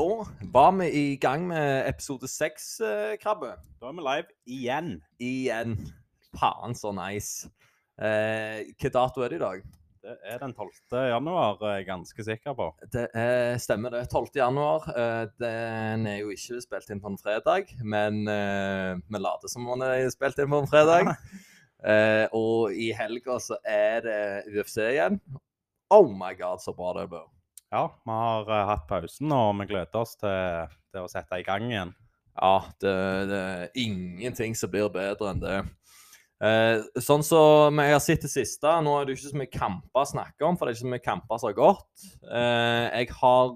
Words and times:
da 0.00 0.26
var 0.52 0.72
vi 0.78 0.86
i 0.90 1.16
gang 1.20 1.42
med 1.48 1.88
episode 1.88 2.28
seks, 2.28 2.80
eh, 2.80 3.16
Krabbe. 3.20 3.50
Da 3.80 3.90
er 3.90 3.96
vi 3.98 4.04
live 4.06 4.28
igjen. 4.48 4.88
Igjen. 5.20 5.74
Faen 6.40 6.76
så 6.78 6.92
nice. 6.96 7.50
Eh, 8.00 8.70
hva 8.80 8.90
dato 8.94 9.24
er 9.24 9.32
det 9.32 9.40
i 9.40 9.42
dag? 9.42 9.66
Det 10.00 10.14
er 10.24 10.38
den 10.40 10.54
12. 10.56 10.70
januar, 11.10 11.58
er 11.60 11.74
jeg 11.74 11.88
ganske 11.90 12.24
sikker 12.24 12.56
på. 12.56 12.70
Det 12.94 13.08
er, 13.12 13.58
stemmer 13.60 13.92
det. 13.92 14.06
12. 14.08 14.30
januar. 14.40 14.88
Eh, 14.94 15.26
den 15.42 16.06
er 16.08 16.22
jo 16.22 16.32
ikke 16.32 16.62
spilt 16.64 16.88
inn 16.94 17.02
på 17.02 17.12
en 17.12 17.20
fredag, 17.20 17.68
men 17.84 18.22
eh, 18.24 18.94
vi 19.04 19.20
later 19.20 19.52
som 19.52 19.68
om 19.68 19.84
den 19.84 19.98
er 19.98 20.14
spilt 20.14 20.40
inn 20.40 20.52
på 20.52 20.62
en 20.64 20.70
fredag. 20.70 21.12
Eh, 21.80 22.26
og 22.36 22.74
i 22.76 22.90
helga 22.92 23.38
så 23.40 23.56
er 23.64 24.02
det 24.04 24.16
UFC 24.52 24.82
igjen. 24.84 25.14
Oh 25.88 26.10
my 26.12 26.34
god, 26.36 26.60
så 26.60 26.74
bra 26.76 26.90
det 26.98 27.06
blir. 27.08 27.24
Ja, 27.70 27.84
vi 28.04 28.14
har 28.14 28.48
uh, 28.50 28.68
hatt 28.72 28.86
pausen, 28.90 29.30
og 29.30 29.52
vi 29.60 29.68
gleder 29.70 30.00
oss 30.00 30.16
til, 30.18 30.70
til 30.90 31.04
å 31.06 31.10
sette 31.10 31.38
i 31.38 31.46
gang 31.46 31.68
igjen. 31.70 31.92
Ja, 32.34 32.56
det, 32.82 32.94
det 33.30 33.40
er 33.40 33.78
ingenting 33.78 34.56
som 34.58 34.72
blir 34.72 34.90
bedre 34.92 35.30
enn 35.30 35.42
det. 35.42 35.58
Eh, 36.40 36.80
sånn 37.04 37.20
som 37.26 37.76
jeg 37.82 37.92
har 37.92 38.00
sett 38.00 38.22
det 38.24 38.30
siste, 38.32 38.70
nå 38.80 38.94
er 38.96 39.04
det 39.06 39.18
ikke 39.18 39.28
så 39.28 39.40
mye 39.42 39.52
kamper 39.52 40.00
å 40.00 40.08
snakke 40.08 40.46
om, 40.48 40.56
for 40.56 40.64
det 40.64 40.72
er 40.72 40.78
ikke 40.78 40.86
så 40.86 40.92
mye 40.94 41.04
kamper 41.04 41.40
som 41.42 41.50
har 41.50 41.58
gått. 41.58 42.04
Eh, 42.24 42.86
jeg 43.02 43.10
har 43.18 43.52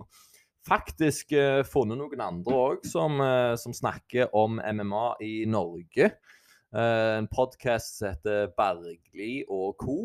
faktisk 0.68 1.32
eh, 1.38 1.62
funnet 1.68 2.00
noen 2.00 2.24
andre 2.26 2.58
òg 2.58 2.84
som, 2.88 3.16
eh, 3.24 3.54
som 3.60 3.76
snakker 3.76 4.34
om 4.36 4.60
MMA 4.60 5.06
i 5.24 5.32
Norge. 5.48 6.10
Eh, 6.74 7.10
en 7.16 7.30
podkast 7.32 8.02
som 8.02 8.12
heter 8.12 8.52
Bergli 8.58 9.46
og 9.48 9.78
co. 9.80 9.98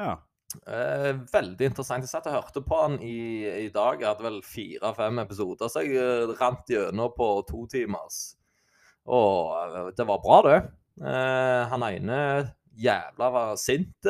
Ja. 0.00 0.16
Eh, 0.66 1.12
veldig 1.32 1.66
interessant. 1.68 2.04
Jeg 2.06 2.08
satt 2.08 2.26
og 2.30 2.38
hørte 2.38 2.62
på 2.64 2.76
han 2.80 2.94
i, 3.04 3.44
i 3.66 3.68
dag. 3.74 4.00
Jeg 4.00 4.08
hadde 4.08 4.24
vel 4.24 4.38
fire-fem 4.46 5.20
episoder, 5.20 5.68
så 5.68 5.82
jeg 5.84 5.98
eh, 6.00 6.32
rant 6.40 6.70
gjennom 6.72 7.12
på 7.16 7.28
to 7.50 7.66
timers. 7.68 8.22
Og 9.04 9.52
eh, 9.60 9.90
det 9.98 10.06
var 10.08 10.22
bra, 10.24 10.38
det. 10.48 10.58
Eh, 11.04 11.62
han 11.72 11.84
ene 11.90 12.20
jævla 12.80 13.28
var 13.34 13.56
sint, 13.60 14.08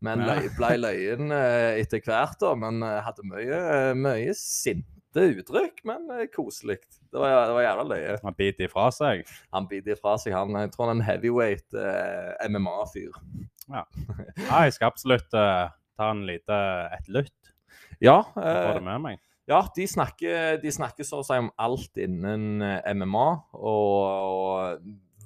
men 0.00 0.22
Ja. 0.24 0.34
løy, 0.34 0.48
ble 0.56 0.72
løyen 0.80 1.30
eh, 1.36 1.78
etter 1.84 2.02
hvert. 2.02 2.38
da, 2.42 2.54
Men 2.58 2.82
eh, 2.82 2.98
hadde 3.06 3.26
mye, 3.30 3.60
mye 3.94 4.34
sinte 4.34 5.28
uttrykk, 5.36 5.84
men 5.86 6.10
eh, 6.16 6.26
koselig. 6.34 6.80
Det 7.10 7.18
var, 7.18 7.46
det 7.46 7.54
var 7.60 7.64
jævla 7.68 7.86
løye. 7.94 8.18
Han 8.26 8.36
biter 8.38 8.66
ifra 8.66 8.88
seg. 8.94 9.22
Han 9.54 9.70
biter 9.70 9.94
ifra 9.94 10.16
seg, 10.18 10.34
han. 10.34 10.54
Jeg 10.64 10.74
tror 10.74 10.88
han 10.88 10.96
er 10.96 11.00
en 11.04 11.06
heavyweight 11.12 11.78
eh, 11.78 12.48
MMA-fyr. 12.50 13.22
Ja, 13.70 13.84
jeg 14.66 14.76
skal 14.76 14.90
absolutt 14.90 15.36
uh, 15.36 15.70
ta 15.98 16.12
en 16.14 16.24
lite, 16.28 16.60
et 16.96 17.10
lytt 17.12 17.52
Ja, 18.00 18.22
eh, 18.40 18.80
meg. 18.98 19.20
Ja, 19.50 19.64
de 19.74 19.84
snakker, 19.88 20.60
de 20.62 20.70
snakker 20.72 21.06
så 21.06 21.20
å 21.20 21.26
si 21.26 21.36
om 21.40 21.50
alt 21.58 21.98
innen 21.98 22.62
eh, 22.62 22.92
MMA. 22.94 23.28
Og, 23.58 24.04
og 24.30 24.84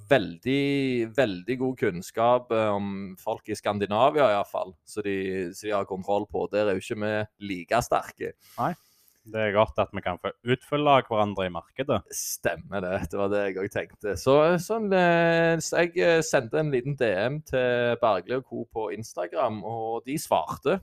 veldig, 0.09 1.11
veldig 1.15 1.57
god 1.61 1.77
kunnskap 1.79 2.51
eh, 2.55 2.71
om 2.73 3.13
folk 3.21 3.49
i 3.53 3.57
Skandinavia 3.57 4.31
iallfall. 4.33 4.73
Så, 4.85 5.03
de, 5.05 5.15
så 5.53 5.69
de 5.69 5.75
har 5.75 5.87
kontroll 5.89 6.27
på. 6.31 6.47
Der 6.53 6.71
er 6.71 6.77
jo 6.77 6.83
ikke 6.83 6.99
vi 7.03 7.53
like 7.53 7.81
sterke. 7.85 8.33
Det 9.25 9.41
er 9.41 9.55
godt 9.55 9.79
at 9.81 9.93
vi 9.95 10.03
kan 10.05 10.19
få 10.21 10.29
utfylle 10.53 10.99
hverandre 11.07 11.47
i 11.47 11.53
markedet. 11.53 11.97
Stemmer 12.13 12.83
det. 12.85 12.99
Det 13.09 13.17
var 13.17 13.31
det 13.33 13.41
jeg 13.41 13.57
òg 13.63 13.71
tenkte. 13.73 14.13
Så, 14.21 14.35
sånn, 14.61 14.91
eh, 14.93 15.55
så 15.65 15.81
jeg 15.81 15.95
eh, 15.97 16.21
sendte 16.25 16.61
en 16.61 16.69
liten 16.73 16.97
DM 16.99 17.39
til 17.49 17.97
Bergli 18.01 18.37
og 18.37 18.45
co. 18.45 18.65
på 18.69 18.91
Instagram, 18.93 19.63
og 19.65 20.05
de 20.05 20.19
svarte. 20.21 20.77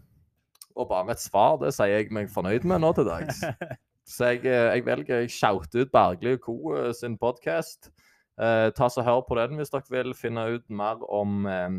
Og 0.75 0.89
bare 0.91 1.15
et 1.15 1.23
svar, 1.23 1.61
det 1.63 1.71
sier 1.77 2.01
jeg 2.01 2.11
meg 2.15 2.33
fornøyd 2.33 2.67
med 2.67 2.83
nå 2.83 2.93
til 2.97 3.07
dags. 3.09 3.45
Så 4.13 4.33
jeg, 4.33 4.47
eh, 4.51 4.73
jeg 4.75 4.87
velger 4.87 5.23
å 5.23 5.31
shoute 5.31 5.85
ut 5.85 5.93
Bergli 5.95 6.35
og 6.35 6.47
co. 6.47 6.57
sin 6.99 7.15
podkast. 7.21 7.93
Eh, 8.41 8.71
ta 8.75 8.89
så 8.91 9.05
Hør 9.07 9.23
på 9.29 9.37
den 9.39 9.59
hvis 9.61 9.71
dere 9.71 9.93
vil 9.93 10.15
finne 10.17 10.47
ut 10.57 10.65
mer 10.73 11.03
om 11.13 11.45
eh, 11.47 11.77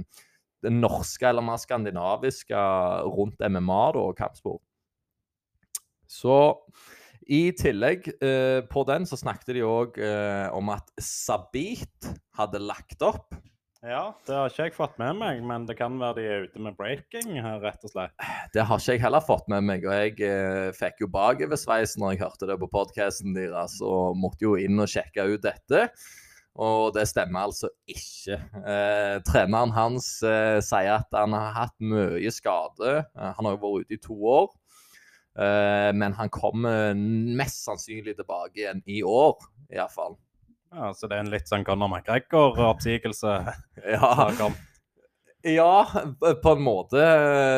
det 0.63 0.71
norske 0.71 1.27
eller 1.27 1.43
mer 1.43 1.59
skandinaviske 1.59 2.59
rundt 3.11 3.41
MMA 3.41 3.81
da, 3.97 4.05
og 4.07 4.15
kampsport. 4.17 4.63
Så 6.09 6.35
i 7.31 7.53
tillegg 7.55 8.09
eh, 8.19 8.59
på 8.67 8.83
den 8.89 9.07
så 9.07 9.19
snakket 9.19 9.55
de 9.55 9.63
òg 9.67 9.97
eh, 10.03 10.47
om 10.55 10.73
at 10.73 10.91
Sabit 10.99 12.11
hadde 12.37 12.61
lagt 12.63 13.03
opp. 13.05 13.35
Ja, 13.83 14.13
det 14.23 14.35
har 14.35 14.47
ikke 14.47 14.65
jeg 14.69 14.75
fått 14.77 14.99
med 14.99 15.17
meg, 15.19 15.41
men 15.43 15.65
det 15.67 15.75
kan 15.75 15.97
være 15.99 16.15
de 16.15 16.23
er 16.23 16.45
ute 16.47 16.61
med 16.63 16.75
breaking 16.79 17.33
her, 17.35 17.57
rett 17.59 17.83
og 17.83 17.91
slett. 17.91 18.13
Det 18.55 18.63
har 18.63 18.79
ikke 18.79 18.95
jeg 18.95 19.03
heller 19.03 19.23
fått 19.23 19.49
med 19.51 19.65
meg, 19.67 19.83
og 19.83 19.97
jeg 19.97 20.15
eh, 20.23 20.69
fikk 20.77 21.03
jo 21.03 21.09
bakoversveis 21.11 21.97
når 21.99 22.13
jeg 22.13 22.23
hørte 22.23 22.47
det 22.47 22.57
på 22.61 22.71
podkasten 22.71 23.35
deres, 23.35 23.75
og 23.83 24.15
måtte 24.15 24.47
jo 24.47 24.55
inn 24.55 24.79
og 24.79 24.87
sjekke 24.87 25.27
ut 25.33 25.43
dette. 25.43 25.89
Og 26.63 26.93
det 26.95 27.07
stemmer 27.09 27.49
altså 27.49 27.71
ikke. 27.89 28.37
Eh, 28.61 29.17
treneren 29.25 29.73
hans 29.73 30.07
eh, 30.27 30.59
sier 30.63 30.99
at 31.01 31.15
han 31.17 31.33
har 31.35 31.55
hatt 31.57 31.75
mye 31.81 32.31
skade. 32.31 32.99
Eh, 33.01 33.31
han 33.35 33.49
har 33.49 33.57
jo 33.57 33.63
vært 33.65 33.87
ute 33.87 33.97
i 33.97 34.03
to 34.03 34.17
år. 34.31 34.51
Eh, 35.33 35.89
men 35.97 36.13
han 36.13 36.29
kommer 36.29 36.93
mest 37.37 37.63
sannsynlig 37.65 38.17
tilbake 38.19 38.61
igjen 38.61 38.83
i 38.85 39.01
år, 39.03 39.39
iallfall. 39.73 40.17
Ja, 40.73 40.91
Så 40.93 41.07
det 41.07 41.17
er 41.17 41.25
en 41.25 41.33
litt 41.33 41.49
sånn 41.49 41.65
Conor 41.65 41.91
McGregor-oppsigelse. 41.91 43.33
Ja. 43.93 44.29
Ja, 45.43 45.83
på 46.39 46.51
en 46.55 46.61
måte, 46.63 47.01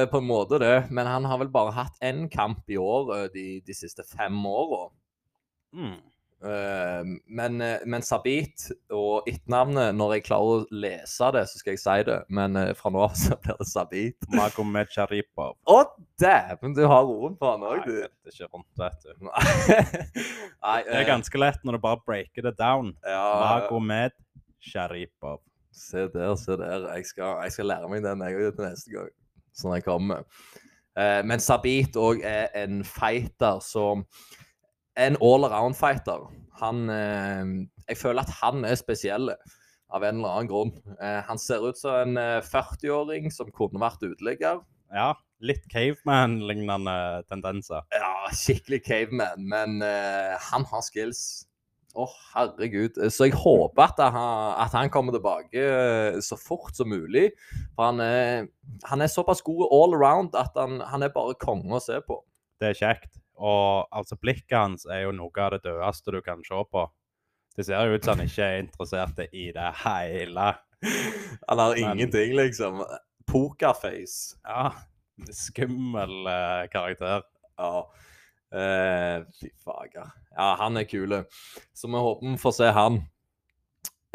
på 0.10 0.18
en 0.18 0.26
måte 0.26 0.58
det. 0.58 0.88
Men 0.90 1.06
han 1.06 1.28
har 1.30 1.38
vel 1.38 1.52
bare 1.54 1.76
hatt 1.76 2.00
én 2.02 2.26
kamp 2.34 2.64
i 2.74 2.80
år 2.82 3.12
eh, 3.14 3.28
de, 3.34 3.46
de 3.62 3.76
siste 3.78 4.02
fem 4.10 4.40
åra. 4.50 4.88
Mm. 5.76 6.00
Eh, 6.44 7.04
men, 7.26 7.62
eh, 7.62 7.80
men 7.88 8.04
Sabit 8.04 8.68
og 8.94 9.26
etternavnet 9.30 9.96
Når 9.96 10.12
jeg 10.18 10.24
klarer 10.28 10.50
å 10.66 10.76
lese 10.84 11.30
det, 11.34 11.46
så 11.50 11.62
skal 11.62 11.74
jeg 11.74 11.82
si 11.82 11.96
det. 12.10 12.18
Men 12.38 12.60
eh, 12.60 12.74
fra 12.78 12.92
nå 12.94 13.02
av 13.06 13.16
så 13.18 13.38
blir 13.42 13.58
det 13.62 13.68
Sabit. 13.70 14.28
Magomed 14.36 14.92
Sharipov. 14.94 15.56
Å, 15.72 15.78
dæven! 16.22 16.76
Du 16.78 16.84
har 16.92 17.08
roen 17.08 17.38
på 17.40 17.50
han 17.54 17.66
òg, 17.66 17.88
du. 17.88 17.96
Nei, 18.04 18.12
det 18.28 18.34
er 18.34 18.38
ikke 18.38 18.52
rundt, 18.52 18.70
vet 18.84 19.08
du. 19.08 19.26
Nei, 20.68 20.78
Det 20.84 20.94
er 20.94 21.02
eh, 21.02 21.08
ganske 21.10 21.42
lett 21.42 21.66
når 21.66 21.80
du 21.80 21.84
bare 21.88 22.04
breaker 22.06 22.50
det 22.50 22.56
down. 22.60 22.94
ja, 23.08 23.26
Magomed 23.42 24.16
Sharipov. 24.60 25.42
Se 25.76 26.06
der, 26.12 26.36
se 26.40 26.60
der. 26.60 26.86
Jeg 26.96 27.10
skal, 27.10 27.40
jeg 27.48 27.56
skal 27.58 27.72
lære 27.72 27.90
meg 27.92 28.06
den 28.06 28.22
jeg 28.28 28.54
til 28.56 28.64
neste 28.68 28.94
gang. 28.94 29.12
sånn 29.56 29.76
jeg 29.76 29.84
kommer. 29.88 30.24
Men 30.96 31.42
Sabit 31.44 31.98
òg 32.00 32.22
er 32.24 32.48
en 32.56 32.80
fighter 32.88 33.60
som 33.60 34.06
En 34.96 35.18
all 35.22 35.48
around-fighter. 35.48 36.30
Han 36.62 36.90
eh, 36.90 37.68
Jeg 37.90 38.00
føler 38.00 38.24
at 38.24 38.36
han 38.42 38.64
er 38.66 38.78
spesiell 38.80 39.34
av 39.96 40.04
en 40.04 40.20
eller 40.22 40.38
annen 40.38 40.50
grunn. 40.50 40.72
Eh, 40.98 41.22
han 41.28 41.40
ser 41.42 41.66
ut 41.68 41.80
som 41.80 41.98
en 42.00 42.20
eh, 42.20 42.40
40-åring 42.46 43.28
som 43.34 43.52
kunne 43.56 43.82
vært 43.84 44.04
uteligger. 44.06 44.64
Ja, 44.96 45.12
litt 45.44 45.66
caveman-lignende 45.72 47.26
tendenser. 47.30 47.84
Ja, 47.94 48.14
skikkelig 48.34 48.84
caveman, 48.86 49.50
men 49.52 49.82
eh, 49.86 50.36
han 50.52 50.68
har 50.72 50.86
skills. 50.86 51.46
Å, 51.96 52.10
herregud. 52.34 52.98
Så 53.08 53.30
jeg 53.30 53.38
håper 53.40 53.86
at 53.86 54.02
han, 54.04 54.16
at 54.60 54.74
han 54.76 54.90
kommer 54.92 55.16
tilbake 55.16 55.62
eh, 55.64 56.18
så 56.20 56.36
fort 56.36 56.76
som 56.76 56.90
mulig. 56.92 57.30
For 57.78 57.88
han 57.88 58.02
er, 58.04 58.50
han 58.90 59.04
er 59.04 59.12
såpass 59.12 59.44
god 59.46 59.70
all 59.72 59.96
around 59.96 60.36
at 60.36 60.60
han, 60.60 60.82
han 60.84 61.08
er 61.08 61.14
bare 61.16 61.38
konge 61.40 61.72
å 61.78 61.84
se 61.84 62.02
på. 62.04 62.20
Det 62.60 62.74
er 62.74 62.82
kjekt. 62.82 63.14
Og 63.36 63.88
altså, 63.92 64.18
blikket 64.22 64.58
hans 64.58 64.86
er 64.88 65.06
jo 65.06 65.16
noe 65.16 65.44
av 65.44 65.56
det 65.56 65.66
dødeste 65.66 66.14
du 66.16 66.22
kan 66.26 66.44
se 66.46 66.62
på. 66.72 66.86
Det 67.56 67.66
ser 67.68 67.88
jo 67.88 67.96
ut 67.96 68.04
som 68.06 68.20
han 68.20 68.28
ikke 68.28 68.48
er 68.48 68.62
interessert 68.64 69.22
i 69.32 69.50
det 69.56 69.70
hele. 69.84 70.50
Han 71.48 71.62
har 71.62 71.80
ingenting, 71.80 72.36
liksom. 72.36 72.84
Pokerface. 73.32 74.36
Ja, 74.44 74.74
skummel 75.32 76.28
eh, 76.28 76.68
karakter. 76.72 77.24
Ja. 77.58 77.88
Eh, 78.56 79.24
fy 79.40 79.50
fager. 79.64 80.12
Ja, 80.36 80.56
han 80.60 80.78
er 80.78 80.88
kul. 80.88 81.16
Så 81.74 81.88
vi 81.88 82.04
håper 82.08 82.28
vi 82.28 82.38
får 82.40 82.58
se 82.60 82.72
han. 82.76 83.00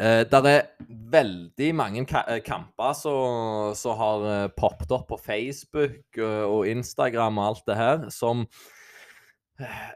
Eh, 0.01 0.23
der 0.29 0.47
er 0.49 0.61
veldig 1.13 1.71
mange 1.77 2.05
ka 2.09 2.23
eh, 2.29 2.41
kamper 2.45 2.93
som 2.97 3.97
har 3.99 4.27
eh, 4.31 4.51
poppet 4.57 4.93
opp 4.95 5.09
på 5.11 5.19
Facebook 5.21 6.17
eh, 6.17 6.45
og 6.45 6.69
Instagram 6.69 7.37
og 7.37 7.49
alt 7.51 7.67
det 7.67 7.77
her, 7.77 8.07
som 8.09 8.47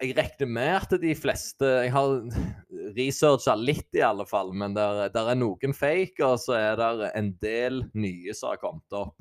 jeg 0.01 0.15
regner 0.17 0.49
med 0.49 0.71
at 0.77 0.95
de 1.01 1.13
fleste 1.17 1.69
Jeg 1.85 1.91
har 1.93 2.15
researcha 2.95 3.55
litt, 3.59 3.87
i 3.97 4.03
alle 4.05 4.25
fall, 4.29 4.53
men 4.55 4.75
der, 4.77 5.07
der 5.13 5.31
er 5.31 5.39
noen 5.39 5.75
fake, 5.75 6.21
og 6.25 6.39
så 6.43 6.57
er 6.57 6.79
det 6.79 7.11
en 7.15 7.31
del 7.43 7.83
nye 7.97 8.35
som 8.37 8.53
har 8.53 8.61
kommet 8.61 8.97
opp. 8.97 9.15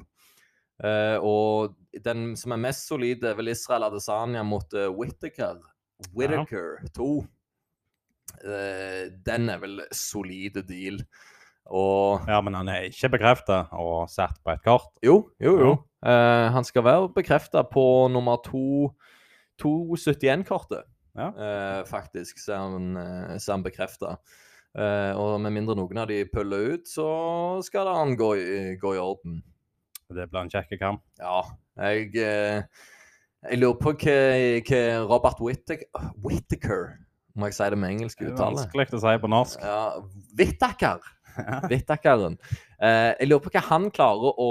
Uh, 0.82 1.19
og 1.23 1.76
den 2.02 2.32
som 2.38 2.55
er 2.55 2.62
mest 2.64 2.88
solid, 2.91 3.23
er 3.25 3.37
vel 3.38 3.52
Israel 3.52 3.87
Adesanya 3.87 4.43
mot 4.46 4.75
uh, 4.75 4.88
Whittaker. 4.91 5.62
Whittaker 6.14 6.82
2. 6.97 7.08
Uh, 8.43 9.05
den 9.26 9.49
er 9.52 9.62
vel 9.62 9.85
solide 9.94 10.64
deal. 10.67 11.00
Og 11.73 12.26
Ja, 12.29 12.43
men 12.44 12.56
han 12.58 12.69
er 12.69 12.90
ikke 12.90 13.14
bekrefta 13.14 13.64
og 13.73 14.11
satt 14.12 14.37
på 14.44 14.52
et 14.52 14.64
kart? 14.67 14.90
jo, 15.02 15.31
jo, 15.40 15.56
jo. 15.62 15.73
Uh, 16.05 16.52
han 16.52 16.67
skal 16.67 16.85
være 16.85 17.08
bekrefta 17.14 17.62
på 17.64 18.11
nummer 18.12 18.37
to 18.44 18.90
271-kortet. 19.62 20.85
Ja. 21.15 21.29
eh, 21.31 21.85
faktisk, 21.87 22.41
er 22.49 22.59
han, 22.59 22.97
eh, 22.99 23.37
bekrefta. 23.62 24.17
Eh, 24.75 25.12
og 25.15 25.41
med 25.41 25.55
mindre 25.55 25.77
noen 25.79 26.01
av 26.03 26.09
de 26.11 26.25
puller 26.27 26.75
ut, 26.75 26.89
så 26.91 27.06
skal 27.62 27.87
det 27.87 27.95
han 27.95 28.17
gå 28.19 28.33
gå 28.83 28.95
i 28.97 28.99
orden. 28.99 29.43
Det 30.11 30.27
blir 30.31 30.41
en 30.43 30.51
kjekk 30.51 30.75
kamp. 30.81 31.03
Ja, 31.19 31.43
jeg 31.79 32.11
eh, 32.19 32.62
Jeg 33.45 33.59
lurer 33.61 33.79
på 33.79 33.93
hva, 33.93 34.19
hva 34.65 34.83
Robert 35.05 35.41
Whittaker 35.41 35.85
Whittaker 36.25 36.85
Må 37.37 37.50
jeg 37.50 37.57
si 37.59 37.67
det 37.71 37.79
med 37.79 37.91
engelsk 37.91 38.23
uttale? 38.23 38.62
vanskelig 38.62 38.95
å 38.95 39.03
si 39.03 39.15
på 39.21 39.31
norsk. 39.31 39.61
Ja, 39.61 40.00
Whittaker. 40.39 41.03
Whittakeren. 41.71 42.39
Eh, 42.79 43.12
jeg 43.19 43.29
lurer 43.29 43.43
på 43.45 43.53
hva 43.55 43.62
han 43.69 43.91
klarer 43.95 44.39
å 44.41 44.50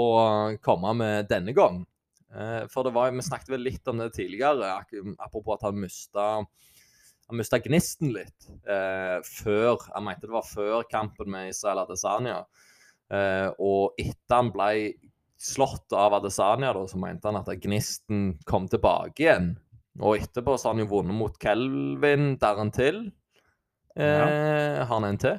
komme 0.64 0.92
med 0.98 1.28
denne 1.30 1.54
gang. 1.56 1.82
Eh, 2.34 2.62
for 2.72 2.86
det 2.86 2.94
var, 2.96 3.12
vi 3.14 3.24
snakket 3.24 3.52
vel 3.54 3.66
litt 3.66 3.88
om 3.90 4.02
det 4.02 4.12
tidligere, 4.16 4.74
apropos 5.18 5.58
at 5.58 5.68
han 5.68 5.80
mista 5.80 6.28
han 7.24 7.38
mista 7.40 7.56
gnisten 7.62 8.10
litt 8.12 8.48
eh, 8.68 9.16
før 9.24 9.78
Jeg 9.78 10.04
mente 10.04 10.26
det 10.26 10.34
var 10.34 10.44
før 10.44 10.82
kampen 10.90 11.30
med 11.32 11.54
Israel 11.54 11.80
Adesanya. 11.86 12.42
Eh, 13.08 13.48
og 13.64 13.96
etter 14.00 14.36
han 14.36 14.50
ble 14.52 14.70
slått 15.40 15.92
av 15.96 16.18
Adesanya, 16.18 16.72
da, 16.76 16.84
så 16.88 17.00
mente 17.00 17.28
han 17.30 17.40
at 17.40 17.48
gnisten 17.62 18.34
kom 18.48 18.68
tilbake 18.68 19.24
igjen. 19.24 19.54
Og 20.02 20.18
etterpå 20.18 20.56
så 20.58 20.68
har 20.68 20.76
han 20.76 20.84
jo 20.84 20.90
vunnet 20.90 21.16
mot 21.16 21.36
Kelvin 21.40 22.34
der 22.42 22.60
han 22.60 22.72
til. 22.74 23.04
Eh, 23.94 24.80
Har 24.82 24.90
han 24.90 25.06
en 25.06 25.20
til? 25.22 25.38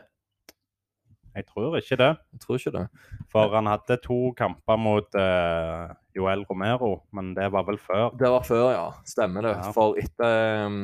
Jeg 1.36 1.46
tror 1.50 1.76
ikke 1.78 1.98
det. 2.00 2.10
Jeg 2.34 2.40
tror 2.46 2.60
ikke 2.60 2.72
det. 2.78 2.84
For 3.32 3.52
han 3.58 3.68
hadde 3.68 3.98
to 4.04 4.18
kamper 4.38 4.78
mot 4.80 5.18
uh, 5.20 5.92
Joel 6.16 6.46
Romero, 6.48 6.94
men 7.12 7.34
det 7.36 7.50
var 7.52 7.66
vel 7.68 7.80
før. 7.82 8.14
Det 8.16 8.30
var 8.32 8.46
før, 8.48 8.70
ja. 8.72 8.86
Stemmer 9.08 9.44
det. 9.44 9.52
Ja. 9.60 9.74
For 9.76 10.00
etter 10.00 10.64
um, 10.70 10.80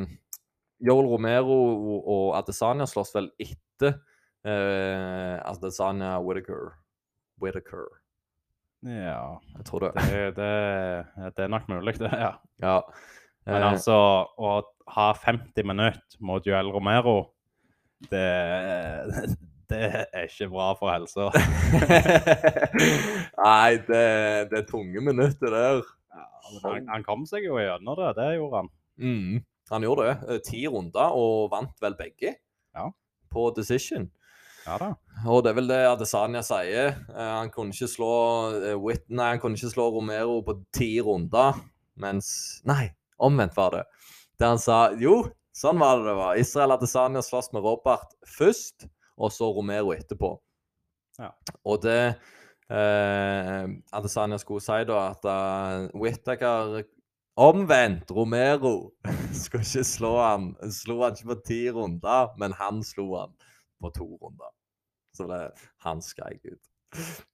Joel 0.84 1.08
Romero 1.08 1.56
og 2.02 2.36
Adesanya 2.36 2.84
slåss 2.90 3.14
vel 3.16 3.30
etter 3.40 3.96
uh, 4.44 5.40
Adesanya 5.48 6.18
Whittaker. 6.20 6.74
Whittaker. 7.40 7.88
Ja, 8.82 9.38
Jeg 9.56 9.64
tror 9.68 9.84
det. 9.86 9.92
det, 10.10 10.22
det, 10.36 11.32
det 11.36 11.44
er 11.44 11.50
nok 11.54 11.68
mulig, 11.70 11.96
det. 12.02 12.12
ja. 12.12 12.34
Ja. 12.60 12.78
Men 13.46 13.58
Eh, 13.58 13.72
altså, 13.72 13.94
å 14.38 14.50
ha 14.94 15.04
50 15.18 15.64
minutter 15.66 16.18
mot 16.22 16.44
Joel 16.46 16.68
Romero, 16.70 17.32
det, 18.10 18.22
det 19.72 19.80
er 20.12 20.28
ikke 20.28 20.48
bra 20.52 20.68
for 20.78 20.92
helsa. 20.92 21.30
Nei, 23.42 23.78
det, 23.88 24.04
det 24.52 24.58
er 24.62 24.66
tunge 24.68 25.02
minutter 25.04 25.52
der. 25.54 25.82
Han, 26.62 26.88
han 26.90 27.04
kom 27.06 27.24
seg 27.28 27.46
jo 27.46 27.58
gjennom 27.60 27.96
det, 27.98 28.10
det 28.18 28.28
gjorde 28.36 28.60
han. 28.62 28.70
Mm, 29.02 29.36
han 29.72 29.86
gjorde 29.86 30.08
det. 30.08 30.16
Eh, 30.34 30.40
Ti 30.44 30.64
runder 30.70 31.14
og 31.16 31.48
vant 31.52 31.76
vel 31.82 31.96
begge 31.98 32.34
Ja. 32.76 32.88
på 33.32 33.46
decision. 33.56 34.10
Ja 34.66 34.76
da. 34.78 34.92
Og 35.26 35.40
det 35.42 35.50
er 35.50 35.56
vel 35.58 35.70
det 35.70 35.80
Adesanya 35.90 36.42
sier. 36.46 36.92
Eh, 37.10 37.30
han 37.40 37.50
kunne 37.54 37.74
ikke 37.74 37.88
slå 37.90 38.10
eh, 38.60 38.98
Nei, 39.10 39.30
han 39.32 39.40
kunne 39.42 39.58
ikke 39.58 39.72
slå 39.72 39.88
Romero 39.96 40.36
på 40.46 40.58
ti 40.76 40.92
runder, 41.02 41.56
mens 41.98 42.60
Nei, 42.68 42.92
omvendt 43.18 43.56
var 43.58 43.78
det. 43.78 43.84
Der 44.38 44.52
han 44.54 44.62
sa 44.62 44.84
Jo, 45.00 45.22
sånn 45.56 45.80
var 45.82 45.98
det 46.02 46.10
det 46.12 46.18
var. 46.20 46.38
Israel 46.40 46.76
Adesanya 46.76 47.24
slåss 47.24 47.50
med 47.56 47.64
Robert 47.66 48.14
først, 48.28 48.86
og 49.16 49.32
så 49.32 49.50
Romero 49.52 49.92
etterpå. 49.94 50.32
Ja. 51.20 51.28
Og 51.68 51.82
det 51.84 52.14
eh, 52.72 53.64
Adesanya 53.92 54.38
skulle 54.40 54.64
si 54.64 54.80
da, 54.88 55.04
at 55.12 55.28
uh, 55.28 56.00
Whittaker 56.00 56.82
Omvendt! 57.36 58.10
Romero 58.10 58.92
skulle 59.44 59.64
ikke 59.64 59.84
slå 59.84 60.16
han. 60.20 60.52
Slo 60.70 61.02
han 61.02 61.16
ikke 61.16 61.34
på 61.34 61.38
ti 61.46 61.60
runder, 61.70 62.34
men 62.38 62.52
han 62.58 62.82
slo 62.84 63.06
han 63.16 63.32
på 63.80 63.92
to 63.96 64.08
runder. 64.20 64.52
Så 65.16 65.28
det 65.28 65.46
han 65.84 66.02
skreik 66.02 66.44
ut. 66.44 66.64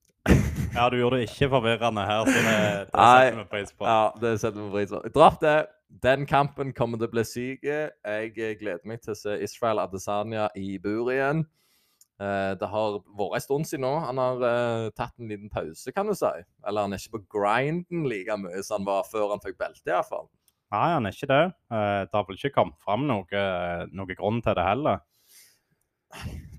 Ja, 0.75 0.89
du 0.89 0.99
gjorde 0.99 1.17
det 1.17 1.25
ikke 1.31 1.47
forvirrende 1.49 2.01
her, 2.05 2.25
så 2.25 2.41
det, 2.45 2.89
det 2.93 3.01
setter 3.01 3.37
vi 3.37 3.45
pris 3.49 3.71
på. 3.73 3.85
Ja, 3.85 4.09
det 4.21 4.33
setter 4.41 4.61
vi 4.61 4.69
pris 4.71 4.91
på. 4.93 4.99
Dropp 5.15 5.39
det. 5.41 5.55
Den 6.03 6.25
kampen 6.29 6.73
kommer 6.77 6.99
til 6.99 7.09
å 7.09 7.13
bli 7.15 7.23
syk. 7.25 7.63
Jeg 7.65 7.89
eh, 8.05 8.51
gleder 8.59 8.85
meg 8.85 9.01
til 9.01 9.15
å 9.15 9.17
se 9.17 9.39
Israel 9.41 9.81
Adesanya 9.81 10.45
i 10.59 10.77
bur 10.83 11.09
igjen. 11.09 11.41
Eh, 12.19 12.53
det 12.59 12.67
har 12.67 12.97
vært 13.15 13.37
en 13.37 13.43
stund 13.43 13.67
siden 13.69 13.85
nå. 13.87 13.93
Han 14.03 14.19
har 14.19 14.41
uh, 14.43 14.89
tatt 14.95 15.15
en 15.21 15.29
liten 15.31 15.51
pause, 15.51 15.93
kan 15.95 16.09
du 16.09 16.15
si. 16.17 16.31
Eller 16.67 16.83
han 16.83 16.95
er 16.95 16.99
ikke 16.99 17.15
på 17.15 17.39
grinden 17.39 18.09
like 18.11 18.35
mye 18.41 18.63
som 18.65 18.81
han 18.81 18.89
var 18.89 19.07
før 19.07 19.31
han 19.35 19.43
fikk 19.43 19.55
belte, 19.61 19.87
iallfall. 19.87 20.27
Nei, 20.75 20.89
han 20.91 21.07
er 21.07 21.15
ikke 21.15 21.31
det. 21.31 21.45
Uh, 21.71 22.03
Det 22.03 22.17
har 22.17 22.27
vel 22.27 22.41
ikke 22.41 22.57
kommet 22.57 22.83
fram 22.83 23.07
noe, 23.07 23.45
noe 23.95 24.17
grunn 24.19 24.43
til 24.43 24.59
det 24.59 24.67
heller. 24.67 24.99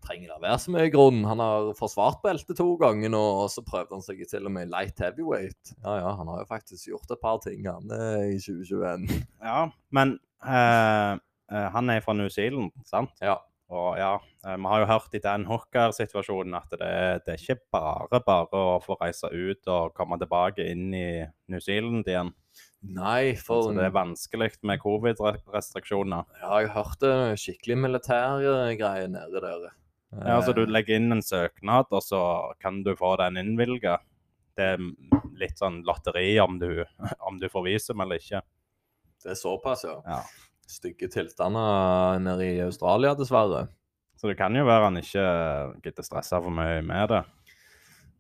Trenger 0.07 0.31
det 0.31 0.41
være 0.47 0.57
så 0.63 0.73
mye 0.73 0.89
grunn? 0.95 1.21
Han 1.29 1.43
har 1.43 1.71
forsvart 1.77 2.23
beltet 2.25 2.57
to 2.57 2.71
ganger 2.81 3.13
nå, 3.13 3.21
og 3.43 3.53
så 3.53 3.65
prøvde 3.67 3.99
han 3.99 4.07
seg 4.07 4.23
til 4.31 4.49
og 4.49 4.55
med 4.57 4.73
light 4.73 5.03
heavyweight. 5.03 5.75
Ja, 5.83 5.99
ja, 6.01 6.15
han 6.17 6.31
har 6.33 6.41
jo 6.41 6.49
faktisk 6.49 6.89
gjort 6.89 7.13
et 7.13 7.21
par 7.21 7.43
ting, 7.45 7.69
han, 7.69 7.93
i 8.31 8.41
2021. 8.41 9.11
Ja, 9.45 9.67
men 9.93 10.17
uh, 10.47 11.21
han 11.51 11.93
er 11.93 12.01
fra 12.07 12.17
New 12.17 12.31
Zealand, 12.33 12.73
sant? 12.89 13.13
Ja. 13.21 13.37
Og 13.71 13.99
ja, 14.01 14.17
eh, 14.45 14.57
vi 14.59 14.67
har 14.73 14.83
jo 14.83 14.89
hørt 14.91 15.15
i 15.15 15.23
den 15.23 15.47
Hooker-situasjonen 15.47 16.57
at 16.59 16.73
det, 16.75 16.91
det 17.27 17.35
er 17.37 17.43
ikke 17.43 17.61
bare 17.71 18.21
bare 18.27 18.63
å 18.63 18.79
få 18.83 18.97
reise 18.99 19.31
ut 19.31 19.71
og 19.71 19.95
komme 19.95 20.19
tilbake 20.19 20.67
inn 20.73 20.89
i 20.97 21.07
New 21.51 21.63
Zealand 21.63 22.09
igjen. 22.11 22.33
Nei, 22.81 23.37
for 23.39 23.69
Så 23.69 23.75
det 23.77 23.85
er 23.87 23.95
vanskelig 23.95 24.51
med 24.67 24.81
covid-restriksjoner. 24.83 26.27
Ja, 26.41 26.55
jeg 26.65 26.73
hørte 26.75 27.13
skikkelig 27.39 27.77
militærgreier 27.85 29.11
nede 29.13 29.43
der. 29.45 29.69
Ja, 30.11 30.41
altså 30.41 30.55
Du 30.57 30.63
Eh, 30.65 30.73
legger 30.73 30.97
inn 30.99 31.13
en 31.13 31.23
søknad, 31.23 31.87
og 31.93 32.03
så 32.03 32.53
kan 32.59 32.83
du 32.83 32.97
få 32.97 33.17
den 33.21 33.39
innvilga. 33.39 33.99
Det 34.57 34.65
er 34.75 34.79
litt 35.39 35.61
sånn 35.61 35.85
lotteri 35.87 36.41
om 36.43 36.59
du, 36.59 36.85
om 37.21 37.39
du 37.39 37.49
får 37.49 37.69
visum 37.69 38.01
eller 38.03 38.19
ikke. 38.19 38.43
Det 39.23 39.31
er 39.31 39.39
såpass, 39.39 39.85
ja. 39.85 40.01
Ja. 40.09 40.23
Stygge 40.71 41.11
tilstander 41.11 42.21
nede 42.23 42.47
i 42.47 42.63
Australia, 42.63 43.17
dessverre. 43.19 43.67
Så 44.21 44.29
det 44.29 44.37
kan 44.39 44.55
jo 44.55 44.67
være 44.69 44.91
han 44.91 45.01
ikke 45.01 45.27
gidder 45.83 46.07
stresse 46.07 46.39
for 46.39 46.55
mye 46.55 46.83
med 46.87 47.11
det. 47.11 47.21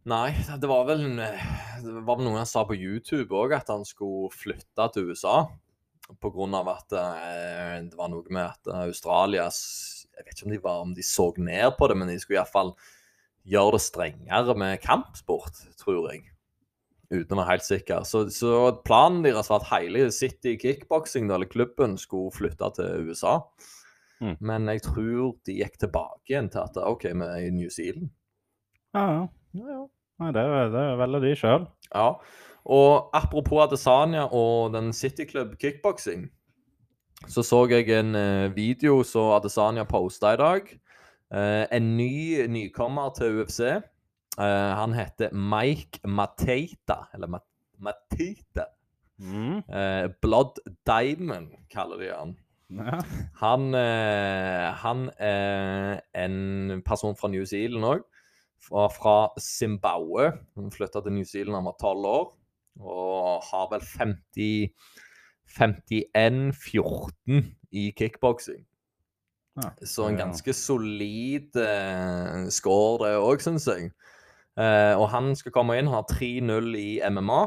Nei, 0.08 0.30
det 0.32 0.68
var 0.68 0.86
vel 0.88 1.02
Det 1.20 1.92
var 2.06 2.22
noen 2.22 2.38
han 2.40 2.48
sa 2.48 2.64
på 2.64 2.78
YouTube 2.78 3.36
òg, 3.36 3.52
at 3.58 3.68
han 3.68 3.84
skulle 3.84 4.32
flytte 4.32 4.86
til 4.94 5.10
USA. 5.12 5.42
Av 6.10 6.70
at 6.72 6.96
eh, 6.98 7.76
det 7.86 7.98
var 7.98 8.08
noe 8.10 8.34
med 8.34 8.48
at 8.48 8.70
Australia 8.80 9.44
Jeg 9.46 10.24
vet 10.24 10.32
ikke 10.34 10.48
om 10.48 10.54
de, 10.54 10.62
var, 10.64 10.80
om 10.82 10.94
de 10.96 11.04
så 11.06 11.28
ned 11.36 11.76
på 11.78 11.86
det, 11.86 11.98
men 12.00 12.10
de 12.10 12.18
skulle 12.18 12.40
iallfall 12.40 12.74
gjøre 13.46 13.76
det 13.76 13.84
strengere 13.84 14.56
med 14.58 14.82
kampsport, 14.82 15.62
tror 15.78 16.10
jeg. 16.10 16.26
Uten 17.10 17.34
å 17.34 17.42
være 17.42 17.56
helt 17.56 17.66
sikker. 17.66 18.04
Så, 18.06 18.24
så 18.30 18.70
planen 18.86 19.24
deres 19.26 19.50
var 19.50 19.64
at 19.64 19.70
hele 19.72 20.06
City 20.14 20.54
Kickboxing, 20.60 21.30
eller 21.30 21.50
klubben, 21.50 21.96
skulle 21.98 22.30
flytte 22.34 22.70
til 22.76 23.10
USA. 23.10 23.40
Mm. 24.20 24.36
Men 24.38 24.68
jeg 24.70 24.84
tror 24.86 25.34
de 25.48 25.56
gikk 25.58 25.80
tilbake 25.80 26.30
igjen 26.30 26.50
til 26.52 26.62
at 26.62 26.78
OK, 26.84 27.08
vi 27.10 27.26
er 27.26 27.48
i 27.48 27.54
New 27.54 27.72
Zealand. 27.72 28.12
Ja, 28.94 29.06
ja. 29.16 29.24
Ja, 29.58 29.66
ja. 29.66 29.82
Nei, 30.20 30.30
det, 30.36 30.44
det 30.74 30.84
velger 31.00 31.24
de 31.24 31.32
sjøl. 31.38 31.64
Ja, 31.94 32.08
og 32.70 33.14
apropos 33.16 33.64
Adesanya 33.64 34.26
og 34.36 34.74
den 34.74 34.92
City 34.92 35.24
Club 35.24 35.56
kickboxing, 35.58 36.28
så 37.28 37.42
så 37.44 37.64
jeg 37.68 37.88
en 37.92 38.14
eh, 38.14 38.56
video 38.56 39.02
som 39.04 39.32
Adesanya 39.36 39.84
posta 39.88 40.34
i 40.34 40.40
dag. 40.40 40.68
Eh, 41.32 41.64
en 41.72 41.96
ny 41.96 42.46
nykommer 42.48 43.10
til 43.16 43.40
UFC. 43.40 43.60
Eh, 44.38 44.72
han 44.76 44.94
heter 44.94 45.32
Mike 45.34 46.00
Mateita, 46.04 47.08
eller 47.14 47.26
Mat 47.26 47.46
Matita. 47.80 48.66
Mm. 49.20 49.62
Uh, 49.68 50.08
Blood 50.20 50.60
Diamond 50.86 51.52
kaller 51.72 51.96
de 52.00 52.08
han. 52.12 52.36
Ja. 52.70 53.00
Han, 53.40 53.74
uh, 53.74 54.68
han 54.80 55.10
er 55.18 56.00
en 56.14 56.82
person 56.84 57.16
fra 57.16 57.28
New 57.28 57.44
Zealand 57.44 57.84
òg. 57.84 58.04
Fra, 58.60 58.86
fra 58.92 59.16
Zimbabwe. 59.40 60.30
Han 60.56 60.72
flytta 60.72 61.00
til 61.00 61.16
New 61.16 61.24
Zealand 61.24 61.56
da 61.56 61.60
han 61.60 61.68
var 61.68 61.78
tolv 61.80 62.08
år. 62.08 62.26
Og 62.80 63.44
har 63.48 63.68
vel 63.72 63.84
50 63.84 64.72
51-14 65.50 67.42
i 67.70 67.90
kickboksing. 67.96 68.66
Ja, 69.56 69.70
Så 69.84 70.06
en 70.08 70.16
ganske 70.16 70.52
solid 70.52 71.56
uh, 71.56 72.48
score, 72.48 73.08
det 73.08 73.16
òg, 73.18 73.42
syns 73.42 73.66
jeg. 73.66 73.90
Eh, 74.60 74.94
og 74.98 75.08
han 75.14 75.32
skal 75.38 75.54
komme 75.54 75.78
inn, 75.80 75.88
har 75.92 76.08
3-0 76.10 76.74
i 76.76 76.90
MMA. 77.08 77.40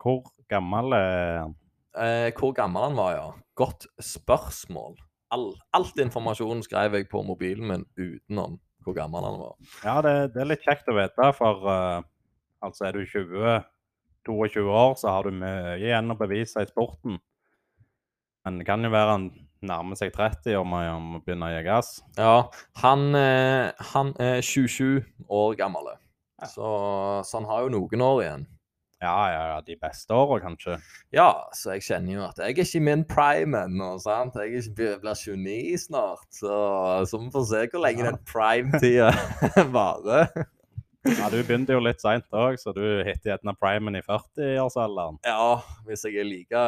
Hvor 0.00 0.22
gammel 0.50 0.96
er 0.96 1.42
han? 1.42 1.58
Uh, 1.94 2.30
hvor 2.34 2.50
gammel 2.56 2.88
han 2.88 2.96
var, 2.98 3.12
ja. 3.14 3.26
Godt 3.54 3.86
spørsmål. 4.02 4.96
All, 5.34 5.52
alt 5.76 6.00
informasjonen 6.02 6.64
skrev 6.66 6.96
jeg 6.98 7.06
på 7.10 7.22
mobilen 7.26 7.68
min 7.70 7.84
utenom 7.98 8.58
hvor 8.84 8.96
gammel 8.96 9.24
han 9.24 9.38
var. 9.40 9.54
Ja, 9.86 9.94
det, 10.04 10.34
det 10.34 10.42
er 10.42 10.50
litt 10.50 10.66
kjekt 10.66 10.90
å 10.90 10.96
vite, 10.98 11.30
for 11.38 11.62
uh, 11.64 12.02
altså 12.66 12.88
er 12.88 12.98
du 12.98 13.06
20, 13.06 13.62
22 14.28 14.66
år, 14.66 14.92
så 15.00 15.14
har 15.14 15.24
du 15.24 15.38
mye 15.38 15.78
igjen 15.78 16.12
å 16.12 16.18
bevise 16.20 16.64
i 16.64 16.68
sporten. 16.68 17.16
Men 18.44 18.60
det 18.60 18.68
kan 18.68 18.84
jo 18.84 18.92
være 18.92 19.14
han 19.14 19.30
nærmer 19.64 19.96
seg 19.96 20.12
30 20.12 20.58
og 20.58 20.66
må, 20.68 20.82
begynne 21.24 21.48
å 21.48 21.54
gi 21.54 21.64
gass. 21.64 21.94
Ja, 22.18 22.50
han, 22.82 23.14
han 23.14 24.12
er 24.20 24.44
27 24.44 25.00
år 25.32 25.56
gammel. 25.62 25.94
Ja. 26.42 26.48
Så, 26.50 26.66
så 27.28 27.38
han 27.40 27.46
har 27.50 27.62
jo 27.66 27.72
noen 27.76 28.02
år 28.02 28.22
igjen. 28.24 28.46
Ja, 29.04 29.14
ja, 29.28 29.40
ja, 29.50 29.56
de 29.66 29.74
beste 29.76 30.14
åra, 30.16 30.38
kanskje. 30.40 30.78
Ja, 31.12 31.26
så 31.52 31.74
jeg 31.74 31.82
kjenner 31.84 32.14
jo 32.14 32.22
at 32.24 32.38
jeg 32.40 32.46
er 32.46 32.54
ikke 32.54 32.78
i 32.78 32.80
min 32.86 33.02
prime 33.04 33.58
ennå. 33.66 33.90
sant? 34.00 34.38
Jeg 34.40 34.70
blir 34.78 34.96
29 35.02 35.76
snart. 35.82 36.24
Så, 36.32 36.54
så 37.10 37.20
vi 37.20 37.28
får 37.34 37.44
se 37.50 37.60
hvor 37.74 37.82
lenge 37.84 38.04
Ja. 38.06 38.10
den 38.14 38.20
prime-tida 38.30 39.10
varer. 39.76 40.30
Ja, 41.04 41.28
Du 41.28 41.36
begynte 41.44 41.74
jo 41.76 41.82
litt 41.84 42.00
seint 42.00 42.24
òg, 42.32 42.56
så 42.56 42.72
du 42.72 42.80
hitter 43.04 43.34
gjerne 43.34 43.52
primen 43.60 43.98
i 43.98 44.00
40-årsalderen. 44.06 45.18
Ja, 45.28 45.58
hvis 45.84 46.06
jeg 46.08 46.16
er 46.22 46.24
like, 46.30 46.62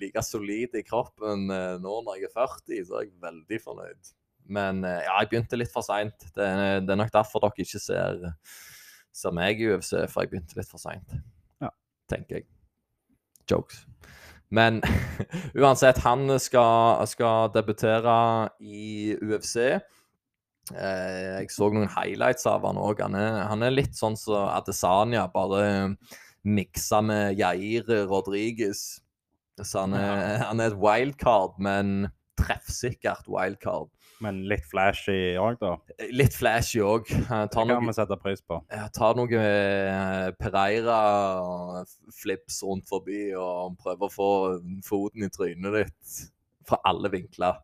like 0.00 0.24
solid 0.26 0.74
i 0.74 0.82
kroppen 0.82 1.46
eh, 1.54 1.76
nå 1.78 2.00
når 2.02 2.18
jeg 2.18 2.32
er 2.32 2.34
40, 2.34 2.82
så 2.88 2.98
er 2.98 3.06
jeg 3.06 3.14
veldig 3.22 3.60
fornøyd. 3.62 4.12
Men 4.50 4.82
eh, 4.88 5.04
ja, 5.06 5.20
jeg 5.22 5.30
begynte 5.30 5.60
litt 5.62 5.70
for 5.70 5.86
seint. 5.86 6.26
Det, 6.34 6.48
det 6.82 6.90
er 6.90 6.98
nok 7.04 7.14
derfor 7.14 7.44
dere 7.46 7.62
ikke 7.68 7.78
ser, 7.86 8.18
ser 9.12 9.34
meg 9.36 9.60
i 9.60 9.68
UFC, 9.72 9.94
for 10.10 10.24
jeg 10.24 10.32
begynte 10.32 10.58
litt 10.58 10.70
for 10.70 10.82
seint. 10.82 11.16
Ja. 11.62 11.72
Tenker 12.10 12.40
jeg. 12.40 12.48
Jokes. 13.50 13.84
Men 14.52 14.82
uansett, 15.60 16.02
han 16.04 16.26
skal, 16.40 17.02
skal 17.08 17.52
debutere 17.54 18.16
i 18.60 19.14
UFC. 19.20 19.56
Eh, 20.72 21.22
jeg 21.40 21.50
så 21.50 21.70
noen 21.72 21.90
highlights 21.90 22.46
av 22.48 22.66
han 22.68 22.80
òg. 22.80 23.00
Han, 23.04 23.16
han 23.16 23.64
er 23.64 23.74
litt 23.74 23.96
sånn 23.98 24.18
som 24.20 24.50
Adesanya, 24.52 25.26
bare 25.32 25.94
miksa 26.42 27.00
med 27.04 27.40
Jair 27.40 27.88
Rodriguez. 28.10 29.00
Så 29.60 29.84
han 29.84 29.96
er, 29.96 30.42
han 30.42 30.60
er 30.60 30.72
et 30.72 30.80
wildcard, 30.80 31.58
men 31.62 32.10
treffsikkert 32.40 33.28
wildcard. 33.30 33.90
Men 34.22 34.42
litt 34.46 34.62
flashy 34.70 35.34
òg, 35.40 35.56
da. 35.58 35.72
Litt 36.14 36.34
flashy 36.38 36.78
òg. 36.84 37.08
Det 37.10 37.26
kan 37.50 37.68
kan 37.72 37.86
vi 37.88 37.94
sette 37.96 38.16
pris 38.22 38.40
på. 38.46 38.60
Ta 38.70 38.86
tar 38.94 39.16
noe 39.18 39.40
eh, 39.40 40.28
Pereira-flips 41.32 42.60
rundt 42.66 42.86
forbi 42.90 43.32
og 43.38 43.76
prøver 43.82 44.06
å 44.08 44.12
få 44.12 44.28
foten 44.86 45.26
i 45.26 45.30
trynet 45.32 45.72
ditt 45.80 46.14
fra 46.68 46.78
alle 46.88 47.10
vinkler. 47.12 47.58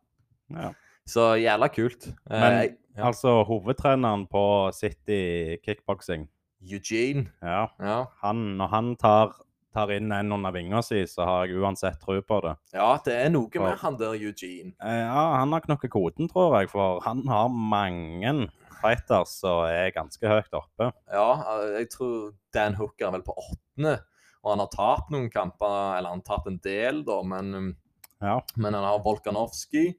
Ja. 0.51 0.71
Så 1.09 1.31
jævla 1.41 1.69
kult. 1.73 2.09
Eh, 2.29 2.39
Men 2.41 2.51
eh, 2.59 2.73
ja. 2.97 3.07
altså, 3.09 3.37
hovedtreneren 3.47 4.27
på 4.29 4.43
City 4.75 5.57
kickboksing, 5.65 6.27
Eugene. 6.61 7.29
ja, 7.41 7.67
Ja. 7.79 7.99
han, 8.21 8.57
når 8.59 8.67
han 8.73 8.95
tar, 8.99 9.31
tar 9.73 9.91
inn 9.93 10.11
en 10.11 10.31
under 10.35 10.51
vinga 10.55 10.81
si, 10.85 11.03
så 11.07 11.25
har 11.27 11.45
jeg 11.47 11.59
uansett 11.61 11.99
tro 12.01 12.15
på 12.21 12.39
det. 12.45 12.55
ja, 12.73 12.89
det 13.05 13.13
er 13.25 13.29
noe 13.33 13.49
for, 13.53 13.61
med 13.67 13.77
han 13.83 13.97
der 13.99 14.15
Eugene. 14.17 14.73
Eh, 14.81 15.01
Ja, 15.05 15.25
han 15.37 15.51
har 15.53 15.61
knokket 15.61 15.91
koden, 15.93 16.29
tror 16.31 16.57
jeg, 16.59 16.69
for 16.71 16.99
han 17.05 17.21
har 17.27 17.49
mange 17.53 18.49
fighters 18.81 19.33
som 19.41 19.65
er 19.67 19.91
ganske 19.91 20.23
høyt 20.31 20.53
oppe. 20.57 20.91
Ja, 21.11 21.27
eh, 21.55 21.79
jeg 21.81 21.89
tror 21.93 22.31
Dan 22.55 22.75
Hooker 22.79 23.07
er 23.09 23.17
vel 23.19 23.25
på 23.27 23.35
åttende. 23.37 23.99
Og 24.43 24.53
han 24.53 24.61
har 24.63 24.69
tapt 24.71 25.09
noen 25.11 25.29
kamper, 25.29 25.97
eller 25.97 26.13
han 26.13 26.21
har 26.23 26.29
tatt 26.37 26.47
en 26.47 26.61
del, 26.63 27.03
da, 27.03 27.21
men, 27.27 27.53
um, 27.55 27.75
Ja. 28.21 28.39
men 28.55 28.73
han 28.73 28.83
har 28.83 28.99
Volkanovski 29.03 29.93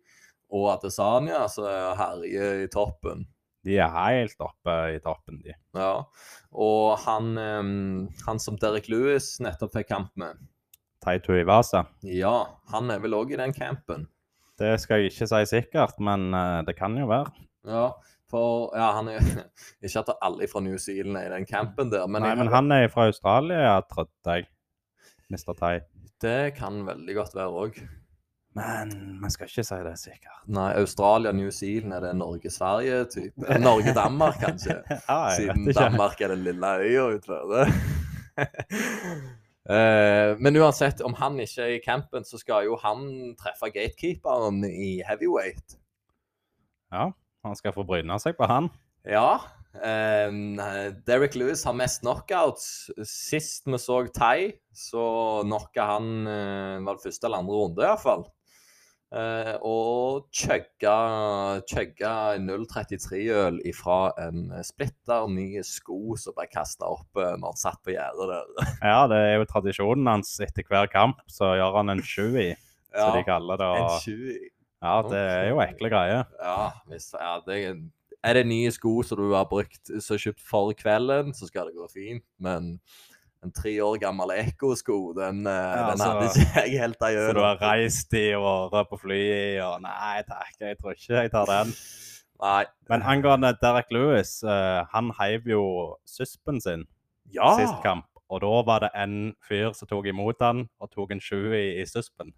og 0.51 0.65
Adesanya 0.79 1.47
som 1.49 1.65
herjer 1.97 2.65
i 2.65 2.69
toppen. 2.73 3.27
De 3.67 3.77
er 3.77 3.93
helt 3.93 4.41
oppe 4.41 4.77
i 4.95 5.01
toppen, 5.05 5.41
de. 5.45 5.53
Ja. 5.77 5.93
Og 6.51 6.95
han, 7.05 7.35
um, 7.37 8.07
han 8.27 8.41
som 8.41 8.57
Derek 8.61 8.89
Lewis 8.89 9.35
nettopp 9.45 9.75
fikk 9.77 9.91
kamp 9.93 10.15
med, 10.21 10.41
Taito 11.01 11.33
Ivasa. 11.33 11.87
ja, 12.05 12.35
han 12.73 12.93
er 12.93 13.01
vel 13.01 13.17
òg 13.17 13.33
i 13.33 13.41
den 13.41 13.55
campen. 13.57 14.09
Det 14.61 14.75
skal 14.83 15.01
jeg 15.01 15.15
ikke 15.15 15.29
si 15.31 15.45
sikkert, 15.49 16.01
men 16.05 16.35
eh, 16.37 16.59
det 16.67 16.75
kan 16.77 16.97
jo 17.01 17.07
være. 17.09 17.33
Ja, 17.65 17.87
for 18.31 18.75
ja, 18.77 18.91
han 18.99 19.09
er 19.09 19.25
Ikke 19.85 20.03
at 20.03 20.13
alle 20.21 20.49
fra 20.49 20.61
New 20.65 20.77
Zealand 20.77 21.17
er 21.17 21.31
i 21.31 21.39
den 21.39 21.49
campen 21.49 21.93
der, 21.93 22.05
men, 22.07 22.25
Nei, 22.25 22.35
men 22.37 22.53
han 22.53 22.69
er 22.77 22.91
fra 22.93 23.09
Australia, 23.09 23.79
trodde 23.89 24.37
jeg. 24.37 24.51
Mr. 25.31 25.55
Tai. 25.57 25.79
det 26.21 26.55
kan 26.59 26.83
veldig 26.85 27.15
godt 27.17 27.35
være 27.39 27.65
òg. 27.65 27.81
Men 28.59 28.91
man 29.23 29.31
skal 29.31 29.47
ikke 29.47 29.63
si 29.63 29.77
det 29.87 29.93
sikkert. 30.01 30.41
Nei, 30.51 30.73
Australia, 30.81 31.31
New 31.33 31.53
Zealand, 31.55 31.93
er 31.95 32.01
det 32.03 32.17
Norge-Sverige-type? 32.19 33.59
Norge-Danmark, 33.63 34.41
kanskje? 34.43 34.81
Ja, 35.09 35.21
Siden. 35.37 35.69
Danmark 35.77 36.21
er 36.21 36.35
den 36.35 36.43
lille 36.49 36.73
øya 36.83 37.05
utfor. 37.15 37.55
uh, 39.71 40.41
men 40.43 40.59
uansett, 40.59 41.01
om 41.07 41.15
han 41.15 41.39
ikke 41.41 41.63
er 41.63 41.77
i 41.77 41.85
campen, 41.85 42.27
så 42.27 42.41
skal 42.43 42.67
jo 42.67 42.79
han 42.83 43.37
treffe 43.39 43.71
gatekeeperen 43.71 44.65
i 44.67 44.99
heavyweight. 45.07 45.79
Ja, 46.91 47.13
han 47.47 47.57
skal 47.57 47.77
få 47.77 47.87
bryne 47.87 48.19
seg 48.19 48.35
på 48.35 48.51
han. 48.51 48.67
Ja. 49.07 49.39
eh, 49.79 50.27
Derek 51.07 51.39
Lewis 51.39 51.63
har 51.65 51.79
mest 51.79 52.03
knockouts. 52.03 52.91
Sist 53.07 53.71
vi 53.71 53.79
så 53.79 54.03
Tai, 54.11 54.51
så 54.75 55.07
knocka 55.47 55.87
han 55.95 56.11
uh, 56.27 56.83
Var 56.83 56.99
det 56.99 57.07
første 57.07 57.31
eller 57.31 57.45
andre 57.47 57.63
runde, 57.63 57.87
iallfall. 57.87 58.27
Uh, 59.11 59.57
og 59.67 60.29
chugga, 60.31 60.93
chugga 61.67 62.13
en 62.37 62.45
033-øl 62.47 63.57
ifra 63.67 64.13
en 64.23 64.53
splitter 64.63 65.27
ny 65.27 65.65
sko 65.67 66.15
som 66.21 66.37
ble 66.37 66.47
kasta 66.47 66.87
opp 66.87 67.19
eh, 67.19 67.33
når 67.35 67.57
han 67.57 67.59
satt 67.59 67.81
på 67.83 67.97
gjerdet 67.97 68.29
der. 68.31 68.69
Ja, 68.93 69.01
det 69.11 69.19
er 69.19 69.35
jo 69.41 69.49
tradisjonen 69.51 70.07
hans 70.07 70.31
etter 70.47 70.63
hver 70.69 70.87
kamp, 70.93 71.25
så 71.27 71.57
gjør 71.59 71.81
han 71.81 71.91
en 71.97 72.05
shui, 72.07 72.53
i, 72.53 72.55
som 72.95 73.17
de 73.19 73.25
kaller 73.27 73.59
det. 73.59 73.73
en 73.81 73.89
Og, 73.89 73.99
20. 74.07 74.39
ja, 74.87 74.95
det 75.11 75.25
er 75.35 75.51
jo 75.51 75.65
ekle 75.67 75.91
greier. 75.91 76.31
Ja, 76.39 76.61
hvis, 76.93 77.11
ja 77.19 77.35
det 77.49 77.61
er, 77.67 77.83
er 78.31 78.39
det 78.39 78.47
nye 78.47 78.71
sko 78.79 79.01
som 79.03 79.19
du 79.19 79.35
har 79.35 79.51
brukt, 79.51 79.91
som 79.91 80.23
kjøpt 80.23 80.47
for 80.55 80.71
kvelden, 80.79 81.35
så 81.35 81.51
skal 81.51 81.67
det 81.67 81.81
gå 81.83 81.91
fint. 81.91 82.27
Men 82.39 82.77
en 83.43 83.53
tre 83.57 83.73
år 83.83 83.97
gammel 84.03 84.31
Ekko-sko, 84.37 85.15
den, 85.17 85.47
eh, 85.47 85.53
Ja, 85.53 85.87
den 85.91 85.99
så- 85.99 86.11
hadde 86.13 86.27
ikke 86.29 86.65
jeg 86.67 86.81
helt 86.81 87.03
av 87.03 87.09
Så 87.17 87.33
du 87.35 87.41
har 87.41 87.57
reist 87.63 88.13
i 88.15 88.35
og 88.35 88.73
rød 88.73 88.89
på 88.91 88.99
flyet 89.01 89.63
og 89.65 89.81
nei 89.83 90.23
takk, 90.29 90.55
jeg 90.61 90.79
tror 90.79 90.93
ikke 90.93 91.23
jeg 91.23 91.31
tar 91.31 91.47
den. 91.47 91.73
Nei. 92.43 92.65
Men 92.89 93.03
angående 93.03 93.55
Derek 93.63 93.91
Lewis, 93.93 94.43
uh, 94.45 94.85
han 94.93 95.11
heiv 95.21 95.45
jo 95.47 95.97
suspen 96.07 96.61
sin 96.61 96.87
Ja! 97.33 97.57
sist 97.57 97.83
kamp. 97.83 98.05
Og 98.31 98.41
da 98.43 98.63
var 98.63 98.79
det 98.81 98.91
en 98.95 99.35
fyr 99.49 99.73
som 99.75 99.89
tok 99.89 100.07
imot 100.07 100.37
han 100.41 100.69
og 100.81 100.91
tok 100.91 101.11
en 101.11 101.21
sju 101.21 101.53
i, 101.53 101.81
i 101.83 101.85
suspen. 101.85 102.33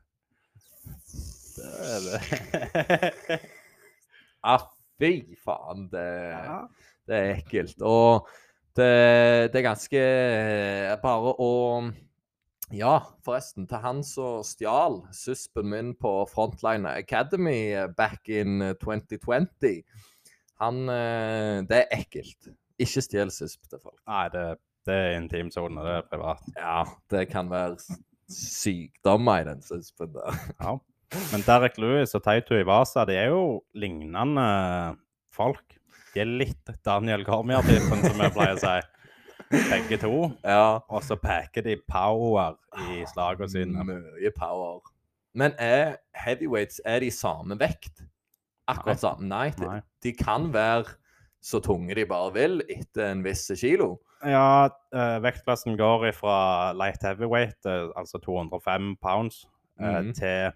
Det 1.56 1.66
er 1.84 2.00
det. 2.06 3.40
Ah, 4.44 4.64
fy 4.98 5.36
faen. 5.44 5.88
Det, 5.92 6.06
Ja. 6.32 6.66
det 7.06 7.14
er 7.16 7.34
ekkelt. 7.36 7.82
Og 7.82 8.26
det, 8.78 9.52
det 9.52 9.60
er 9.60 9.66
ganske 9.66 10.00
eh, 10.00 10.94
Bare 11.02 11.34
å 11.42 11.50
Ja, 12.72 12.94
forresten, 13.24 13.66
til 13.68 13.82
han 13.84 14.00
som 14.06 14.40
stjal 14.46 15.02
suspen 15.12 15.68
min 15.72 15.92
på 15.98 16.12
Frontline 16.30 16.88
Academy 16.88 17.74
back 17.98 18.30
in 18.32 18.62
eh, 18.64 18.76
2020 18.80 19.82
Han 20.62 20.84
eh, 20.88 21.58
Det 21.68 21.82
er 21.82 21.98
ekkelt. 21.98 22.52
Ikke 22.80 23.02
stjel 23.04 23.30
susp 23.30 23.68
til 23.68 23.82
folk. 23.82 23.98
Nei, 24.08 24.24
det, 24.32 24.46
det 24.88 24.96
er 24.96 25.18
intimsone, 25.18 25.84
det 25.84 25.98
er 25.98 26.08
privat. 26.08 26.48
Ja, 26.56 26.80
det 27.12 27.26
kan 27.30 27.52
være 27.52 27.76
sykdommer 28.32 29.42
i 29.42 29.46
den 29.50 29.60
suspen 29.62 30.14
der. 30.16 30.40
Ja. 30.56 30.78
Men 31.28 31.44
Derek 31.44 31.76
Lewis 31.76 32.14
og 32.16 32.24
Taito 32.24 32.56
Ivasa, 32.56 33.04
de 33.04 33.18
er 33.20 33.28
jo 33.34 33.60
lignende 33.76 34.46
folk. 35.34 35.76
De 36.14 36.20
er 36.20 36.28
litt 36.28 36.72
Daniel 36.84 37.24
Cormier-typen, 37.24 38.02
som 38.04 38.20
jeg 38.20 38.32
pleier 38.34 38.58
å 38.58 38.60
si. 38.60 38.74
Begge 39.70 39.98
to. 40.00 40.12
Ja. 40.44 40.78
Og 40.88 41.02
så 41.04 41.16
peker 41.20 41.64
de 41.66 41.76
power 41.88 42.54
i 42.88 43.02
slagene 43.10 43.48
sine. 43.52 43.84
Mye 43.88 44.32
power. 44.36 44.80
Men 45.34 45.54
er 45.60 45.96
heavyweights 46.16 46.80
er 46.84 47.00
de 47.00 47.10
samme 47.12 47.56
vekt? 47.60 48.04
Akkurat 48.68 48.96
Nei. 48.96 49.02
samme? 49.02 49.28
Nei, 49.28 49.46
de, 49.56 49.82
de 50.04 50.12
kan 50.16 50.50
være 50.54 50.94
så 51.42 51.58
tunge 51.64 51.94
de 51.98 52.04
bare 52.06 52.32
vil 52.36 52.60
etter 52.70 53.08
en 53.10 53.24
viss 53.24 53.48
kilo. 53.58 53.96
Ja, 54.22 54.68
eh, 54.94 55.16
vektklassen 55.24 55.74
går 55.80 56.12
fra 56.14 56.36
light 56.78 57.02
heavyweight, 57.02 57.58
eh, 57.66 57.88
altså 57.98 58.20
205 58.22 58.92
pounds, 59.02 59.46
Mhm. 59.80 60.12
til 60.14 60.52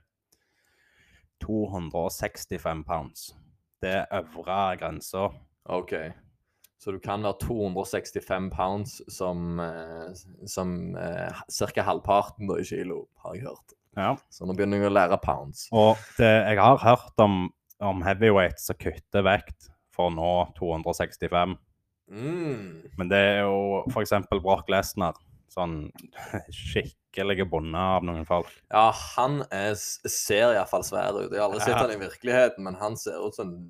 265 1.42 2.84
pounds. 2.86 3.34
Det 3.82 3.92
er 3.94 4.06
øvre 4.12 4.76
grensa. 4.78 5.28
OK. 5.68 5.92
Så 6.78 6.92
du 6.92 6.98
kan 7.00 7.24
være 7.24 7.38
265 7.40 8.50
pounds 8.52 8.98
som, 9.08 9.58
eh, 9.60 10.12
som 10.46 10.94
eh, 11.00 11.40
ca. 11.72 11.82
halvparten 11.86 12.50
da 12.50 12.58
i 12.60 12.66
kilo, 12.68 13.06
har 13.24 13.34
jeg 13.34 13.46
hørt. 13.48 13.76
Ja. 13.96 14.10
Så 14.30 14.44
nå 14.44 14.52
begynner 14.54 14.82
jeg 14.82 14.90
å 14.90 14.92
lære 14.92 15.16
pounds. 15.24 15.66
Og 15.72 15.96
det, 16.18 16.28
jeg 16.28 16.60
har 16.60 16.82
hørt 16.84 17.24
om, 17.24 17.46
om 17.80 18.04
heavyweights 18.04 18.68
som 18.68 18.76
kutter 18.78 19.24
vekt 19.24 19.70
for 19.96 20.10
å 20.10 20.14
nå 20.14 20.32
265. 20.58 21.56
Mm. 22.12 22.84
Men 23.00 23.08
det 23.10 23.22
er 23.32 23.40
jo 23.46 23.80
f.eks. 23.88 24.12
Brock 24.36 24.68
Lesnar, 24.70 25.16
sånn 25.50 25.88
skikkelig 26.52 27.48
bonde 27.50 27.80
av 27.96 28.04
noen 28.06 28.28
folk. 28.28 28.52
Ja, 28.68 28.90
han 29.16 29.40
er, 29.48 29.72
ser 29.80 30.52
iallfall 30.52 30.84
svær 30.86 31.16
ut. 31.16 31.32
Jeg 31.32 31.40
har 31.40 31.48
aldri 31.48 31.64
sett 31.64 31.74
Ja. 31.74 31.82
han 31.86 31.96
i 31.96 32.00
virkeligheten, 32.04 32.68
men 32.68 32.76
han 32.84 33.00
ser 33.00 33.24
ut 33.24 33.34
som 33.34 33.48
en 33.56 33.66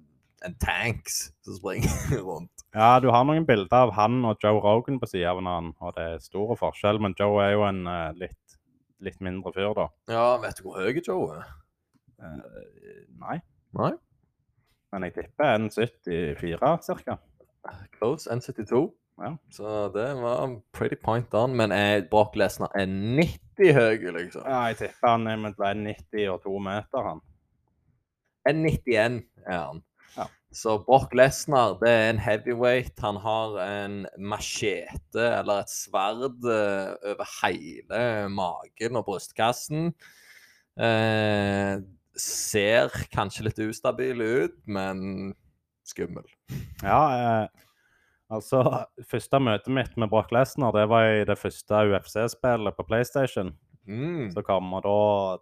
tanks 0.62 1.33
som 1.45 1.57
springer 1.59 2.21
rundt. 2.29 2.53
Ja, 2.76 2.99
du 3.00 3.09
har 3.11 3.25
noen 3.25 3.47
bilder 3.49 3.87
av 3.87 3.95
han 3.97 4.19
og 4.29 4.43
Joe 4.43 4.61
Rogan 4.61 4.99
på 5.00 5.09
siden 5.09 5.29
av 5.31 5.38
hverandre, 5.41 5.76
og 5.81 5.95
det 5.97 6.07
er 6.12 6.25
store 6.25 6.57
forskjell. 6.61 7.00
Men 7.03 7.15
Joe 7.19 7.38
er 7.45 7.55
jo 7.55 7.65
en 7.69 7.87
eh, 7.91 8.11
litt, 8.21 8.59
litt 9.05 9.23
mindre 9.25 9.53
fyr, 9.57 9.73
da. 9.79 9.87
Ja, 10.12 10.26
vet 10.43 10.61
du 10.61 10.67
hvor 10.69 10.83
høy 10.83 11.00
Joe 11.00 11.38
er? 11.38 11.49
Eh, 12.21 13.00
nei, 13.21 13.38
Nei? 13.76 13.95
men 14.93 15.05
jeg 15.09 15.17
tipper 15.17 15.57
1,74 15.59 17.03
ca. 17.05 17.17
Close. 17.99 18.31
N72. 18.33 18.85
Ja. 19.21 19.33
Så 19.50 19.88
det 19.95 20.07
var 20.21 20.61
pretty 20.76 20.97
point 21.00 21.33
on. 21.35 21.57
Men 21.57 21.73
er 21.73 22.05
Brock 22.11 22.37
Lesnar 22.37 22.71
er 22.76 22.87
90 22.87 23.73
høy, 23.76 24.05
liksom? 24.19 24.45
Ja, 24.45 24.67
jeg 24.71 24.79
tipper 24.83 25.15
han 25.15 25.26
er 25.33 25.41
mellom 25.41 25.85
90 25.88 26.29
og 26.35 26.43
2 26.45 26.59
meter, 26.69 27.09
han. 27.11 27.23
En 28.47 28.62
91 28.62 29.23
er 29.47 29.59
han. 29.59 29.83
Ja. 30.16 30.26
Så 30.56 30.78
Brock 30.87 31.12
Lesnar 31.16 31.76
det 31.82 31.90
er 31.90 32.06
en 32.11 32.20
heavyweight. 32.23 32.94
Han 33.04 33.18
har 33.20 33.58
en 33.61 33.99
machete, 34.16 35.20
eller 35.20 35.64
et 35.64 35.73
sverd, 35.73 36.46
eh, 36.49 36.94
over 37.12 37.28
hele 37.42 38.00
magen 38.32 38.96
og 38.96 39.04
brystkassen. 39.11 39.90
Eh, 40.80 41.76
ser 42.16 42.96
kanskje 43.12 43.49
litt 43.49 43.61
ustabil 43.66 44.23
ut, 44.23 44.56
men 44.64 45.35
skummel. 45.87 46.25
Ja, 46.82 47.02
eh, 47.16 47.64
altså 48.32 48.62
Første 49.04 49.40
møtet 49.42 49.73
mitt 49.73 49.96
med 50.00 50.11
Brock 50.12 50.32
Lesnar 50.35 50.75
det 50.76 50.88
var 50.90 51.11
i 51.20 51.25
det 51.28 51.38
første 51.38 51.85
UFC-spillet 51.92 52.76
på 52.76 52.88
PlayStation. 52.88 53.52
Mm. 53.87 54.31
Så 54.35 54.43
kom, 54.47 54.73
og 54.75 54.83
da, 54.85 54.97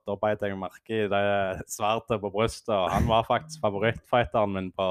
da 0.05 0.17
beit 0.21 0.43
jeg 0.45 0.59
merke 0.61 0.99
i 1.05 1.09
det 1.11 1.23
sverdet 1.71 2.21
på 2.21 2.31
brystet. 2.35 2.75
og 2.75 2.91
Han 2.93 3.09
var 3.09 3.27
faktisk 3.29 3.63
favorittfighteren 3.65 4.53
min 4.55 4.71
på, 4.77 4.89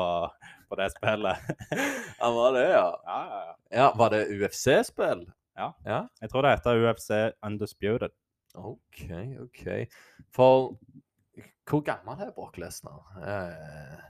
på 0.70 0.80
det 0.80 0.90
spillet. 0.96 1.54
Han 2.24 2.36
var 2.40 2.58
det, 2.58 2.66
ja. 2.72 2.90
Ja, 3.06 3.22
ja, 3.30 3.40
ja. 3.46 3.56
ja 3.78 3.88
var 4.00 4.14
det 4.16 4.26
UFC-spill? 4.34 5.28
Ja. 5.58 5.70
ja. 5.86 6.02
Jeg 6.22 6.34
tror 6.34 6.46
det 6.46 6.56
heter 6.56 6.82
UFC 6.82 7.10
Undisputed. 7.46 8.16
OK, 8.54 9.06
OK. 9.42 9.64
For 10.34 10.76
hvor 11.70 11.82
gammel 11.86 12.20
er 12.22 12.34
Brock 12.36 12.58
Lesnar? 12.58 13.02
Eh, 13.24 14.04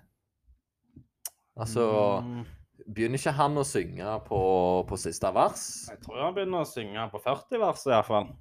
altså 1.56 1.86
Mm, 2.24 2.44
Begynner 2.84 3.22
ikke 3.22 3.32
han 3.38 3.56
å 3.56 3.64
synge 3.64 4.16
på, 4.28 4.40
på 4.90 4.98
siste 5.00 5.30
vers? 5.36 5.62
Jeg 5.92 6.02
tror 6.04 6.20
han 6.26 6.34
begynner 6.36 6.66
å 6.66 6.68
synge 6.68 7.06
på 7.14 7.22
40-verset 7.24 7.94
iallfall. 7.94 8.32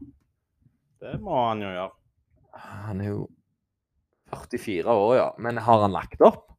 Det 1.02 1.18
må 1.22 1.34
han 1.48 1.62
jo 1.64 1.70
gjøre. 1.72 1.92
Han 2.86 3.00
er 3.02 3.08
jo 3.10 3.22
44 4.32 4.92
år, 4.92 5.12
ja. 5.18 5.28
Men 5.42 5.58
har 5.58 5.82
han 5.82 5.94
lagt 5.94 6.22
opp? 6.22 6.52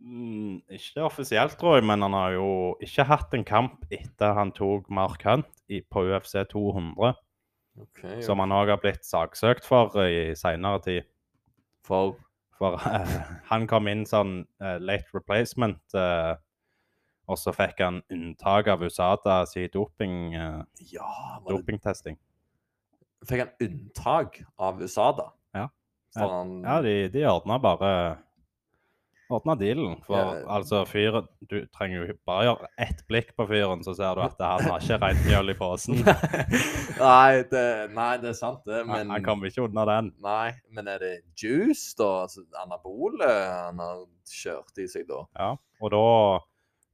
Mm, 0.00 0.62
ikke 0.70 1.04
offisielt, 1.06 1.56
tror 1.58 1.78
jeg, 1.78 1.86
men 1.88 2.04
han 2.04 2.14
har 2.14 2.34
jo 2.36 2.48
ikke 2.84 3.06
hatt 3.08 3.34
en 3.34 3.44
kamp 3.46 3.86
etter 3.92 4.36
han 4.36 4.52
tok 4.56 4.88
Mark 4.92 5.24
Hunt 5.26 5.48
i, 5.72 5.80
på 5.82 6.04
UFC 6.06 6.36
200, 6.52 7.16
Ok, 7.82 8.02
som 8.24 8.40
han 8.40 8.54
òg 8.56 8.70
har 8.72 8.80
blitt 8.80 9.04
saksøkt 9.04 9.66
for 9.68 9.92
i 10.04 10.32
seinere 10.38 10.80
tid. 10.84 11.08
For 11.84 12.16
For 12.56 12.78
uh, 12.80 13.16
han 13.50 13.66
kom 13.68 13.88
inn 13.92 14.06
sånn 14.08 14.38
uh, 14.64 14.78
late 14.80 15.12
replacement, 15.12 15.82
uh, 15.92 16.38
og 17.28 17.36
så 17.36 17.52
fikk 17.52 17.82
han 17.84 17.98
unntak 18.14 18.70
av 18.72 18.80
USADA 18.86 19.42
sin 19.50 19.68
doping, 19.74 20.32
Ja, 20.88 21.10
dopingtesting. 21.44 22.16
Fikk 23.24 23.44
han 23.46 23.56
unntak 23.68 24.42
av 24.58 24.82
USADA? 24.82 25.30
Ja. 25.56 25.68
For 26.16 26.28
han 26.38 26.62
Ja, 26.64 26.80
de, 26.84 27.08
de 27.12 27.26
ordna 27.30 27.58
bare 27.58 27.90
Ordna 29.28 29.56
dealen. 29.58 29.96
For 30.06 30.14
Ja. 30.14 30.44
altså, 30.54 30.84
fyren 30.86 31.26
Du 31.50 31.66
trenger 31.74 32.06
jo 32.06 32.14
bare 32.26 32.44
gjøre 32.46 32.68
ett 32.78 33.00
blikk 33.08 33.32
på 33.36 33.46
fyren, 33.48 33.82
så 33.82 33.94
ser 33.96 34.14
du 34.14 34.20
at 34.22 34.38
han 34.38 34.62
har 34.70 34.78
ikke 34.78 35.00
rent 35.02 35.24
mjøl 35.26 35.50
i 35.50 35.54
posen. 35.58 35.98
nei, 37.00 37.42
det, 37.50 37.90
nei, 37.94 38.12
det 38.22 38.30
er 38.30 38.38
sant, 38.38 38.62
det. 38.66 38.84
Men 38.86 39.10
han 39.10 39.24
kommer 39.26 39.50
ikke 39.50 39.64
unna 39.66 39.84
den. 39.88 40.12
Nei, 40.22 40.52
men 40.70 40.86
er 40.88 41.02
det 41.02 41.12
juice, 41.42 41.96
da? 41.98 42.22
Altså, 42.28 42.44
anabole 42.62 43.26
han 43.26 43.82
har 43.82 44.04
kjørt 44.30 44.78
i 44.78 44.86
seg, 44.90 45.08
da? 45.10 45.24
Ja, 45.38 45.50
og 45.82 45.90
da 45.94 46.04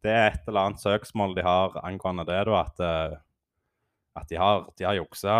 Det 0.02 0.10
er 0.10 0.30
et 0.32 0.48
eller 0.48 0.66
annet 0.66 0.80
søksmål 0.82 1.36
de 1.36 1.42
har 1.46 1.76
angående 1.84 2.24
det, 2.26 2.40
da, 2.48 2.62
at, 2.64 2.80
eh, 2.82 3.18
at 4.18 4.28
de 4.32 4.40
har, 4.40 4.64
de 4.76 4.84
har 4.88 4.96
juksa. 4.98 5.36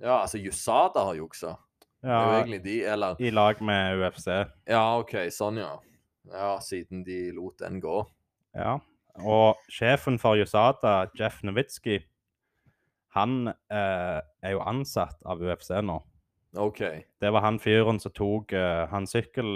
Ja, 0.00 0.20
altså 0.22 0.38
USADA 0.38 1.04
har 1.08 1.14
juksa. 1.18 1.54
Det 2.02 2.10
er 2.10 2.14
jo 2.14 2.32
Ja, 2.32 2.40
egentlig 2.40 2.62
de, 2.64 2.74
eller 2.84 3.20
I 3.20 3.30
lag 3.30 3.62
med 3.62 4.02
UFC. 4.02 4.26
Ja, 4.68 4.98
OK, 4.98 5.14
sånn, 5.34 5.62
ja. 5.62 5.72
Ja, 6.32 6.58
siden 6.60 7.04
de 7.06 7.30
lot 7.34 7.58
den 7.62 7.80
gå. 7.80 8.02
Ja. 8.54 8.78
Og 9.16 9.56
sjefen 9.72 10.18
for 10.20 10.36
USADA, 10.36 11.08
Jeff 11.16 11.40
Nowitzki, 11.46 12.00
han 13.16 13.48
eh, 13.48 14.20
er 14.44 14.52
jo 14.52 14.60
ansatt 14.60 15.22
av 15.24 15.40
UFC 15.40 15.72
nå. 15.80 15.96
OK. 16.56 16.82
Det 17.20 17.32
var 17.32 17.44
han 17.44 17.58
fyren 17.60 18.00
som 18.00 18.12
tok 18.16 18.52
eh, 18.56 18.84
han 18.92 19.08
sykkel, 19.08 19.48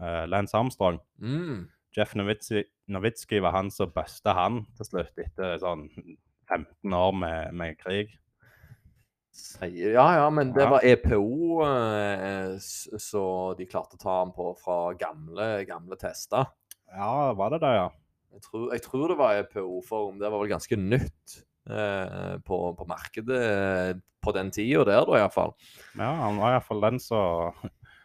eh, 0.00 0.24
Lance 0.28 0.56
Armstrong. 0.56 1.00
Mm. 1.20 1.68
Jeff 1.96 2.14
Nowitzki, 2.14 2.64
Nowitzki 2.92 3.40
var 3.42 3.56
han 3.56 3.70
som 3.72 3.92
busta 3.94 4.34
han 4.36 4.64
til 4.78 4.88
slutt, 4.92 5.16
etter 5.18 5.56
sånn 5.62 5.88
15 6.50 6.94
år 6.96 7.16
med, 7.16 7.56
med 7.56 7.80
krig. 7.80 8.12
Ja, 9.60 10.06
ja, 10.16 10.26
men 10.32 10.52
det 10.56 10.66
var 10.70 10.84
EPO, 10.84 11.62
eh, 11.66 12.54
så 12.60 13.24
de 13.58 13.66
klarte 13.68 13.98
å 13.98 14.00
ta 14.00 14.16
den 14.24 14.32
på 14.36 14.50
fra 14.58 14.78
gamle, 14.98 15.48
gamle 15.68 15.98
tester. 16.00 16.48
Ja, 16.90 17.32
var 17.38 17.54
det 17.54 17.60
det, 17.62 17.72
ja? 17.76 17.88
Jeg 18.34 18.44
tror, 18.46 18.66
jeg 18.72 18.82
tror 18.82 19.10
det 19.10 19.18
var 19.18 19.38
EPO, 19.40 19.80
for 19.86 20.12
det 20.18 20.30
var 20.30 20.42
vel 20.42 20.52
ganske 20.52 20.78
nytt 20.78 21.36
eh, 21.70 22.38
på, 22.46 22.60
på 22.78 22.86
markedet 22.88 23.42
eh, 23.42 23.92
på 24.20 24.34
den 24.36 24.50
tida 24.54 24.84
der, 24.86 25.04
da, 25.08 25.18
iallfall. 25.18 25.54
Ja, 25.96 26.10
han 26.24 26.40
var 26.40 26.56
iallfall 26.56 26.82
den 26.84 27.00
som 27.02 27.54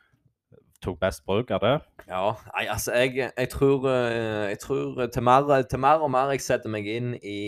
tok 0.86 1.00
best 1.02 1.26
bruk 1.26 1.52
av 1.56 1.64
det. 1.64 1.74
Ja, 2.10 2.36
nei, 2.54 2.68
altså, 2.70 2.94
jeg, 3.00 3.32
jeg 3.32 3.52
tror, 3.54 3.88
eh, 3.92 4.52
jeg 4.54 4.62
tror 4.64 5.06
til, 5.08 5.26
mer, 5.26 5.50
til 5.70 5.82
mer 5.82 6.06
og 6.06 6.14
mer 6.14 6.34
jeg 6.36 6.46
setter 6.46 6.74
meg 6.74 6.90
inn 6.90 7.16
i, 7.22 7.42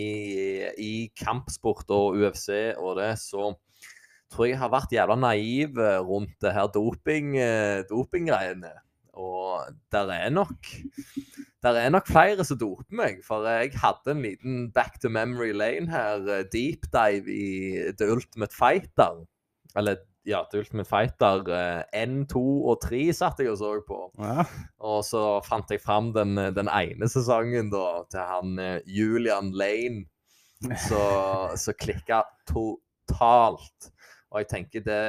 i 0.80 0.92
kampsport 1.18 1.90
og 1.94 2.18
UFC 2.18 2.50
og 2.76 2.98
det, 3.00 3.14
så 3.22 3.52
tror 4.32 4.48
jeg 4.50 4.60
har 4.60 4.72
vært 4.72 4.92
jævla 4.94 5.16
naiv 5.18 5.78
eh, 5.80 5.98
rundt 6.04 6.36
det 6.44 6.54
her 6.56 6.68
doping, 6.74 7.34
eh, 7.40 7.84
dopinggreiene. 7.88 8.74
Og 9.18 9.72
der 9.92 10.12
er 10.14 10.30
nok 10.30 10.68
der 11.62 11.74
er 11.74 11.90
nok 11.90 12.06
flere 12.06 12.44
som 12.46 12.58
doper 12.60 12.94
meg, 13.00 13.22
for 13.26 13.46
jeg 13.48 13.72
hadde 13.82 14.12
en 14.12 14.22
liten 14.22 14.58
back 14.74 15.00
to 15.02 15.10
memory 15.10 15.50
lane 15.52 15.90
her, 15.90 16.22
eh, 16.28 16.44
deep 16.52 16.86
dive 16.94 17.26
i 17.26 17.48
The 17.98 18.12
Ultimate 18.12 18.54
Fighter. 18.54 19.24
Eller 19.76 20.04
ja, 20.28 20.44
The 20.50 20.60
Ultimate 20.62 20.88
Fighter 20.88 21.42
eh, 21.50 22.04
N2 22.04 22.42
og 22.70 22.78
3 22.84 23.02
satt 23.16 23.42
jeg 23.42 23.50
og 23.50 23.58
så 23.58 23.72
på. 23.88 24.00
Ja. 24.22 24.46
Og 24.86 25.02
så 25.08 25.24
fant 25.46 25.70
jeg 25.72 25.82
fram 25.82 26.12
den, 26.14 26.36
den 26.54 26.70
ene 26.70 27.10
sesongen 27.10 27.72
da, 27.74 27.86
til 28.12 28.22
han 28.22 28.54
Julian 28.86 29.50
Lane, 29.56 30.06
så, 30.86 31.02
så 31.58 31.74
klikka 31.74 32.22
totalt. 32.46 33.90
Og 34.32 34.42
jeg 34.42 34.48
tenker 34.52 34.84
det 34.84 35.02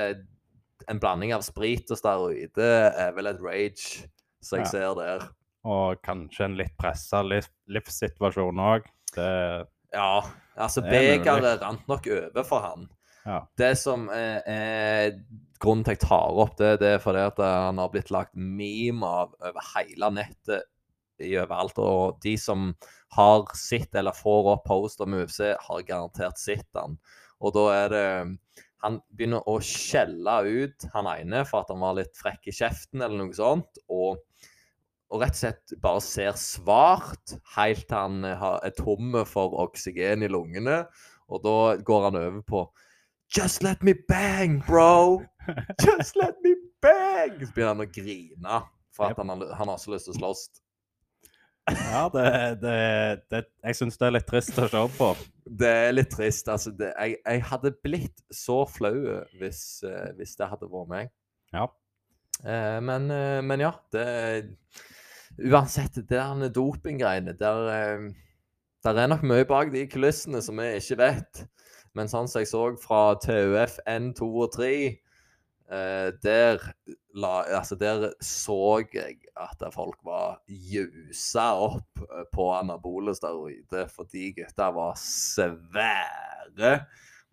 En 0.88 0.99
blanding 0.99 1.34
av 1.36 1.41
sprit 1.43 1.89
og 1.91 1.97
steroider 1.99 2.93
er 2.95 3.10
vel 3.13 3.27
et 3.27 3.41
rage, 3.43 4.05
som 4.41 4.62
jeg 4.62 4.65
Ja. 4.65 4.71
ser 4.71 4.93
der. 4.95 5.25
Og 5.67 6.01
kanskje 6.01 6.45
en 6.45 6.55
litt 6.55 6.71
pressa 6.79 7.19
liv, 7.21 7.45
livssituasjon 7.67 8.62
òg. 8.63 8.88
Det 9.13 9.67
Ja, 9.93 10.21
altså 10.55 10.82
er 10.86 11.19
begeret 11.19 11.62
rant 11.62 11.86
nok 11.88 12.08
over 12.08 12.43
for 12.47 12.60
han. 12.62 12.88
Ja. 13.25 13.41
Det 13.58 13.77
som 13.77 14.08
er, 14.10 14.41
er 14.47 15.12
grunnen 15.60 15.84
til 15.84 15.97
jeg 15.97 15.99
tar 16.08 16.39
opp 16.39 16.55
det, 16.58 16.79
det 16.79 16.93
er 16.95 16.99
fordi 17.03 17.25
at 17.27 17.38
han 17.43 17.77
har 17.77 17.89
blitt 17.89 18.10
lagt 18.15 18.34
meme 18.36 19.03
av 19.03 19.34
over 19.41 19.62
hele 19.75 20.12
nettet 20.15 20.63
i 21.19 21.34
overalt. 21.36 21.77
Og 21.77 22.21
de 22.23 22.38
som 22.38 22.73
har 23.17 23.43
sett 23.53 23.93
eller 23.99 24.15
får 24.15 24.53
opp 24.55 24.65
post 24.69 25.01
om 25.01 25.13
UFC, 25.19 25.41
har 25.60 25.84
garantert 25.84 26.39
sett 26.39 26.67
han. 26.73 26.97
Og 27.41 27.53
da 27.53 27.67
er 27.84 27.89
det 27.89 28.38
Han 28.85 29.01
begynner 29.11 29.43
å 29.49 29.57
skjelle 29.63 30.35
ut 30.47 30.87
han 30.93 31.09
ene 31.11 31.43
for 31.47 31.63
at 31.63 31.71
han 31.73 31.83
var 31.83 31.97
litt 31.97 32.15
frekk 32.19 32.47
i 32.47 32.55
kjeften 32.55 33.03
eller 33.03 33.19
noe 33.19 33.35
sånt. 33.35 33.81
og 33.87 34.23
og 35.09 35.23
rett 35.23 35.33
og 35.33 35.39
slett 35.39 35.71
bare 35.81 36.01
ser 36.05 36.35
svart 36.37 37.31
helt 37.55 37.87
til 37.89 37.97
han 37.97 38.25
eh, 38.29 38.43
er 38.67 38.75
tom 38.77 39.15
for 39.25 39.55
oksygen 39.63 40.21
i 40.21 40.29
lungene. 40.29 40.83
Og 41.29 41.41
da 41.45 41.55
går 41.85 42.05
han 42.09 42.19
over 42.19 42.43
på 42.45 42.61
Just 43.33 43.61
let 43.61 43.83
me 43.85 43.93
bang, 44.09 44.59
bro! 44.65 45.21
Just 45.85 46.15
let 46.17 46.37
me 46.43 46.55
bang! 46.81 47.41
Så 47.41 47.53
begynner 47.53 47.75
han 47.75 47.85
å 47.85 47.89
grine 47.93 48.61
for 48.93 49.09
at 49.09 49.21
han 49.21 49.29
han 49.29 49.69
har 49.69 49.81
så 49.81 49.93
lyst 49.93 50.09
til 50.09 50.15
å 50.15 50.19
slåss. 50.19 50.45
Ja, 51.69 52.05
det, 52.13 52.25
det, 52.62 52.77
det 53.32 53.43
Jeg 53.63 53.77
syns 53.77 53.99
det 53.99 54.08
er 54.08 54.15
litt 54.15 54.27
trist 54.29 54.58
å 54.60 54.67
se 54.71 54.84
på. 54.95 55.10
Det 55.60 55.69
er 55.88 55.93
litt 55.95 56.12
trist. 56.13 56.49
Altså, 56.51 56.73
det, 56.75 56.91
jeg, 56.95 57.17
jeg 57.23 57.43
hadde 57.49 57.73
blitt 57.84 58.23
så 58.34 58.62
flau 58.69 58.95
hvis, 59.39 59.63
eh, 59.88 60.10
hvis 60.17 60.38
det 60.39 60.49
hadde 60.51 60.69
vært 60.71 60.91
meg. 60.93 61.12
Ja. 61.55 61.67
Eh, 62.43 62.79
men, 62.86 63.10
eh, 63.12 63.41
men 63.43 63.65
ja, 63.65 63.73
det 63.93 64.05
Uansett, 65.39 65.95
det 65.95 66.10
der 66.10 66.49
dopinggreiene 66.51 67.34
der, 67.38 67.60
eh, 67.71 68.10
der 68.84 68.97
er 68.99 69.08
nok 69.08 69.23
mye 69.23 69.45
bak 69.47 69.71
de 69.71 69.86
kulissene 69.88 70.41
som 70.43 70.60
vi 70.60 70.73
ikke 70.79 70.97
vet. 70.99 71.43
Men 71.95 72.10
sånn 72.12 72.27
som 72.29 72.41
jeg 72.41 72.49
så 72.51 72.63
fra 72.82 73.15
TUF 73.21 73.79
N2 73.88 74.27
og 74.27 74.51
3, 74.55 74.71
eh, 75.71 76.10
der, 76.23 76.63
la, 77.13 77.34
altså 77.60 77.77
der 77.79 78.10
så 78.23 78.82
jeg 78.93 79.19
at 79.39 79.63
folk 79.73 79.99
var 80.05 80.39
jusa 80.47 81.51
opp 81.60 82.03
eh, 82.05 82.25
på 82.34 82.49
anabole 82.58 83.15
steroider 83.17 83.89
fordi 83.93 84.32
gutta 84.39 84.71
var 84.75 84.97
svære 84.99 86.73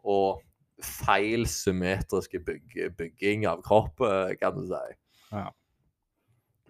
og 0.07 0.43
feil 0.83 1.47
symmetriske 1.49 2.41
bygg, 2.45 2.75
bygging 2.99 3.47
av 3.49 3.63
kropp, 3.65 4.01
eh, 4.05 4.35
kan 4.41 4.57
du 4.57 4.67
si. 4.69 4.97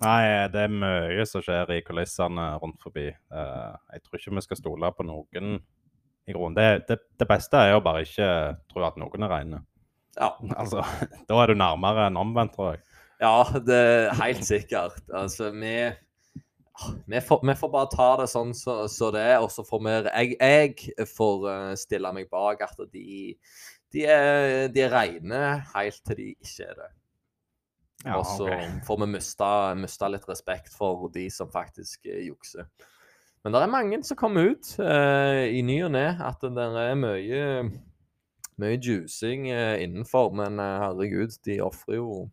Nei, 0.05 0.49
det 0.53 0.67
er 0.67 0.73
mye 0.73 1.25
som 1.25 1.41
skjer 1.45 1.71
i 1.73 1.83
kulissene 1.85 2.51
rundt 2.61 2.83
forbi. 2.85 3.09
Eh, 3.09 3.77
jeg 3.95 4.05
tror 4.05 4.21
ikke 4.21 4.35
vi 4.37 4.45
skal 4.45 4.61
stole 4.61 4.93
på 4.93 5.07
noen 5.09 5.57
i 6.27 6.35
grunnen. 6.35 6.57
Det, 6.59 6.87
det, 6.91 6.99
det 7.17 7.29
beste 7.31 7.57
er 7.57 7.73
jo 7.73 7.83
bare 7.85 8.05
ikke 8.05 8.29
tro 8.71 8.85
at 8.87 8.99
noen 9.01 9.27
er 9.27 9.33
rene. 9.33 9.63
Ja. 10.17 10.33
Altså, 10.61 10.85
da 11.29 11.43
er 11.43 11.53
du 11.53 11.59
nærmere 11.59 12.09
enn 12.09 12.21
omvendt, 12.21 12.57
tror 12.57 12.75
jeg. 12.75 12.83
Ja, 13.21 13.37
det 13.65 13.77
er 13.77 14.19
helt 14.19 14.45
sikkert. 14.45 14.99
Altså, 15.13 15.51
vi 15.57 15.77
vi 17.07 17.21
får, 17.21 17.47
vi 17.47 17.55
får 17.55 17.71
bare 17.73 17.89
ta 17.89 18.09
det 18.21 18.27
sånn 18.29 18.53
som 18.55 18.85
så, 18.85 18.91
så 18.93 19.09
det 19.15 19.23
er, 19.25 19.39
og 19.41 19.49
så 19.53 19.65
får 19.65 19.81
vi 19.81 19.95
Jeg, 19.95 20.35
jeg 20.37 21.07
får 21.09 21.47
eh, 21.53 21.71
stille 21.81 22.13
meg 22.13 22.29
bak 22.29 22.61
at 22.67 22.83
de, 22.93 23.33
de, 23.95 24.03
er, 24.05 24.69
de 24.69 24.83
er 24.85 24.93
rene 24.93 25.43
helt 25.73 26.03
til 26.05 26.21
de 26.21 26.29
ikke 26.35 26.69
er 26.69 26.75
det. 26.83 26.91
Ja, 28.05 28.19
og 28.19 28.27
så 28.29 28.45
okay. 28.45 28.69
får 28.87 29.01
vi 29.01 29.09
miste, 29.15 29.51
miste 29.81 30.11
litt 30.13 30.29
respekt 30.29 30.77
for 30.77 31.09
de 31.15 31.25
som 31.33 31.49
faktisk 31.51 32.05
eh, 32.07 32.27
jukser. 32.29 32.69
Men 33.43 33.55
det 33.55 33.63
er 33.63 33.73
mange 33.73 34.03
som 34.05 34.19
kommer 34.21 34.53
ut 34.53 34.75
eh, 34.83 35.47
i 35.57 35.65
ny 35.65 35.79
og 35.87 35.95
ne 35.97 36.07
at 36.29 36.45
det 36.45 36.69
er 36.83 36.97
mye, 37.01 37.43
mye 38.61 38.79
juicing 38.81 39.51
eh, 39.53 39.83
innenfor. 39.85 40.33
Men 40.37 40.61
eh, 40.63 40.79
herregud, 40.83 41.37
de 41.47 41.61
ofrer 41.65 42.01
jo 42.01 42.27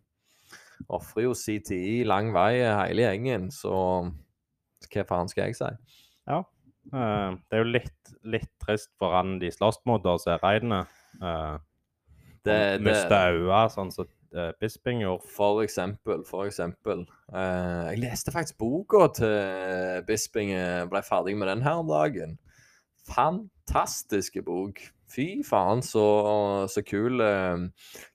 ofrer 0.92 1.28
jo 1.28 1.36
CTI 1.38 2.04
lang 2.08 2.34
vei, 2.36 2.62
eh, 2.62 2.80
hele 2.82 3.08
gjengen. 3.08 3.50
Så 3.54 3.74
hva 4.90 5.06
faen 5.10 5.32
skal 5.32 5.50
jeg 5.50 5.60
si? 5.60 5.70
Ja. 6.28 6.44
det 6.92 7.56
er 7.56 7.62
jo 7.62 7.70
litt, 7.70 8.10
litt 8.28 8.50
trist 8.60 8.92
for 9.00 9.16
han 9.16 9.38
de 9.40 9.52
slåss 9.52 9.80
mot, 9.88 10.04
reine. 10.44 10.84
Uh, 11.22 11.56
Det, 12.44 12.82
Miste 12.84 13.16
øynene, 13.16 13.70
sånn 13.72 13.92
som 13.96 14.08
eh, 14.36 14.50
Bisping 14.60 15.00
gjorde. 15.00 15.30
for 15.32 15.62
eksempel, 15.64 16.26
for 16.28 16.50
eksempel. 16.50 17.06
Jeg 17.32 18.02
leste 18.02 18.34
faktisk 18.36 18.58
boka 18.60 19.08
til 19.16 20.04
Bisping. 20.08 20.52
Ble 20.92 21.02
ferdig 21.08 21.38
med 21.40 21.48
den 21.48 21.64
her 21.64 21.80
dagen. 21.88 22.36
Fantastiske 23.08 24.44
bok. 24.44 24.84
Fy 25.14 25.28
faen, 25.46 25.84
så, 25.86 26.04
så 26.72 26.82
kul, 26.86 27.22
eh, 27.22 27.66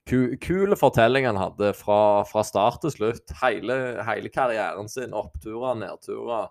ku, 0.08 0.18
kule 0.42 0.78
fortelling 0.78 1.28
han 1.28 1.38
hadde 1.38 1.72
fra, 1.78 2.24
fra 2.26 2.42
start 2.46 2.82
til 2.82 2.94
slutt. 2.96 3.34
Hele, 3.42 3.76
hele 4.08 4.32
karrieren 4.34 4.90
sin. 4.90 5.14
Oppturer, 5.14 5.78
nedturer. 5.78 6.50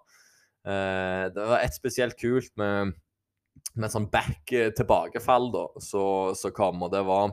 Eh, 0.68 1.28
det 1.36 1.50
var 1.52 1.62
et 1.62 1.76
spesielt 1.76 2.18
kult 2.20 2.52
med, 2.60 2.96
med 3.76 3.94
sånn 3.94 4.10
back-tilbakefall 4.12 5.52
da, 5.54 5.68
så, 5.84 6.04
så 6.36 6.52
kom, 6.56 6.84
og 6.84 6.92
det 6.96 7.04
var 7.08 7.32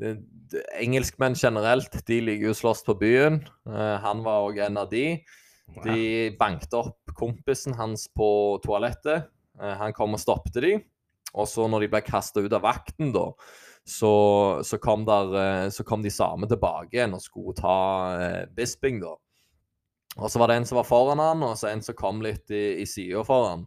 det, 0.00 0.16
det, 0.50 0.64
engelskmenn 0.80 1.36
generelt, 1.38 1.94
de 2.08 2.18
liker 2.24 2.48
jo 2.48 2.54
å 2.54 2.58
slåss 2.58 2.82
på 2.88 2.96
byen. 3.00 3.40
Eh, 3.68 3.96
han 4.02 4.24
var 4.26 4.48
òg 4.48 4.60
en 4.64 4.80
av 4.80 4.90
de. 4.90 5.06
De 5.84 6.00
bankte 6.38 6.80
opp 6.82 7.14
kompisen 7.16 7.76
hans 7.78 8.08
på 8.12 8.28
toalettet. 8.64 9.30
Eh, 9.60 9.76
han 9.80 9.94
kom 9.96 10.16
og 10.16 10.22
stoppet 10.22 10.60
de. 10.64 10.74
Og 11.34 11.48
så 11.50 11.66
når 11.70 11.84
de 11.84 11.90
ble 11.92 12.02
kasta 12.06 12.44
ut 12.44 12.54
av 12.54 12.64
vakten, 12.64 13.12
da, 13.14 13.28
så, 13.84 14.14
så, 14.64 14.78
kom 14.80 15.04
der, 15.08 15.34
eh, 15.40 15.68
så 15.74 15.84
kom 15.84 16.04
de 16.04 16.12
samme 16.12 16.48
tilbake 16.48 16.96
igjen 16.96 17.16
og 17.16 17.24
skulle 17.24 17.56
ta 17.58 17.78
eh, 18.16 18.42
Bisping, 18.54 19.02
da. 19.02 19.16
Og 20.14 20.30
så 20.30 20.38
var 20.38 20.48
det 20.48 20.60
en 20.60 20.68
som 20.68 20.78
var 20.78 20.86
foran 20.86 21.20
han, 21.20 21.42
og 21.42 21.56
så 21.58 21.72
en 21.72 21.82
som 21.82 21.96
kom 21.98 22.22
litt 22.24 22.52
i, 22.54 22.78
i 22.80 22.86
sida 22.86 23.24
foran. 23.26 23.66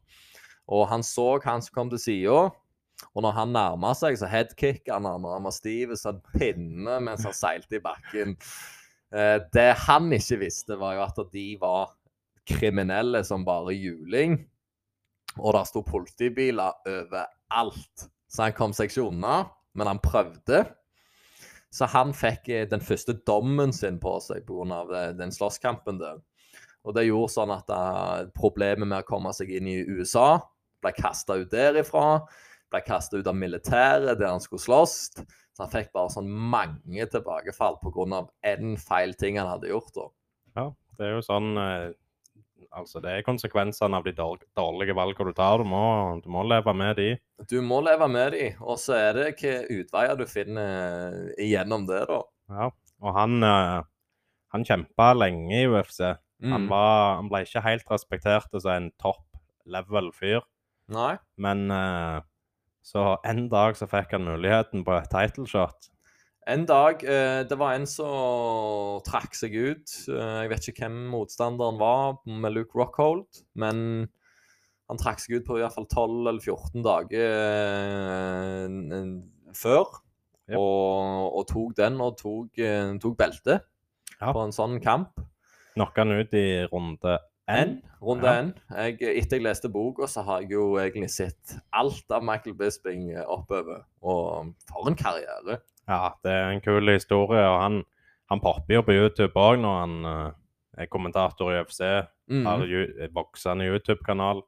Og 0.71 0.87
han 0.91 1.03
så 1.03 1.35
han 1.43 1.61
som 1.63 1.75
kom 1.75 1.91
til 1.91 2.01
sida, 2.01 2.39
og 3.13 3.23
når 3.23 3.35
han 3.35 3.53
nærma 3.53 3.93
seg, 3.97 4.17
så 4.17 4.29
headkicka 4.31 4.95
han 4.95 5.05
han 5.05 5.25
og 5.27 5.35
han 5.35 5.45
var 5.45 5.53
stiv 5.53 5.93
som 5.99 6.17
en 6.17 6.33
pinne 6.33 6.97
mens 7.05 7.27
han 7.27 7.35
seilte 7.35 7.77
i 7.77 7.83
bakken. 7.83 8.35
Eh, 9.13 9.37
det 9.53 9.69
han 9.85 10.09
ikke 10.15 10.41
visste, 10.41 10.79
var 10.79 10.97
jo 10.97 11.05
at 11.05 11.21
de 11.33 11.47
var 11.61 11.93
kriminelle 12.47 13.21
som 13.27 13.45
bare 13.45 13.75
juling. 13.75 14.39
Og 15.37 15.53
der 15.53 15.67
sto 15.69 15.83
politibiler 15.85 16.79
overalt. 17.47 18.07
Så 18.27 18.43
han 18.43 18.55
kom 18.57 18.73
seg 18.75 18.91
ikke 18.91 19.07
unna, 19.07 19.47
men 19.77 19.87
han 19.87 20.01
prøvde. 20.03 20.65
Så 21.71 21.87
han 21.91 22.13
fikk 22.15 22.49
eh, 22.49 22.67
den 22.69 22.81
første 22.83 23.13
dommen 23.27 23.73
sin 23.75 23.99
på 23.99 24.17
seg 24.23 24.45
pga. 24.47 24.81
eh, 24.95 25.13
den 25.15 25.31
slåsskampen 25.31 25.99
der. 25.99 26.19
Og 26.87 26.95
det 26.95 27.07
gjorde 27.07 27.33
sånn 27.33 27.51
at 27.51 27.69
eh, 27.69 28.27
problemet 28.35 28.87
med 28.87 29.03
å 29.03 29.07
komme 29.07 29.33
seg 29.35 29.51
inn 29.51 29.67
i 29.67 29.81
USA 29.83 30.39
ble 30.83 30.93
kasta 30.95 31.35
ut 31.41 31.51
derifra. 31.51 32.21
Ble 32.71 32.81
kasta 32.83 33.19
ut 33.19 33.27
av 33.27 33.35
militæret 33.35 34.19
der 34.19 34.31
han 34.31 34.43
skulle 34.43 34.63
slåss. 34.63 34.97
Så 35.55 35.63
han 35.65 35.71
fikk 35.71 35.91
bare 35.95 36.11
sånn 36.13 36.29
mange 36.29 37.07
tilbakefall 37.09 37.79
pga. 37.81 38.27
én 38.45 38.77
feil 38.77 39.13
ting 39.15 39.39
han 39.39 39.47
hadde 39.47 39.71
gjort. 39.71 39.93
da. 39.95 40.07
Ja, 40.55 40.67
det 40.97 41.05
er 41.07 41.15
jo 41.15 41.23
sånn 41.25 41.57
eh, 41.57 41.93
Altså, 42.75 43.01
det 43.01 43.11
er 43.11 43.23
konsekvensene 43.25 43.97
av 43.97 44.03
de 44.05 44.13
dårlige 44.13 44.95
valgene 44.97 45.31
du 45.31 45.37
tar. 45.37 45.61
Du 45.63 45.67
må, 45.69 45.81
du 46.23 46.29
må 46.29 46.43
leve 46.47 46.73
med 46.77 46.95
de. 46.99 47.07
Du 47.49 47.57
må 47.65 47.79
leve 47.85 48.07
med 48.11 48.33
de, 48.35 48.49
og 48.61 48.77
så 48.81 48.97
er 48.97 49.13
det 49.17 49.25
hvilke 49.31 49.53
utveier 49.81 50.17
du 50.19 50.25
finner 50.29 51.31
igjennom 51.41 51.87
det, 51.89 52.03
da. 52.09 52.21
Ja. 52.49 52.69
Og 53.01 53.13
han, 53.13 53.37
eh, 53.45 53.81
han 54.55 54.65
kjempa 54.65 55.11
lenge 55.17 55.53
i 55.63 55.67
UFC. 55.69 56.01
Han, 56.43 56.65
Mm. 56.65 56.69
var, 56.69 57.15
han 57.17 57.29
ble 57.29 57.39
ikke 57.45 57.63
helt 57.65 57.87
respektert 57.89 58.51
som 58.61 58.71
en 58.71 58.91
topp 59.01 59.23
level 59.65 60.11
fyr. 60.13 60.43
Nei. 60.93 61.17
Men 61.37 61.71
eh, 61.73 62.21
så 62.85 63.17
en 63.25 63.47
dag 63.49 63.73
så 63.75 63.87
fikk 63.89 64.11
han 64.13 64.23
muligheten 64.27 64.85
på 64.85 64.93
et 64.97 65.09
title 65.09 65.47
shot. 65.49 65.89
En 66.47 66.63
dag 66.67 67.01
eh, 67.03 67.41
Det 67.47 67.57
var 67.59 67.75
en 67.75 67.87
som 67.89 69.01
trakk 69.07 69.35
seg 69.35 69.55
ut. 69.57 69.91
Eh, 70.07 70.37
jeg 70.45 70.51
vet 70.53 70.69
ikke 70.71 70.85
hvem 70.85 70.99
motstanderen 71.11 71.79
var 71.81 72.21
med 72.27 72.55
Luke 72.55 72.77
Rockhold, 72.77 73.25
men 73.59 74.07
han 74.87 75.01
trakk 75.01 75.19
seg 75.19 75.41
ut 75.41 75.47
på 75.49 75.57
i 75.59 75.63
hvert 75.65 75.75
fall 75.75 75.87
12 75.91 76.13
eller 76.31 76.39
14 76.39 76.85
dager 76.85 77.25
eh, 78.63 79.07
før. 79.59 79.97
Yep. 80.47 80.55
Og, 80.55 81.33
og 81.41 81.47
tok 81.49 81.73
den 81.75 81.97
og 81.99 82.15
tok, 82.21 82.55
tok 83.03 83.17
beltet 83.19 83.65
Ja. 84.21 84.31
på 84.31 84.45
en 84.45 84.55
sånn 84.55 84.77
kamp. 84.79 85.19
Knocka 85.75 86.05
han 86.05 86.15
ut 86.15 86.31
i 86.39 86.45
runde 86.71 87.17
N, 87.51 87.73
runde 87.99 88.31
Ja. 88.31 88.39
N. 88.45 88.53
Jeg, 88.71 88.95
etter 89.19 89.37
jeg 89.41 89.43
leste 89.43 89.67
boka, 89.71 90.07
så 90.07 90.23
har 90.23 90.45
jeg 90.45 90.55
jo 90.55 90.69
egentlig 90.79 91.09
sett 91.11 91.57
alt 91.75 92.07
av 92.15 92.23
Michael 92.23 92.55
Bisping 92.59 93.09
oppover. 93.27 93.83
Og 93.99 94.53
for 94.71 94.87
en 94.87 94.95
karriere. 94.99 95.59
Ja, 95.87 96.11
det 96.23 96.31
er 96.33 96.49
en 96.51 96.61
kul 96.61 96.89
historie. 96.91 97.43
Og 97.47 97.61
han, 97.61 97.81
han 98.31 98.41
popper 98.43 98.79
jo 98.79 98.83
på 98.87 98.95
YouTube 98.97 99.33
òg 99.39 99.59
når 99.63 99.79
han 99.85 99.97
eh, 100.11 100.31
er 100.83 100.89
kommentator 100.91 101.53
i 101.53 101.61
UFC. 101.63 101.81
Mm. 102.29 102.45
Har 102.45 102.65
ju- 102.67 103.09
voksende 103.15 103.69
YouTube-kanal. 103.71 104.43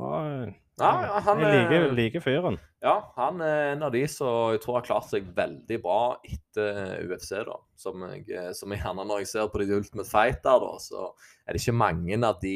Og 0.00 0.18
eh, 0.26 0.52
Ja, 0.80 0.90
ja, 1.04 1.18
han 1.26 1.40
jeg 1.42 1.50
liker, 1.58 1.82
er- 1.84 1.90
liker 1.92 2.22
fyren. 2.24 2.54
Ja, 2.80 2.94
han 3.18 3.40
er 3.44 3.72
en 3.74 3.82
av 3.84 3.90
de 3.92 4.06
som 4.08 4.52
jeg 4.54 4.62
tror 4.62 4.78
har 4.78 4.86
klart 4.86 5.10
seg 5.10 5.26
veldig 5.36 5.76
bra 5.82 6.16
etter 6.24 7.02
UFC, 7.10 7.34
da. 7.44 7.58
Som 7.76 8.06
jeg, 8.08 8.24
som 8.56 8.72
jeg 8.72 8.80
gjerne 8.80 9.04
når 9.04 9.20
jeg 9.20 9.28
ser 9.34 9.50
på 9.52 9.60
de 9.60 9.74
Ultimate 9.76 10.08
Fighter, 10.08 10.56
da, 10.62 10.70
så 10.80 11.10
er 11.44 11.52
det 11.52 11.60
ikke 11.60 11.76
mange 11.76 12.16
av 12.24 12.38
de 12.40 12.54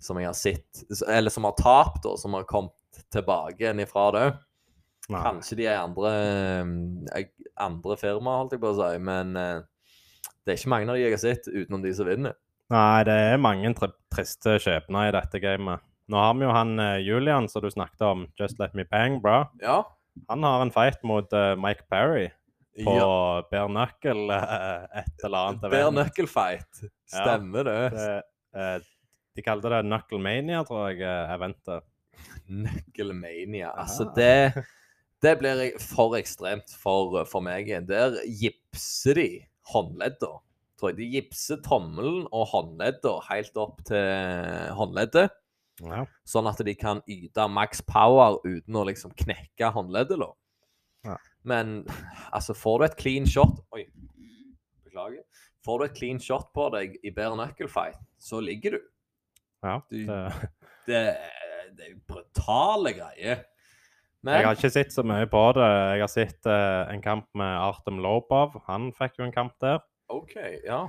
som 0.00 0.16
jeg 0.16 0.30
har 0.30 0.38
sett, 0.38 0.80
eller 1.12 1.28
som 1.34 1.44
har 1.44 1.52
tapt, 1.58 2.00
da, 2.06 2.14
som 2.16 2.32
har 2.38 2.46
kommet 2.48 3.02
tilbake 3.12 3.60
igjen 3.60 3.82
ifra 3.84 4.06
det. 4.16 4.24
Nei. 5.10 5.22
Kanskje 5.26 5.58
de 5.58 5.66
er 5.66 5.80
andre, 5.82 6.12
eh, 7.18 7.28
andre 7.58 7.96
firma, 7.98 8.38
holdt 8.38 8.54
jeg 8.54 8.62
på 8.62 8.70
å 8.70 8.78
si, 8.78 9.02
men 9.02 9.34
eh, 9.38 9.62
det 10.44 10.54
er 10.54 10.60
ikke 10.60 10.72
mange 10.72 10.90
av 10.90 10.98
de 10.98 11.04
jeg 11.04 11.16
har 11.16 11.22
sett, 11.22 11.50
utenom 11.50 11.82
de 11.82 11.94
som 11.96 12.08
vinner. 12.08 12.36
Nei, 12.70 13.02
det 13.08 13.16
er 13.32 13.40
mange 13.42 13.72
tri 13.74 13.90
triste 14.10 14.56
skjebner 14.62 15.08
i 15.08 15.14
dette 15.14 15.38
gamet. 15.42 15.82
Nå 16.10 16.18
har 16.18 16.34
vi 16.34 16.46
jo 16.46 16.52
han 16.54 16.74
eh, 16.82 16.98
Julian 17.06 17.48
som 17.50 17.62
du 17.62 17.70
snakket 17.70 18.02
om, 18.06 18.28
Just 18.38 18.58
Let 18.62 18.74
Me 18.78 18.86
Bang, 18.86 19.20
bra. 19.22 19.44
Ja. 19.62 19.82
Han 20.30 20.46
har 20.46 20.62
en 20.62 20.72
fight 20.74 21.02
mot 21.06 21.30
uh, 21.32 21.54
Mike 21.58 21.86
Perry 21.90 22.28
på 22.84 22.94
ja. 22.96 23.42
bare 23.50 23.68
knuckle 23.70 24.34
uh, 24.34 24.86
et 24.98 25.24
eller 25.24 25.38
annet. 25.38 25.62
Bare 25.62 25.92
knuckle 25.92 26.26
fight. 26.30 26.82
Stemmer 27.10 27.66
det. 27.66 27.78
Det, 27.94 28.16
uh, 28.58 28.88
De 29.38 29.46
kalte 29.46 29.70
det 29.70 29.84
Knucklemania, 29.86 30.64
tror 30.66 30.90
jeg, 30.90 31.04
eh, 31.06 31.34
eventet. 31.34 31.86
Knucklemania. 32.48 33.70
Altså, 33.78 34.08
det, 34.16 34.64
det 35.22 35.34
blir 35.40 35.74
for 35.82 36.14
ekstremt 36.18 36.72
for, 36.80 37.24
for 37.28 37.44
meg. 37.44 37.68
Der 37.88 38.16
gipser 38.24 39.14
de 39.18 39.26
håndledda. 39.72 40.30
Tror 40.80 40.92
jeg 40.94 40.96
de 40.96 41.08
gipser 41.12 41.60
tommelen 41.64 42.24
og 42.32 42.46
håndledda 42.54 43.18
helt 43.28 43.56
opp 43.60 43.82
til 43.84 44.70
håndleddet. 44.78 45.28
Ja. 45.84 46.04
Sånn 46.28 46.48
at 46.48 46.60
de 46.64 46.74
kan 46.76 47.02
yte 47.08 47.44
maks 47.52 47.80
power 47.88 48.38
uten 48.44 48.76
å 48.80 48.84
liksom 48.88 49.12
knekke 49.16 49.70
håndleddet. 49.76 50.24
Ja. 51.04 51.16
Men 51.48 51.82
altså, 52.32 52.52
får 52.56 52.78
du 52.80 52.84
et 52.88 52.96
clean 53.00 53.28
shot 53.28 53.60
Oi, 53.76 53.86
beklager. 54.84 55.22
Får 55.64 55.78
du 55.80 55.84
et 55.86 55.96
clean 55.96 56.20
shot 56.20 56.50
på 56.56 56.66
deg 56.72 56.96
i 57.04 57.12
bare 57.16 57.36
knuckle 57.36 57.68
fight, 57.68 57.96
så 58.20 58.40
ligger 58.44 58.76
du. 58.78 58.80
ja. 59.64 59.78
Du- 59.90 60.06
Det, 60.06 60.32
Det, 60.88 61.00
det 61.76 61.86
er 61.90 61.98
brutale 62.08 62.92
greier. 62.96 63.42
Men 64.20 64.36
jeg 64.36 64.44
har 64.44 64.58
ikke 64.58 64.72
sett 64.72 64.90
så 64.92 65.02
mye 65.06 65.28
på 65.32 65.42
det. 65.56 65.66
Jeg 65.96 66.02
har 66.02 66.10
sett 66.12 66.48
uh, 66.48 66.90
en 66.92 67.00
kamp 67.04 67.28
med 67.40 67.52
Artem 67.56 68.02
Lobov. 68.04 68.58
Han 68.66 68.90
fikk 68.96 69.20
jo 69.20 69.24
en 69.24 69.32
kamp 69.32 69.54
der. 69.64 69.80
OK, 70.12 70.34
ja. 70.66 70.82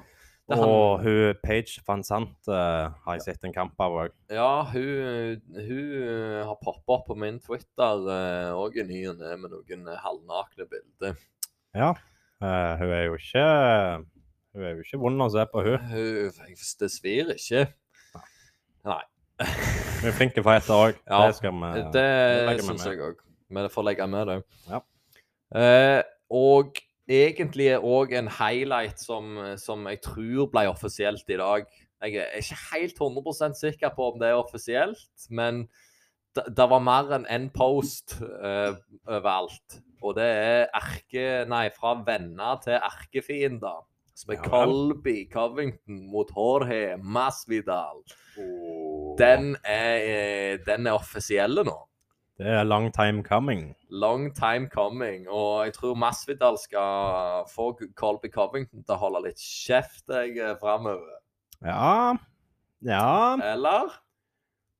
Er 0.52 0.58
Og 0.58 0.98
han, 1.00 1.06
hun 1.06 1.38
Page 1.39 1.84
van 1.88 2.02
Sant 2.04 2.50
uh, 2.52 2.91
har 3.06 3.15
jeg 3.15 3.24
sett 3.30 3.46
en 3.48 3.56
kamp 3.56 3.80
av 3.80 3.96
òg. 4.02 4.15
ja, 4.34 4.65
hun, 4.74 5.39
hun 5.54 5.94
eh, 6.02 6.41
har 6.44 6.58
poppa 6.60 6.98
opp 6.98 7.06
på 7.08 7.15
min 7.15 7.38
Twitter 7.39 8.10
òg 8.58 8.82
i 8.82 8.88
ny 8.89 9.04
og 9.13 9.22
ne 9.22 9.38
med 9.39 9.54
noen 9.54 9.88
halvnakne 10.02 10.67
bilder. 10.67 11.15
Ja. 11.78 11.94
Hun 12.41 12.89
er 12.89 13.04
jo 13.06 13.15
ikke 13.20 13.44
Hun 14.52 14.63
er 14.65 14.74
jo 14.74 14.84
ikke 14.84 15.00
vond 15.00 15.24
å 15.24 15.30
se 15.32 15.46
på, 15.48 15.63
hun. 15.63 15.88
Hun 15.94 16.60
Det 16.82 16.91
svir 16.91 17.32
ikke. 17.38 17.70
Nei. 18.89 19.04
Hun 19.42 20.10
er 20.10 20.16
flinke 20.18 20.38
til 20.38 20.46
fighter 20.46 20.78
òg. 20.78 21.02
Ja, 21.10 21.26
det 21.28 21.36
skal 21.38 21.54
vi 21.58 21.84
Det 21.94 22.08
legger 22.48 22.62
vi 22.62 22.68
syns 22.70 22.86
med. 22.86 22.94
jeg 22.94 23.04
òg. 23.10 23.20
Men 23.50 23.68
jeg 23.68 23.72
får 23.72 23.88
legge 23.90 24.08
med 24.08 24.32
det. 24.32 24.38
Ja. 24.70 24.80
Eh, 25.62 26.02
og 26.32 26.80
egentlig 27.12 27.68
er 27.74 27.84
òg 27.84 28.16
en 28.16 28.30
highlight 28.32 29.00
som, 29.02 29.36
som 29.60 29.88
jeg 29.90 30.02
tror 30.06 30.50
ble 30.54 30.68
offisielt 30.72 31.28
i 31.30 31.40
dag. 31.42 31.66
Jeg 32.02 32.18
er 32.18 32.42
ikke 32.42 32.60
helt 32.72 33.02
100% 33.02 33.60
sikker 33.60 33.94
på 33.96 34.12
om 34.14 34.20
det 34.20 34.32
er 34.32 34.40
offisielt, 34.40 35.30
men 35.30 35.68
det, 36.36 36.66
var 36.72 36.82
mer 36.82 37.12
enn 37.18 37.28
én 37.30 37.50
post 37.54 38.16
eh, 38.22 38.74
overalt. 39.08 39.82
Og 40.02 40.16
det 40.18 40.26
er 40.26 40.70
erke... 40.74 41.26
Nei, 41.50 41.68
fra 41.76 41.94
venner 42.08 42.62
til 42.64 42.80
erkefiender. 42.80 43.84
Som 44.18 44.34
er 44.34 44.40
Ja. 44.40 44.48
Colby 44.50 45.30
Covington 45.32 46.08
mot 46.10 46.32
Jorge 46.36 46.98
Masvidal. 46.98 48.02
Oh. 48.38 48.91
Den 49.22 49.56
er, 49.64 49.96
eh, 50.02 50.58
den 50.66 50.88
er 50.88 50.98
offisielle 50.98 51.64
nå. 51.68 51.78
Det 52.42 52.48
er 52.50 52.64
long 52.66 52.88
time 52.94 53.22
coming. 53.24 53.76
Long 53.94 54.32
time 54.34 54.68
coming. 54.74 55.28
Og 55.30 55.66
jeg 55.68 55.74
tror 55.76 55.94
Masvidal 55.96 56.58
skal 56.58 57.44
få 57.52 57.68
Colby 57.96 58.32
Covington 58.34 58.82
til 58.84 58.96
å 58.96 58.98
holde 58.98 59.22
litt 59.28 59.38
kjeft 59.44 60.10
jeg 60.10 60.58
framover. 60.60 61.20
Ja. 61.62 62.16
Ja. 62.82 63.36
Eller? 63.54 63.92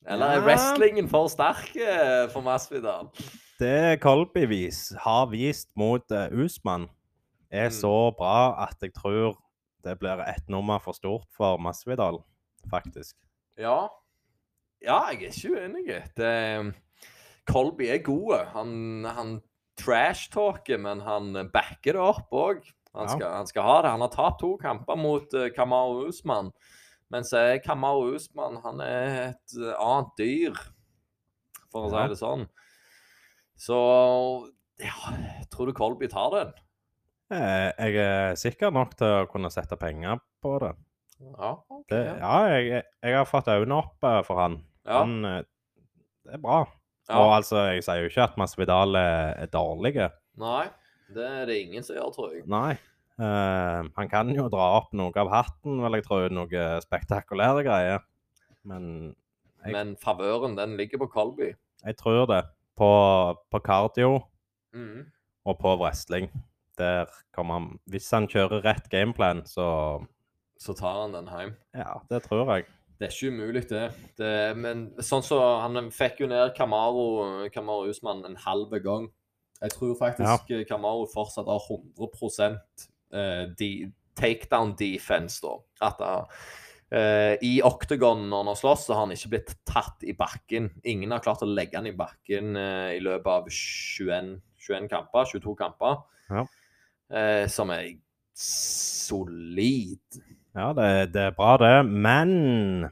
Eller 0.10 0.26
er 0.26 0.40
Ja. 0.40 0.46
wrestlingen 0.48 1.08
for 1.08 1.28
sterk 1.30 1.76
eh, 1.76 2.28
for 2.34 2.42
Masvidal? 2.42 3.12
Det 3.60 4.02
Colby 4.02 4.48
vis, 4.50 4.90
har 5.04 5.28
vist 5.30 5.70
mot 5.78 6.02
uh, 6.12 6.26
Usman, 6.34 6.90
er 7.52 7.70
Mm. 7.70 7.76
så 7.78 8.12
bra 8.18 8.56
at 8.64 8.78
jeg 8.82 8.94
tror 8.96 9.38
det 9.84 10.00
blir 10.00 10.18
ett 10.28 10.50
nummer 10.50 10.80
for 10.80 10.94
stort 10.94 11.28
for 11.38 11.58
Masvidal, 11.58 12.24
faktisk. 12.72 13.16
Ja. 13.60 13.88
Ja, 14.82 15.00
jeg 15.12 15.28
er 15.30 15.34
ikke 15.36 15.56
uenig. 15.56 15.86
Det, 16.18 16.74
Colby 17.50 17.88
er 17.94 18.02
god. 18.06 18.46
Han, 18.56 18.72
han 19.06 19.34
trash-talker, 19.82 20.80
men 20.82 21.02
han 21.06 21.34
backer 21.54 21.98
det 21.98 22.02
opp 22.04 22.34
òg. 22.34 22.64
Han, 22.96 23.08
Ja. 23.22 23.30
han 23.38 23.48
skal 23.48 23.64
ha 23.64 23.76
det. 23.86 23.92
Han 23.94 24.02
har 24.04 24.12
tapt 24.14 24.42
to 24.42 24.56
kamper 24.62 24.98
mot 25.00 25.34
uh, 25.38 25.48
Kamaru 25.56 26.08
Usman. 26.10 26.52
Men 27.12 27.24
så 27.28 27.38
er 27.54 27.62
Kamaru 27.64 28.16
Usman 28.16 28.58
han 28.64 28.80
er 28.86 29.16
et 29.30 29.56
eh, 29.60 29.74
annet 29.84 30.12
dyr, 30.20 30.60
for 31.72 31.88
å 31.88 31.90
si 31.92 32.04
det 32.08 32.18
sånn. 32.22 32.46
Så 33.60 33.80
ja, 34.80 35.12
tror 35.52 35.68
du 35.68 35.74
Colby 35.76 36.08
tar 36.12 36.32
den? 36.38 36.54
Eh, 37.36 37.68
Jeg 37.78 37.98
er 38.00 38.40
sikker 38.40 38.72
nok 38.72 38.96
til 39.00 39.12
å 39.26 39.28
kunne 39.32 39.52
sette 39.52 39.76
penger 39.80 40.22
på 40.44 40.56
det. 40.64 40.72
Ja. 41.22 41.52
ok, 41.70 41.86
det 41.92 42.00
ja. 42.18 42.32
jeg, 42.50 42.84
jeg 43.04 43.14
har 43.20 43.28
fått 43.30 43.52
øynene 43.52 43.82
opp 43.84 44.08
eh, 44.08 44.22
for 44.26 44.40
han. 44.42 44.56
Ja. 44.88 45.02
han 45.04 45.26
eh, 45.26 45.42
det 46.26 46.38
er 46.38 46.42
bra. 46.42 46.60
ja. 47.10 47.18
Og 47.18 47.36
altså, 47.36 47.58
jeg 47.74 47.84
sier 47.84 48.04
jo 48.04 48.10
ikke 48.12 48.24
at 48.30 48.38
Masvidal 48.40 48.96
er, 48.96 49.34
er 49.44 49.50
dårlig. 49.52 49.96
Nei, 50.42 50.68
det 51.14 51.26
er 51.28 51.46
det 51.50 51.58
ingen 51.66 51.84
som 51.84 51.98
gjør, 51.98 52.12
tror 52.16 52.34
jeg. 52.36 52.46
Nei. 52.50 52.78
Uh, 53.22 53.86
han 53.98 54.10
kan 54.10 54.30
jo 54.34 54.48
dra 54.50 54.70
opp 54.80 54.94
noe 54.98 55.14
av 55.20 55.30
hatten, 55.30 55.82
vel 55.84 55.98
jeg 56.00 56.06
tror, 56.08 56.30
Noe 56.34 56.62
spektakulære 56.82 57.66
greier. 57.68 58.06
Men 58.64 59.16
Jeg- 59.66 59.74
Men 59.74 59.96
favøren, 59.98 60.56
den 60.58 60.78
ligger 60.78 60.98
på 60.98 61.08
Kolby? 61.12 61.54
jeg 61.86 61.98
tror 61.98 62.26
det. 62.26 62.46
På, 62.78 63.36
på 63.52 63.60
cardio 63.60 64.24
mm. 64.74 65.06
og 65.46 65.60
på 65.60 65.76
wrestling. 65.78 66.32
Der 66.78 67.06
kommer 67.36 67.60
han 67.60 67.80
Hvis 67.86 68.10
han 68.12 68.28
kjører 68.28 68.64
rett 68.64 68.90
gameplan, 68.90 69.44
så 69.46 70.08
Så 70.58 70.74
tar 70.74 71.02
han 71.02 71.12
den 71.14 71.28
hjem. 71.28 71.56
Ja, 71.76 72.00
det 72.10 72.24
tror 72.24 72.50
jeg. 72.56 72.66
Det 73.02 73.08
er 73.08 73.16
ikke 73.16 73.32
umulig, 73.34 73.64
det. 73.66 73.86
det 74.20 74.34
men 74.62 74.84
sånn 75.02 75.24
så 75.26 75.40
Han 75.64 75.88
fikk 75.90 76.20
jo 76.22 76.28
ned 76.30 76.52
Kamaro, 76.54 77.48
Kamaro 77.50 77.90
Usman 77.90 78.22
en 78.28 78.38
halv 78.44 78.76
gang. 78.84 79.08
Jeg 79.58 79.74
tror 79.74 79.96
faktisk 79.98 80.52
ja. 80.54 80.60
Kamaro 80.70 81.08
fortsatt 81.10 81.50
har 81.50 81.66
100 81.66 82.60
eh, 83.18 83.48
de, 83.58 83.70
takedown 84.18 84.76
defense, 84.78 85.42
da. 85.42 85.56
At 85.88 86.02
uh, 86.06 87.34
I 87.42 87.52
Octagon 87.66 88.28
når 88.30 88.44
han 88.44 88.52
har 88.52 88.60
slåss, 88.60 88.86
så 88.86 88.94
har 88.94 89.08
han 89.08 89.16
ikke 89.16 89.34
blitt 89.34 89.56
tatt 89.66 90.06
i 90.06 90.14
bakken. 90.18 90.70
Ingen 90.86 91.14
har 91.14 91.26
klart 91.26 91.42
å 91.42 91.50
legge 91.50 91.80
han 91.80 91.90
i 91.90 91.96
bakken 91.98 92.54
uh, 92.58 92.94
i 92.94 93.02
løpet 93.02 93.32
av 93.34 93.50
21, 93.50 94.36
21 94.62 94.92
kamper, 94.94 95.30
22 95.34 95.58
kamper. 95.58 96.04
Ja. 96.30 96.46
uh, 97.18 97.46
som 97.50 97.74
er 97.74 97.96
solid. 98.38 100.22
Ja, 100.56 100.74
det, 100.76 101.14
det 101.14 101.22
er 101.30 101.36
bra, 101.38 101.58
det. 101.62 101.86
Men 101.88 102.90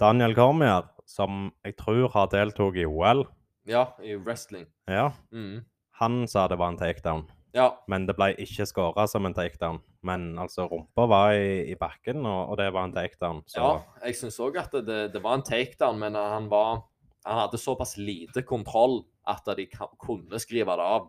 Daniel 0.00 0.34
Cormier, 0.36 0.86
som 1.08 1.50
jeg 1.64 1.76
tror 1.80 2.08
har 2.14 2.28
deltatt 2.32 2.76
i 2.80 2.86
OL, 2.88 3.24
Ja, 3.66 3.86
i 4.02 4.14
wrestling. 4.16 4.66
ja, 4.88 5.10
Mm. 5.32 5.64
han 6.00 6.26
sa 6.28 6.46
det 6.48 6.58
var 6.58 6.68
en 6.68 6.78
takedown. 6.78 7.26
Ja. 7.54 7.70
Men 7.88 8.06
det 8.06 8.16
ble 8.16 8.34
ikke 8.36 8.66
skåra 8.66 9.08
som 9.08 9.24
en 9.26 9.34
takedown. 9.34 9.80
Men 10.02 10.36
altså, 10.38 10.68
rumpa 10.68 11.06
var 11.08 11.32
i, 11.32 11.70
i 11.72 11.74
bakken, 11.74 12.24
og, 12.26 12.50
og 12.50 12.56
det 12.58 12.72
var 12.72 12.84
en 12.84 12.92
takedown. 12.92 13.42
Så 13.46 13.56
Ja, 13.56 13.82
jeg 14.04 14.14
syns 14.14 14.38
òg 14.38 14.56
at 14.60 14.70
det, 14.72 15.12
det 15.12 15.22
var 15.22 15.34
en 15.34 15.42
takedown, 15.42 15.98
men 15.98 16.14
han 16.14 16.48
var 16.50 16.82
Han 17.26 17.38
hadde 17.40 17.58
såpass 17.58 17.96
lite 17.98 18.42
kontroll 18.46 19.04
at 19.26 19.42
de 19.56 19.66
kunne 19.98 20.38
skrive 20.38 20.76
det 20.76 20.84
av. 20.84 21.08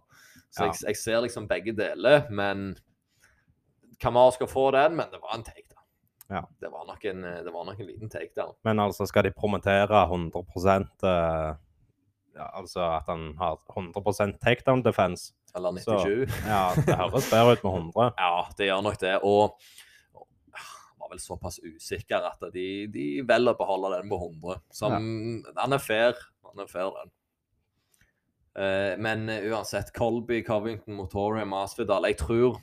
Så 0.49 0.63
Ja. 0.63 0.71
jeg, 0.71 0.87
jeg 0.87 0.95
ser 0.95 1.21
liksom 1.21 1.47
begge 1.47 1.75
deler, 1.77 2.25
men 2.31 2.75
Kamar 3.99 4.31
skal 4.31 4.47
få 4.47 4.71
den, 4.71 4.95
men 4.95 5.09
det 5.11 5.19
var 5.21 5.35
en 5.35 5.43
takedown. 5.43 5.83
Ja. 6.27 6.43
Det, 6.59 6.69
var 6.69 6.85
nok 6.85 7.05
en, 7.05 7.21
det 7.21 7.53
var 7.53 7.65
nok 7.65 7.79
en 7.79 7.87
liten 7.87 8.09
takedown. 8.09 8.53
Men 8.67 8.79
altså, 8.83 9.07
skal 9.07 9.23
de 9.23 9.31
promotere 9.31 10.03
100 10.03 10.43
eh, 11.03 11.55
ja, 12.37 12.47
Altså 12.59 12.81
at 12.81 13.07
han 13.07 13.31
har 13.37 13.57
100% 13.73 14.37
takedown 14.43 14.83
defense? 14.83 15.33
Eller 15.55 15.79
Så- 15.81 15.99
97. 16.03 16.31
Ja, 16.47 16.69
det 16.75 16.95
høres 16.95 17.29
bedre 17.31 17.51
ut 17.51 17.63
med 17.63 17.73
100. 17.73 18.13
Ja, 18.17 18.45
det 18.57 18.65
gjør 18.69 18.81
nok 18.81 18.99
det. 19.01 19.19
Og 19.23 19.59
og, 20.13 20.27
var 20.99 21.09
vel 21.09 21.19
såpass 21.19 21.59
usikker 21.63 22.25
at 22.27 22.41
de, 22.53 22.87
de 22.91 23.05
velger 23.27 23.53
å 23.53 23.57
beholde 23.57 23.95
den 23.95 24.09
på 24.11 24.19
100. 24.19 24.59
Som, 24.73 24.97
Han 25.57 25.73
er 25.73 25.81
fair. 25.81 26.19
Den 26.51 26.65
er 26.65 26.67
fair, 26.71 26.91
den. 26.91 27.11
Eh, 28.57 28.93
men 28.97 29.29
eh, 29.29 29.45
uansett, 29.51 29.93
Colby 29.93 30.43
Covington 30.43 30.97
mot 30.97 31.11
Torre 31.11 31.45
Masvidal 31.45 32.07
Jeg 32.09 32.17
tror 32.17 32.57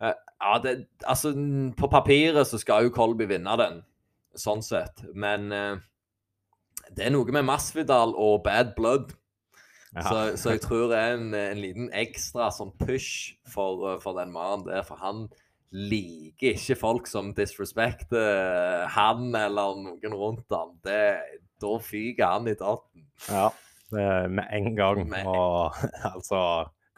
Ja, 0.00 0.58
det 0.64 0.86
Altså, 1.04 1.34
på 1.76 1.88
papiret 1.92 2.48
så 2.48 2.58
skal 2.60 2.86
jo 2.86 2.94
Colby 2.94 3.26
vinne 3.28 3.56
den, 3.60 3.80
sånn 4.38 4.62
sett. 4.64 5.02
Men 5.14 5.50
eh, 5.52 5.76
det 6.96 7.06
er 7.06 7.12
noe 7.14 7.34
med 7.34 7.44
Masvidal 7.48 8.14
og 8.16 8.42
bad 8.46 8.72
blood. 8.78 9.12
Ja. 9.94 10.02
Så, 10.06 10.18
så 10.38 10.52
jeg 10.54 10.62
tror 10.64 10.88
det 10.92 10.98
er 11.02 11.16
en, 11.18 11.30
en 11.34 11.60
liten 11.60 11.88
ekstra 11.92 12.48
sånn 12.54 12.70
push 12.78 13.34
for, 13.50 13.98
for 14.02 14.16
den 14.20 14.32
mannen 14.32 14.64
der. 14.68 14.84
For 14.86 15.00
han 15.02 15.26
liker 15.70 16.56
ikke 16.56 16.76
folk 16.78 17.06
som 17.10 17.32
disrespekter 17.36 18.86
han 18.94 19.28
eller 19.38 19.76
noen 19.84 20.14
rundt 20.16 20.54
han. 20.54 20.76
Det, 20.86 21.02
da 21.62 21.76
fyker 21.84 22.36
han 22.38 22.48
i 22.50 22.56
datten. 22.58 23.04
Ja, 23.28 23.48
det 23.92 24.06
med 24.30 24.46
en 24.56 24.72
gang. 24.78 25.04
Med- 25.10 25.26
Og 25.26 25.76
altså 26.14 26.40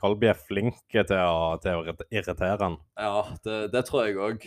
Colby 0.03 0.33
er 0.33 0.39
flink 0.39 0.83
til 0.91 1.15
å, 1.15 1.57
til 1.63 1.79
å 1.79 1.97
irritere 2.11 2.59
han. 2.59 2.77
Ja, 2.99 3.23
det, 3.45 3.59
det 3.75 3.85
tror 3.87 4.09
jeg 4.09 4.19
òg. 4.19 4.47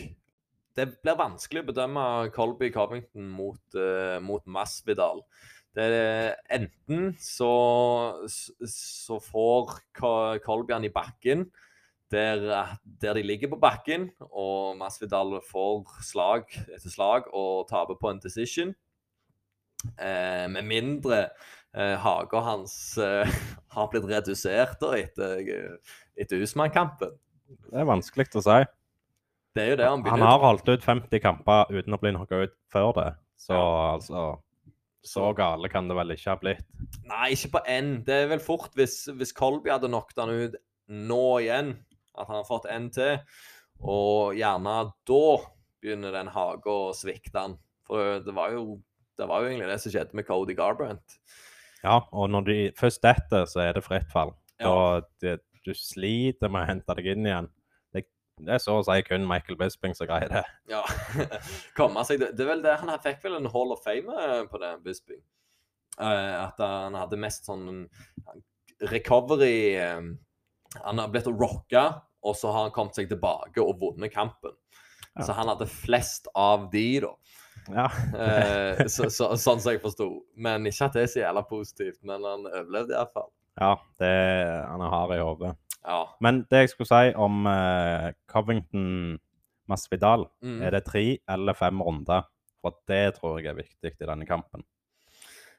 det 0.76 0.90
blir 1.00 1.16
vanskelig 1.16 1.64
å 1.64 1.68
bedømme 1.70 2.06
Colby 2.34 2.68
Covington 2.74 3.30
mot, 3.32 3.62
uh, 3.78 4.18
mot 4.20 4.44
Masvidal. 4.44 5.24
Det 5.76 5.84
er 5.92 6.36
enten 6.56 7.10
så, 7.20 7.52
så 8.28 9.18
får 9.20 9.74
Colby 10.44 10.72
han 10.72 10.86
i 10.88 10.92
bakken, 10.92 11.44
der, 12.12 12.40
der, 12.84 13.18
de 13.18 13.24
ligger 13.24 13.50
på 13.52 13.58
bakken, 13.60 14.06
og 14.30 14.76
Masvidal 14.80 15.40
får 15.44 15.98
slag 16.06 16.52
etter 16.70 16.92
slag 16.92 17.28
og 17.34 17.66
taper 17.68 17.98
på 18.00 18.12
en 18.12 18.22
decision. 18.22 18.72
Eh, 20.00 20.46
med 20.48 20.64
mindre 20.64 21.18
eh, 21.76 21.94
haga 22.00 22.40
hans 22.46 22.96
eh, 22.98 23.36
har 23.76 23.92
blitt 23.92 24.08
redusert 24.08 24.80
da, 24.80 24.94
etter, 24.98 25.76
etter 26.16 26.42
Usman-kampen. 26.42 27.14
Det 27.46 27.78
er 27.78 27.88
vanskelig 27.88 28.28
å 28.38 28.42
si. 28.44 28.58
Det 29.56 29.62
er 29.62 29.70
jo 29.70 29.76
det 29.80 29.88
Han 29.88 30.02
begynner 30.04 30.24
Han 30.26 30.32
har 30.34 30.42
holdt 30.44 30.68
ut 30.68 30.84
50 30.84 31.22
kamper 31.24 31.70
uten 31.72 31.96
å 31.96 32.00
bli 32.00 32.12
knocka 32.12 32.42
ut 32.46 32.56
før 32.72 32.92
det. 32.96 33.08
Så 33.40 33.56
ja. 33.56 33.92
altså 33.94 34.24
Så 35.06 35.30
gale 35.38 35.70
kan 35.72 35.88
det 35.88 35.96
vel 35.96 36.14
ikke 36.16 36.32
ha 36.32 36.38
blitt? 36.40 36.64
Nei, 37.06 37.30
ikke 37.36 37.56
på 37.56 37.62
én. 37.70 37.92
Det 38.06 38.22
er 38.24 38.32
vel 38.34 38.42
fort 38.42 38.74
hvis, 38.76 39.04
hvis 39.16 39.34
Colby 39.36 39.72
hadde 39.72 39.90
knocket 39.92 40.24
han 40.24 40.34
ut 40.34 40.56
nå 40.86 41.26
igjen, 41.42 41.76
at 42.16 42.26
han 42.26 42.40
har 42.40 42.48
fått 42.48 42.68
én 42.70 42.88
til, 42.94 43.20
og 43.82 44.36
gjerne 44.38 44.74
da 45.08 45.22
begynner 45.82 46.14
den 46.14 46.30
haga 46.32 46.72
å 46.72 46.92
svikte 46.96 47.42
han. 47.42 47.56
For 47.86 48.20
det 48.24 48.34
var, 48.34 48.54
jo, 48.54 48.78
det 49.18 49.28
var 49.30 49.42
jo 49.42 49.50
egentlig 49.50 49.70
det 49.70 49.80
som 49.82 49.94
skjedde 49.94 50.18
med 50.18 50.26
Cody 50.26 50.56
Garbrandt. 50.58 51.18
Ja, 51.82 52.00
og 52.12 52.30
når 52.32 52.46
de 52.48 52.56
først 52.78 53.02
detter, 53.04 53.44
så 53.50 53.62
er 53.66 53.76
det 53.76 53.84
fritt 53.84 54.08
fall. 54.12 54.32
Ja. 54.60 54.70
Og 54.70 55.08
det, 55.22 55.38
du 55.66 55.74
sliter 55.76 56.50
med 56.50 56.64
å 56.64 56.70
hente 56.70 56.96
deg 56.98 57.10
inn 57.12 57.28
igjen. 57.28 57.48
Det, 57.94 58.04
det 58.42 58.56
er 58.56 58.62
så 58.62 58.78
å 58.80 58.84
si 58.86 58.96
kun 59.06 59.26
Michael 59.28 59.58
Bisping 59.60 59.96
som 59.98 60.08
greier 60.10 60.32
det. 60.32 60.44
Ja, 60.72 60.82
komme 61.78 62.04
seg 62.08 62.22
det, 62.22 62.32
det 62.38 62.46
er 62.46 62.52
vel 62.54 62.64
det, 62.64 62.76
Han 62.82 62.92
fikk 63.02 63.24
vel 63.26 63.40
en 63.40 63.50
Hall 63.52 63.74
of 63.74 63.82
Fame 63.84 64.14
eh, 64.22 64.42
på 64.50 64.60
det, 64.62 64.76
Bisping. 64.86 65.22
Uh, 65.96 66.44
at 66.44 66.60
han 66.60 66.92
hadde 66.92 67.16
mest 67.16 67.46
sånn 67.48 67.86
recovery 68.90 69.78
uh, 69.80 70.10
Han 70.82 71.00
har 71.00 71.08
blitt 71.08 71.30
rocka, 71.30 71.86
og 72.20 72.36
så 72.36 72.50
har 72.52 72.66
han 72.66 72.74
kommet 72.74 72.98
seg 72.98 73.08
tilbake 73.08 73.62
og 73.64 73.80
vunnet 73.80 74.12
kampen. 74.12 74.52
Ja. 75.14 75.24
Så 75.24 75.36
han 75.38 75.48
hadde 75.48 75.68
flest 75.70 76.28
av 76.36 76.68
de, 76.72 76.88
da. 77.06 77.14
Ja. 77.72 77.86
uh, 77.90 78.84
så, 78.94 79.08
så, 79.10 79.32
sånn 79.40 79.62
som 79.62 79.72
jeg 79.72 79.82
forsto. 79.82 80.08
Men 80.38 80.68
ikke 80.68 80.88
at 80.88 80.98
det 80.98 81.06
er 81.06 81.12
så 81.12 81.22
jævla 81.24 81.44
positivt. 81.48 82.00
Men 82.06 82.26
han 82.26 82.46
overlevde 82.50 82.96
iallfall. 82.96 83.30
Ja, 83.56 83.74
det, 84.00 84.12
han 84.68 84.84
er 84.84 84.92
hard 84.92 85.14
i 85.16 85.22
hodet. 85.22 85.52
Ja. 85.86 86.00
Men 86.20 86.42
det 86.50 86.64
jeg 86.64 86.72
skulle 86.74 86.90
si 86.90 87.12
om 87.14 87.46
uh, 87.48 88.10
Covington 88.30 89.18
Masvidal, 89.70 90.26
mm. 90.42 90.60
er 90.62 90.74
det 90.74 90.86
tre 90.86 91.04
eller 91.30 91.56
fem 91.58 91.82
runder? 91.82 92.26
For 92.62 92.74
det 92.90 93.16
tror 93.18 93.38
jeg 93.38 93.52
er 93.52 93.60
viktig 93.60 93.92
i 93.94 94.08
denne 94.08 94.26
kampen. 94.26 94.64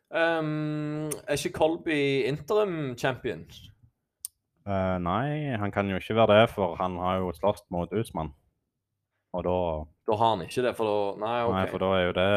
Um, 0.07 1.07
er 1.27 1.35
ikke 1.35 1.55
Colby 1.55 2.23
interim 2.27 2.95
champion? 2.99 3.43
Uh, 4.67 4.97
nei, 4.99 5.55
han 5.55 5.71
kan 5.71 5.89
jo 5.89 5.99
ikke 5.99 6.15
være 6.15 6.41
det, 6.41 6.49
for 6.51 6.75
han 6.79 6.97
har 6.99 7.21
jo 7.21 7.31
slåss 7.35 7.65
mot 7.71 7.91
Usman. 7.95 8.33
Og 9.35 9.43
da 9.47 9.57
Da 10.07 10.15
har 10.15 10.35
han 10.35 10.45
ikke 10.45 10.63
det, 10.63 10.73
for 10.77 10.87
da 10.87 11.25
Nei, 11.25 11.37
OK. 11.43 11.55
Nei, 11.55 11.65
for 11.71 11.83
da 11.83 11.89
er 11.97 12.05
jo 12.05 12.13
det 12.15 12.29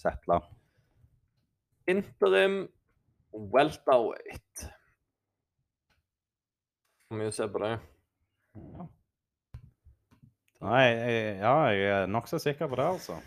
settla. 0.00 0.38
Interim 1.92 2.56
welterweight. 3.52 4.64
Hvor 7.08 7.20
mye 7.20 7.34
ser 7.34 7.52
på 7.52 7.60
det? 7.60 7.74
Nei, 10.62 10.82
jeg, 10.86 11.22
ja, 11.42 11.54
jeg 11.74 11.86
er 11.90 12.10
nokså 12.10 12.38
sikker 12.40 12.70
på 12.70 12.78
det, 12.78 12.88
altså. 12.96 13.18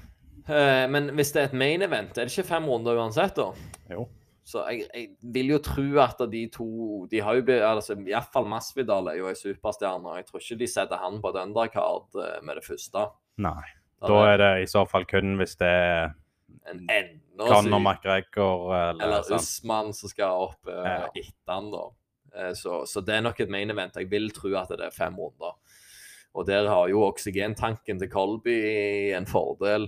Eh, 0.46 0.86
men 0.90 1.12
hvis 1.18 1.34
det 1.36 1.42
er 1.42 1.50
et 1.50 1.58
main 1.58 1.82
event, 1.86 2.16
er 2.18 2.26
det 2.26 2.34
ikke 2.34 2.56
fem 2.56 2.70
runder 2.70 2.98
uansett, 3.02 3.38
da? 3.38 3.52
Jo. 3.92 4.08
Så 4.46 4.62
jeg, 4.70 4.86
jeg 4.94 5.34
vil 5.34 5.56
jo 5.56 5.60
tro 5.66 5.86
at 6.04 6.20
de 6.30 6.44
to 6.54 6.68
de 7.10 7.22
har 7.26 7.38
jo 7.38 7.46
blitt, 7.48 7.64
altså 7.66 7.96
Iallfall 7.98 8.46
Masvidal 8.50 9.10
er 9.10 9.18
jo 9.18 9.30
ei 9.32 9.38
superstjerne. 9.38 10.20
Jeg 10.20 10.28
tror 10.28 10.44
ikke 10.44 10.60
de 10.60 10.68
setter 10.70 11.02
han 11.02 11.18
på 11.22 11.32
et 11.34 11.40
undercard 11.42 12.22
eh, 12.22 12.42
med 12.46 12.62
det 12.62 12.66
første. 12.68 13.08
Nei. 13.42 13.64
Da 14.06 14.22
er 14.30 14.38
det 14.38 14.52
i 14.64 14.70
så 14.70 14.84
fall 14.88 15.08
kun 15.10 15.36
hvis 15.40 15.56
det 15.58 15.70
er 15.72 16.14
en 16.70 16.82
enda 16.84 17.48
Conor 17.50 17.82
McGregor 17.82 18.70
eller, 18.76 19.04
eller 19.04 19.38
Usman 19.38 19.92
som 19.98 20.12
skal 20.12 20.48
opp 20.48 20.70
uh, 20.70 20.82
ja. 20.86 21.10
etter 21.10 21.52
han, 21.52 21.70
da. 21.74 21.84
Uh, 22.36 22.52
så, 22.58 22.84
så, 22.90 23.04
det 23.06 23.18
er 23.18 23.26
nok 23.26 23.42
et 23.44 23.52
main 23.52 23.72
event. 23.72 23.98
Jeg 24.00 24.10
vil 24.12 24.30
tro 24.36 24.54
at 24.60 24.72
det 24.74 24.88
er 24.88 24.96
fem 24.96 25.18
runder. 25.20 25.58
Og 26.36 26.48
der 26.48 26.68
har 26.68 26.90
jo 26.92 27.06
oksygentanken 27.08 28.00
til 28.02 28.12
Colby 28.12 28.56
en 29.16 29.28
fordel. 29.30 29.88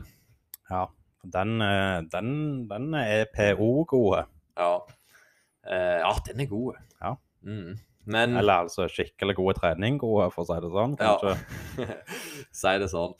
Ja, 0.71 0.85
den, 1.33 1.61
eh, 1.61 2.03
den, 2.11 2.29
den 2.69 2.93
er 2.95 3.25
PO-gode. 3.35 4.23
Ja. 4.55 4.77
Uh, 5.67 5.97
ja, 5.99 6.13
den 6.29 6.39
er 6.39 6.47
god. 6.47 6.79
Ja. 7.01 7.13
Mm. 7.41 7.75
Men, 8.07 8.37
Eller 8.39 8.63
altså 8.65 8.87
skikkelig 8.91 9.35
gode 9.35 9.57
trening, 9.59 9.99
gode, 9.99 10.29
for 10.31 10.45
å 10.45 10.49
si 10.49 10.59
det 10.63 10.73
sånn. 10.73 10.95
kanskje. 10.99 11.33
Ja, 11.83 11.97
si 12.61 12.75
det 12.81 12.91
sånn. 12.93 13.17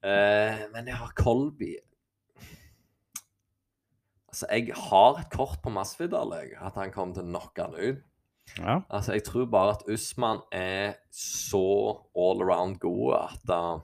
Uh, 0.00 0.66
men 0.72 0.86
jeg 0.88 0.96
har 0.96 1.10
Colby 1.18 1.74
Altså, 4.30 4.46
jeg 4.54 4.70
har 4.78 5.18
et 5.18 5.32
kort 5.34 5.58
på 5.60 5.72
Masvidal, 5.74 6.30
at 6.38 6.76
han 6.78 6.92
kommer 6.94 7.16
til 7.16 7.26
å 7.26 7.30
knocke 7.32 7.64
han 7.66 7.74
ut. 7.74 8.04
Ja. 8.58 8.76
Altså, 8.88 9.12
jeg 9.16 9.24
tror 9.26 9.48
bare 9.50 9.74
at 9.74 9.84
Usman 9.90 10.42
er 10.54 11.00
så 11.14 11.62
all 12.16 12.42
around 12.42 12.78
god 12.82 13.16
at 13.18 13.52
uh, 13.54 13.82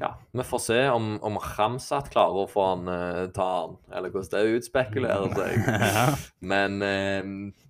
Ja, 0.00 0.14
vi 0.32 0.42
får 0.42 0.62
se 0.62 0.78
om, 0.90 1.18
om 1.22 1.38
Ramsat 1.38 2.10
klarer 2.10 2.44
å 2.44 2.50
få 2.50 2.64
han 2.72 2.88
uh, 2.90 3.26
ta 3.34 3.50
han, 3.60 3.76
eller 3.94 4.10
hvordan 4.14 4.32
det 4.32 4.58
utspekulerer 4.58 5.36
seg. 5.38 5.68
ja. 5.98 6.06
Men 6.42 6.82
uh, 6.82 7.68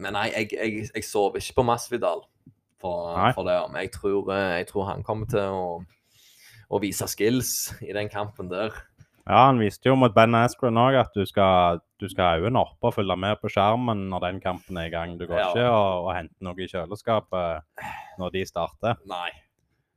Men 0.00 0.16
nei, 0.16 0.28
jeg, 0.32 0.52
jeg, 0.56 0.86
jeg 0.94 1.04
sover 1.06 1.42
ikke 1.42 1.60
på 1.60 1.66
Masvidal 1.68 2.24
for, 2.82 3.12
for 3.36 3.48
det. 3.48 3.58
Men 3.72 3.84
jeg 3.84 3.92
tror, 3.96 4.32
jeg 4.32 4.68
tror 4.70 4.88
han 4.90 5.04
kommer 5.06 5.28
til 5.30 5.58
å, 5.58 5.66
å 6.72 6.80
vise 6.82 7.08
skills 7.10 7.52
i 7.84 7.92
den 7.94 8.10
kampen 8.12 8.50
der. 8.52 8.74
Ja, 9.22 9.44
han 9.46 9.60
viste 9.62 9.86
jo 9.86 9.94
mot 9.98 10.14
Ben 10.16 10.34
Askren 10.34 10.80
òg 10.82 10.96
at 10.98 11.14
du 11.14 11.22
skal, 11.28 11.78
du 12.02 12.08
skal 12.10 12.26
ha 12.26 12.40
øynene 12.42 12.64
oppe 12.64 12.90
og 12.90 12.96
følge 12.96 13.14
med 13.22 13.38
på 13.38 13.52
skjermen 13.54 14.08
når 14.10 14.24
den 14.24 14.40
kampen 14.42 14.80
er 14.80 14.88
i 14.88 14.94
gang. 14.94 15.14
Du 15.20 15.28
går 15.28 15.38
ja. 15.38 15.46
ikke 15.52 15.68
og, 15.70 16.08
og 16.08 16.10
henter 16.16 16.48
noe 16.48 16.58
i 16.58 16.66
kjøleskapet 16.72 17.86
når 18.18 18.34
de 18.34 18.44
starter. 18.48 18.98
Nei. 19.10 19.28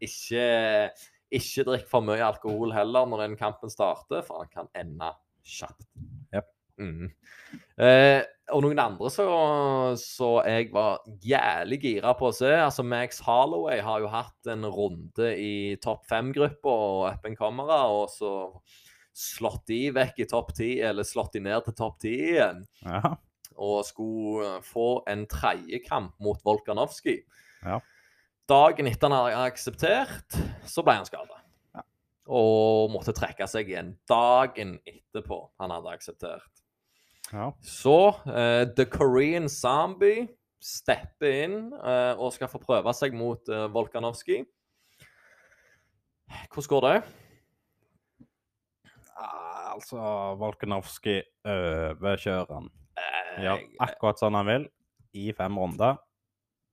Ikke, 0.05 0.45
ikke 1.33 1.65
drikk 1.71 1.89
for 1.89 2.05
mye 2.05 2.21
alkohol 2.21 2.75
heller 2.75 3.09
når 3.09 3.25
den 3.25 3.37
kampen 3.39 3.73
starter, 3.73 4.21
for 4.27 4.43
han 4.43 4.51
kan 4.53 4.69
ende 4.77 5.09
kjapt. 5.41 5.87
Yep. 6.35 6.51
Mm. 6.83 7.09
Eh, 7.81 8.21
og 8.53 8.61
noen 8.61 8.79
andre 8.81 9.09
så, 9.09 9.25
så 9.97 10.29
jeg 10.45 10.69
var 10.73 10.99
jævlig 11.25 11.79
gira 11.81 12.11
på 12.17 12.29
å 12.29 12.35
se. 12.35 12.51
Altså 12.53 12.85
Max 12.85 13.21
Holloway 13.25 13.79
har 13.81 14.03
jo 14.03 14.11
hatt 14.11 14.49
en 14.51 14.67
runde 14.69 15.31
i 15.41 15.75
topp 15.81 16.05
fem-gruppa 16.11 16.73
og 16.73 16.99
up 17.09 17.25
and 17.25 17.39
comere, 17.39 17.79
og 17.89 18.11
så 18.13 18.33
slått 19.15 19.63
de 19.71 19.79
vekk 19.95 20.21
i 20.21 20.27
topp 20.29 20.51
ti, 20.57 20.69
eller 20.83 21.07
slått 21.07 21.37
de 21.37 21.45
ned 21.47 21.65
til 21.65 21.77
topp 21.79 21.97
ti 22.03 22.13
igjen. 22.35 22.61
Ja. 22.85 23.15
Og 23.55 23.85
skulle 23.87 24.59
få 24.67 24.89
en 25.09 25.23
tredjekamp 25.31 26.17
mot 26.21 26.41
Volkanovskij. 26.45 27.23
Ja. 27.63 27.79
Dagen 28.51 28.91
etter 28.91 29.09
han 29.09 29.15
hadde 29.15 29.47
akseptert, 29.47 30.37
så 30.69 30.83
ble 30.85 30.99
han 30.99 31.07
skada. 31.07 31.39
Ja. 31.73 31.85
Og 32.29 32.91
måtte 32.93 33.15
trekke 33.15 33.47
seg 33.49 33.71
igjen 33.71 33.95
dagen 34.11 34.77
etterpå 34.85 35.47
han 35.63 35.73
hadde 35.73 35.95
akseptert. 35.95 36.64
Ja. 37.35 37.49
Så 37.59 37.97
uh, 38.23 38.63
The 38.77 38.85
Korean 38.87 39.49
Zombie 39.51 40.29
stepper 40.63 41.41
inn 41.43 41.57
uh, 41.75 42.15
og 42.15 42.31
skal 42.33 42.49
få 42.49 42.61
prøve 42.63 42.93
seg 42.95 43.15
mot 43.17 43.51
uh, 43.51 43.67
Volkanovskij. 43.73 44.45
Hvordan 46.49 46.71
går 46.71 46.87
det? 46.87 46.97
altså 49.75 49.99
Volkanovskij 50.39 51.21
overkjører 51.45 52.51
han. 52.53 52.71
Gjør 53.43 53.63
akkurat 53.83 54.21
sånn 54.21 54.37
han 54.37 54.47
vil 54.47 54.67
i 55.15 55.31
fem 55.35 55.57
runder. 55.59 55.99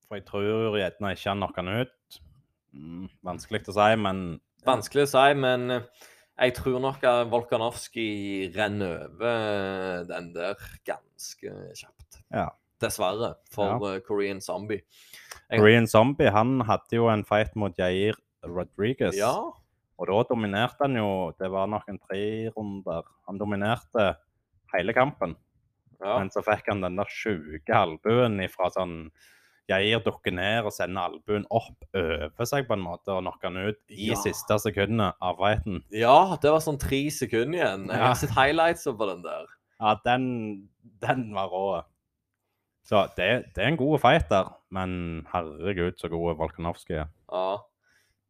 For 0.07 0.19
jeg 0.19 0.27
tror 0.29 0.79
gjerne 0.79 1.13
ikke 1.15 1.31
han 1.31 1.43
knocker 1.43 1.67
han 1.67 1.87
ut. 1.87 2.19
Mm, 2.73 3.07
vanskelig 3.27 3.63
å 3.69 3.77
si, 3.77 3.91
men 4.01 4.25
Vanskelig 4.63 5.09
å 5.09 5.11
si, 5.11 5.29
men 5.43 5.75
eh, 5.75 5.87
jeg 6.41 6.55
tror 6.57 6.81
nok 6.81 7.05
at 7.05 7.31
Volkanovskij 7.31 8.51
renner 8.57 9.07
over 9.07 10.05
den 10.09 10.33
der 10.35 10.61
ganske 10.87 11.53
kjapt. 11.77 12.21
Ja. 12.33 12.49
Dessverre, 12.83 13.35
for 13.55 13.77
ja. 13.77 13.95
Eh, 13.95 14.01
Korean 14.03 14.41
Zombie. 14.41 14.83
Jeg... 15.51 15.61
Korean 15.61 15.87
Zombie 15.87 16.33
han 16.35 16.61
hadde 16.67 16.99
jo 16.99 17.09
en 17.13 17.25
fight 17.25 17.55
mot 17.57 17.77
Jair 17.79 18.19
Rodriguez. 18.43 19.15
Ja. 19.19 19.53
Og 20.01 20.09
da 20.09 20.23
dominerte 20.27 20.83
han 20.83 20.97
jo 20.99 21.31
Det 21.39 21.51
var 21.53 21.69
nok 21.71 21.87
en 21.89 22.01
tre 22.03 22.51
runder. 22.57 23.07
Han 23.29 23.39
dominerte 23.39 24.17
hele 24.75 24.95
kampen. 24.97 25.37
Ja. 26.03 26.19
Men 26.19 26.33
så 26.35 26.43
fikk 26.43 26.73
han 26.73 26.83
den 26.83 26.99
der 26.99 27.11
sjuke 27.13 27.77
albuen 27.77 28.41
fra 28.51 28.73
sånn 28.75 28.97
Jair 29.71 30.03
dukker 30.03 30.35
ned 30.35 30.67
og 30.67 30.75
sender 30.75 31.07
albuen 31.07 31.45
opp 31.51 31.87
over 31.95 32.49
seg 32.49 32.67
på 32.69 32.75
en 32.77 32.83
måte 32.83 33.15
og 33.15 33.23
knocker 33.23 33.51
han 33.53 33.71
ut 33.71 33.81
i 33.95 34.11
Ja. 34.11 34.19
siste 34.19 34.59
sekundene 34.59 35.13
av 35.23 35.39
fighten. 35.39 35.83
Ja, 35.95 36.37
det 36.43 36.51
var 36.51 36.61
sånn 36.65 36.81
tre 36.83 37.05
sekunder 37.11 37.59
igjen. 37.61 37.87
Jeg 37.89 38.03
har 38.03 38.15
sett 38.19 38.35
highlights 38.37 38.85
på 38.85 39.09
den 39.13 39.23
der. 39.23 39.47
Ja, 39.81 39.97
den, 40.05 40.69
den 41.03 41.29
var 41.35 41.49
rå. 41.53 41.83
Så 42.85 43.05
det, 43.17 43.53
det 43.55 43.63
er 43.63 43.69
en 43.71 43.79
god 43.79 44.01
fighter, 44.03 44.51
men 44.75 45.27
herregud 45.31 46.01
så 46.01 46.11
god 46.11 46.37
Volkanovski 46.41 46.99
er. 47.05 47.13
Ja. 47.31 47.61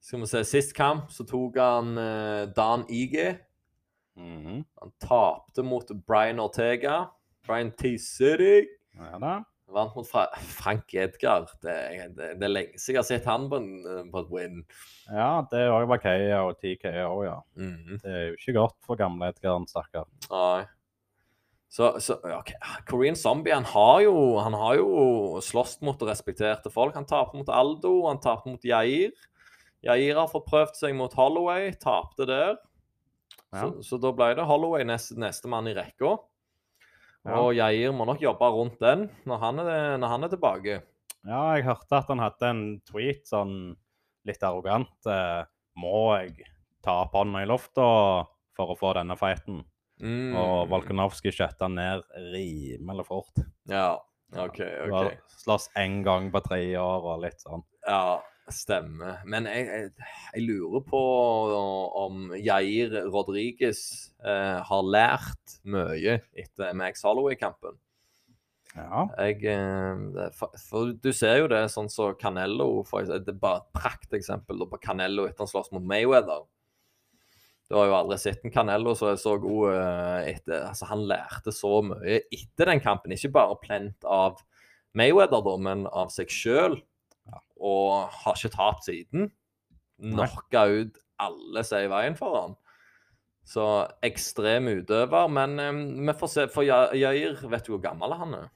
Skal 0.03 0.21
vi 0.21 0.27
se, 0.27 0.45
sist 0.45 0.75
kamp 0.77 1.11
så 1.15 1.25
tok 1.25 1.57
han 1.57 1.97
eh, 1.99 2.47
Dan 2.57 2.85
Ige. 2.91 3.39
-hmm. 4.17 4.65
Han 4.81 4.93
tapte 5.01 5.63
mot 5.63 5.87
Brian 6.07 6.41
Ortega. 6.41 7.11
Brian 7.47 7.71
T. 7.71 7.99
City. 7.99 8.67
Ja 8.99 9.19
da. 9.19 9.45
Vant 9.73 9.95
mot 9.97 10.09
Fra 10.09 10.27
Frank 10.57 10.93
Edgar. 10.95 11.49
Det, 11.65 11.77
det, 12.17 12.29
det 12.41 12.47
er 12.49 12.53
lenge 12.53 12.79
siden 12.79 12.99
jeg 12.99 13.01
har 13.01 13.09
sett 13.09 13.31
han 13.31 13.49
på, 13.51 13.59
en, 13.63 14.11
på 14.13 14.23
et 14.23 14.31
win. 14.33 14.61
Ja, 15.09 15.31
det 15.51 15.65
òg 15.73 15.89
var 15.91 16.03
KO 16.05 16.45
og 16.51 16.69
òg, 16.69 17.25
ja. 17.27 17.41
Mhm. 17.59 17.99
Det 18.05 18.13
er 18.13 18.31
jo 18.31 18.39
ikke 18.39 18.57
godt 18.61 18.79
for 18.87 19.01
gamle 19.01 19.33
Edgar, 19.33 19.59
stakkar. 19.71 20.09
Nei. 20.31 20.63
Så, 21.73 22.01
så 22.05 22.19
ok. 22.21 22.53
Korean 22.85 23.17
Zombie 23.17 23.55
han 23.55 23.65
har 23.65 24.03
jo, 24.05 24.15
han 24.45 24.53
har 24.53 24.77
jo 24.77 24.89
slåss 25.41 25.79
mot 25.81 26.03
respekterte 26.05 26.69
folk. 26.71 26.93
Han 26.99 27.09
tapte 27.09 27.39
mot 27.41 27.49
Aldo, 27.49 27.95
han 28.11 28.21
tapte 28.21 28.53
mot 28.53 28.65
Jair. 28.65 29.15
Jair 29.83 30.21
har 30.21 30.29
fått 30.29 30.51
prøvd 30.51 30.77
seg 30.77 30.93
mot 30.99 31.15
Holloway, 31.17 31.73
tapte 31.81 32.29
der. 32.29 32.59
Ja. 33.53 33.63
Så, 33.63 33.71
så 33.89 33.99
da 34.03 34.13
ble 34.17 34.35
det 34.37 34.45
Holloway 34.49 34.85
neste, 34.85 35.17
neste 35.21 35.49
mann 35.49 35.71
i 35.71 35.75
rekka. 35.77 36.19
Ja. 37.23 37.39
Og 37.39 37.53
Jair 37.55 37.93
må 37.95 38.07
nok 38.09 38.23
jobbe 38.23 38.49
rundt 38.51 38.81
den 38.83 39.07
når 39.31 39.39
han 39.45 39.63
er, 39.63 39.99
når 40.03 40.11
han 40.11 40.27
er 40.27 40.33
tilbake. 40.33 40.81
ja, 41.23 41.43
jeg 41.55 41.67
hørte 41.69 41.99
at 42.01 42.09
han 42.11 42.19
hadde 42.23 42.49
en 42.51 42.63
tweet 42.89 43.29
sånn 43.31 43.77
litt 44.27 44.43
arrogant. 44.43 44.91
Eh, 45.07 45.45
må 45.79 46.17
jeg 46.19 46.49
ta 46.83 47.05
opp 47.05 47.15
hånda 47.15 47.45
i 47.45 47.47
lufta 47.47 47.85
for 48.59 48.75
å 48.75 48.79
få 48.79 48.91
denne 48.99 49.15
fighten? 49.19 49.63
Mm. 50.03 50.35
Og 50.35 50.67
Volkanovski 50.73 51.31
skjøtta 51.31 51.69
ned 51.71 52.03
rimelig 52.33 53.07
fort. 53.07 53.39
Ja, 53.71 54.01
OK. 54.35 54.59
Ok. 54.91 55.15
Slåss 55.45 55.69
én 55.79 56.01
gang 56.03 56.31
på 56.35 56.43
tre 56.43 56.59
år 56.81 57.07
og 57.15 57.23
litt 57.23 57.39
sånn. 57.45 57.63
Ja, 57.87 58.19
stemmer. 58.51 59.21
Men 59.29 59.47
jeg, 59.47 59.67
jeg, 59.69 60.09
jeg 60.35 60.45
lurer 60.49 60.83
på 60.87 61.01
om 62.03 62.33
Jair 62.39 62.97
Rodriguez 63.13 63.83
eh, 64.25 64.59
har 64.67 64.89
lært 64.89 65.59
mye 65.63 66.19
etter 66.35 66.75
Max 66.79 67.05
Holloway-kampen. 67.07 67.79
Ja. 68.73 69.05
Jeg, 69.21 69.45
eh, 69.53 70.31
for, 70.37 70.57
for 70.57 70.95
du 70.97 71.11
ser 71.15 71.43
jo 71.43 71.51
det 71.53 71.67
sånn 71.73 71.91
som 71.93 72.17
Canello 72.19 72.83
for 72.89 73.05
Det 73.05 73.21
er 73.35 73.39
bare 73.39 73.61
et 73.61 73.77
prakteksempel 73.77 74.65
på 74.69 74.81
Canello 74.83 75.29
etter 75.29 75.45
han 75.45 75.53
slåss 75.53 75.73
mot 75.77 75.85
Mayweather. 75.85 76.47
Du 77.69 77.77
har 77.79 77.89
jo 77.89 77.97
aldri 77.97 78.19
sett 78.21 78.43
en 78.45 78.53
Canello 78.53 78.95
som 78.99 79.13
er 79.13 79.21
så 79.21 79.37
god 79.41 79.77
eh, 79.77 80.33
etter 80.35 80.67
altså 80.69 80.89
Han 80.91 81.05
lærte 81.09 81.55
så 81.55 81.79
mye 81.87 82.23
etter 82.25 82.69
den 82.69 82.83
kampen. 82.85 83.15
Ikke 83.15 83.33
bare 83.33 83.61
plent 83.63 84.09
av 84.09 84.41
Mayweather, 84.99 85.41
da, 85.45 85.55
men 85.57 85.87
av 85.89 86.11
seg 86.13 86.33
sjøl. 86.33 86.81
Og 87.63 88.09
har 88.11 88.39
ikke 88.39 88.57
tapt 88.57 88.89
siden. 88.89 89.31
Knocka 90.03 90.65
ut 90.67 90.99
alle 91.23 91.63
som 91.63 91.79
er 91.79 91.87
i 91.87 91.93
veien 91.93 92.17
for 92.19 92.39
han. 92.41 92.57
Så 93.47 93.67
ekstrem 94.07 94.67
utøver. 94.71 95.29
Men 95.31 95.59
um, 95.61 95.85
vi 96.07 96.15
får 96.19 96.33
se. 96.33 96.49
For 96.51 96.67
Jair, 96.67 97.39
vet 97.51 97.67
du 97.67 97.75
hvor 97.77 97.85
gammel 97.85 98.15
han 98.19 98.35
er? 98.41 98.51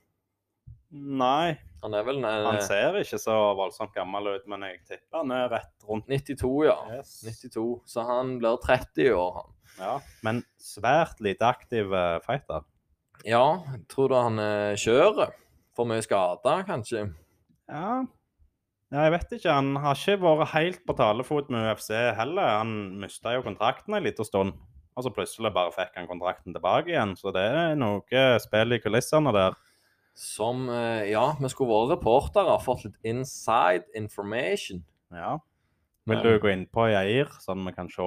Nei, 0.97 1.57
Han 1.83 1.95
er 1.95 2.05
vel 2.07 2.21
nei, 2.23 2.33
han 2.47 2.57
ser 2.65 2.97
ikke 2.99 3.19
så 3.21 3.35
voldsomt 3.59 3.93
gammel 3.95 4.31
ut, 4.33 4.47
men 4.51 4.63
jeg 4.65 4.79
tipper 4.89 5.21
han 5.21 5.33
er 5.35 5.51
rett 5.53 5.85
rundt 5.87 6.07
92, 6.09 6.49
ja. 6.67 6.77
Yes. 6.97 7.19
92. 7.27 7.65
Så 7.91 8.05
han 8.09 8.37
blir 8.41 8.57
30 8.63 9.03
i 9.05 9.11
år, 9.13 9.37
han. 9.41 9.53
Ja, 9.77 9.93
men 10.25 10.41
svært 10.63 11.21
lite 11.23 11.47
aktiv 11.47 11.93
eh, 11.93 12.17
fighter. 12.25 12.65
Ja, 13.29 13.45
tror 13.93 14.11
du 14.11 14.17
han 14.17 14.41
eh, 14.41 14.73
kjører? 14.81 15.35
For 15.77 15.91
mye 15.91 16.03
skader, 16.07 16.65
kanskje? 16.67 17.05
Ja. 17.69 18.07
Ja, 18.93 19.03
jeg 19.07 19.13
vet 19.17 19.37
ikke. 19.39 19.53
Han 19.53 19.77
har 19.83 19.99
ikke 19.99 20.21
vært 20.23 20.53
helt 20.55 20.83
på 20.87 20.97
talefot 20.99 21.51
med 21.51 21.67
UFC 21.73 21.91
heller. 22.17 22.53
Han 22.61 22.75
mista 23.03 23.35
jo 23.35 23.45
kontrakten 23.47 23.97
en 23.97 24.07
liten 24.07 24.29
stund, 24.29 24.55
og 24.97 25.05
så 25.05 25.13
plutselig 25.15 25.53
bare 25.55 25.75
fikk 25.75 25.99
han 25.99 26.11
kontrakten 26.11 26.55
tilbake 26.55 26.93
igjen. 26.93 27.17
Så 27.19 27.35
det 27.35 27.43
er 27.51 27.75
noe 27.79 28.27
spill 28.43 28.77
i 28.77 28.81
kulissene 28.83 29.35
der. 29.35 29.59
Som 30.17 30.71
eh, 30.73 31.11
Ja, 31.11 31.35
vi 31.37 31.51
skulle 31.53 31.75
vært 31.75 31.99
reportere, 31.99 32.55
fått 32.65 32.87
litt 32.87 32.97
inside 33.05 33.85
information. 33.99 34.81
Ja. 35.13 35.37
Vil 36.07 36.23
du 36.23 36.37
gå 36.39 36.53
inn 36.53 36.69
på 36.71 36.85
Jair, 36.87 37.33
sånn 37.43 37.67
vi 37.67 37.73
kan 37.75 37.89
se 37.91 38.05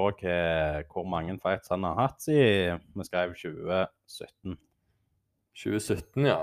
hvor 0.88 1.08
mange 1.12 1.36
fights 1.44 1.74
han 1.74 1.84
har 1.84 1.98
hatt 2.00 2.24
siden 2.24 2.80
vi 2.96 3.06
skrev 3.06 3.34
2017? 3.36 4.56
2017, 5.60 6.30
ja. 6.30 6.40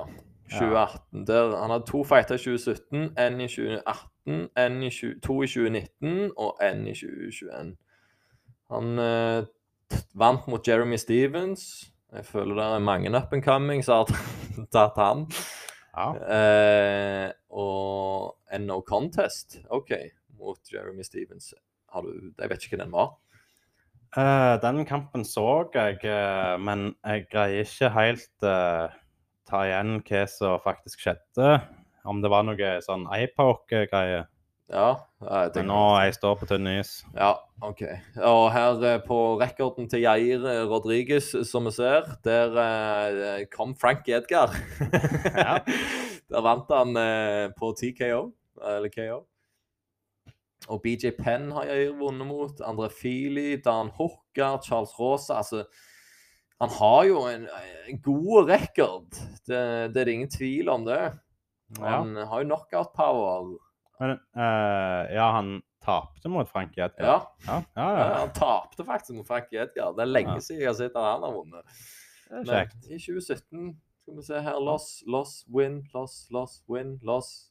2018. 0.52 1.24
Der, 1.26 1.56
han 1.56 1.72
hadde 1.72 1.88
to 1.88 2.02
fighter 2.04 2.36
i 2.36 2.42
2017, 2.44 3.16
en 3.16 3.40
i 3.40 3.48
2018, 3.48 4.12
en 4.26 4.78
i 4.82 4.90
20, 4.90 5.20
to 5.24 5.40
i 5.42 5.50
2019 5.50 6.32
og 6.36 6.62
en 6.64 6.86
i 6.86 6.94
2021. 6.94 7.74
Han 8.74 8.98
eh, 9.02 9.44
vant 10.18 10.48
mot 10.50 10.68
Jeremy 10.68 10.98
Stevens. 11.00 11.86
Jeg 12.12 12.26
føler 12.26 12.58
det 12.58 12.64
er 12.64 12.86
mange 12.86 13.12
up 13.16 13.32
and 13.32 13.42
coming 13.42 13.84
som 13.84 14.02
har 14.02 14.66
tatt 14.74 14.98
han. 15.00 15.26
Ja. 15.96 16.08
Eh, 16.36 17.30
og 17.50 18.36
en 18.52 18.66
no 18.68 18.80
contest, 18.86 19.60
OK, 19.70 19.92
mot 20.38 20.72
Jeremy 20.72 21.06
Stevens. 21.06 21.54
Har 21.92 22.02
du 22.02 22.32
Jeg 22.38 22.50
vet 22.50 22.64
ikke 22.64 22.76
hva 22.76 22.84
den 22.84 22.92
var. 22.92 23.14
Uh, 24.16 24.56
den 24.62 24.86
kampen 24.88 25.24
så 25.28 25.66
jeg, 25.74 25.98
eh, 26.08 26.54
men 26.62 26.94
jeg 27.04 27.26
greier 27.28 27.66
ikke 27.66 27.90
helt 27.92 28.46
uh, 28.46 28.88
ta 29.44 29.64
igjen 29.66 29.98
hva 30.06 30.22
som 30.30 30.62
faktisk 30.64 31.02
skjedde. 31.04 31.58
Om 32.06 32.22
det 32.22 32.30
var 32.32 32.46
noe 32.46 32.72
sånn 32.84 33.06
iPoke-greie. 33.10 34.24
Ja, 34.66 34.86
jeg 35.22 35.52
Men 35.60 35.68
nå 35.70 35.82
jeg 36.02 36.16
står 36.16 36.38
på 36.40 36.46
tynn 36.50 36.66
is. 36.72 37.04
Ja, 37.14 37.36
OK. 37.62 37.84
Og 38.18 38.48
her 38.50 38.80
eh, 38.88 38.96
på 39.04 39.18
rekorden 39.38 39.86
til 39.90 40.02
Jair 40.02 40.42
eh, 40.42 40.64
Rodriguez, 40.66 41.28
som 41.46 41.68
vi 41.68 41.74
ser, 41.76 42.08
der 42.26 42.58
eh, 42.62 43.44
kom 43.52 43.76
Frank 43.78 44.08
Edgar. 44.10 44.56
Ja. 45.36 45.60
Der 46.30 46.42
vant 46.42 46.70
han 46.74 46.96
eh, 46.98 47.52
på 47.54 47.70
TKO, 47.78 48.22
eller 48.58 48.90
KO. 48.90 49.20
Og 50.72 50.80
BJ 50.82 51.12
Penn 51.18 51.52
har 51.54 51.68
Jair 51.68 51.92
vunnet 51.94 52.26
mot. 52.26 52.62
Andre 52.66 52.88
Feely, 52.90 53.60
Dan 53.62 53.92
Hooker, 53.94 54.58
Charles 54.64 54.96
Rosa. 54.98 55.38
Altså, 55.38 55.62
han 56.58 56.72
har 56.80 57.04
jo 57.06 57.20
en, 57.30 57.46
en 57.86 58.00
god 58.02 58.50
rekord. 58.50 59.06
Det, 59.46 59.60
det 59.94 60.00
er 60.02 60.08
det 60.08 60.16
ingen 60.16 60.32
tvil 60.32 60.72
om 60.72 60.86
det. 60.88 60.98
Ja. 61.74 61.96
Han 61.98 62.16
har 62.16 62.42
jo 62.42 62.48
knockout 62.48 62.92
power. 62.94 63.56
Men 63.98 64.18
uh, 64.36 65.14
ja, 65.14 65.30
han 65.34 65.56
tapte 65.82 66.28
mot 66.28 66.48
Frank 66.50 66.78
Edgar. 66.78 67.26
Ja. 67.46 67.62
Han 67.74 68.32
tapte 68.34 68.84
faktisk 68.84 69.16
mot 69.16 69.28
Frank 69.28 69.52
Edgar. 69.52 69.94
Det 69.96 70.04
er 70.04 70.12
lenge 70.12 70.40
siden 70.44 70.62
jeg 70.62 70.70
har 70.70 70.78
sett 70.78 70.98
han 70.98 71.24
har 71.26 71.34
vunnet. 71.34 71.82
Men 72.30 72.46
kjekt. 72.48 72.78
i 72.90 72.98
2017 72.98 73.74
skal 74.02 74.16
vi 74.16 74.22
se 74.26 74.40
her 74.42 74.58
Loss, 74.62 75.02
loss, 75.06 75.44
win, 75.50 75.80
loss, 75.94 76.26
loss, 76.30 76.62
win, 76.70 76.96
loss. 77.02 77.50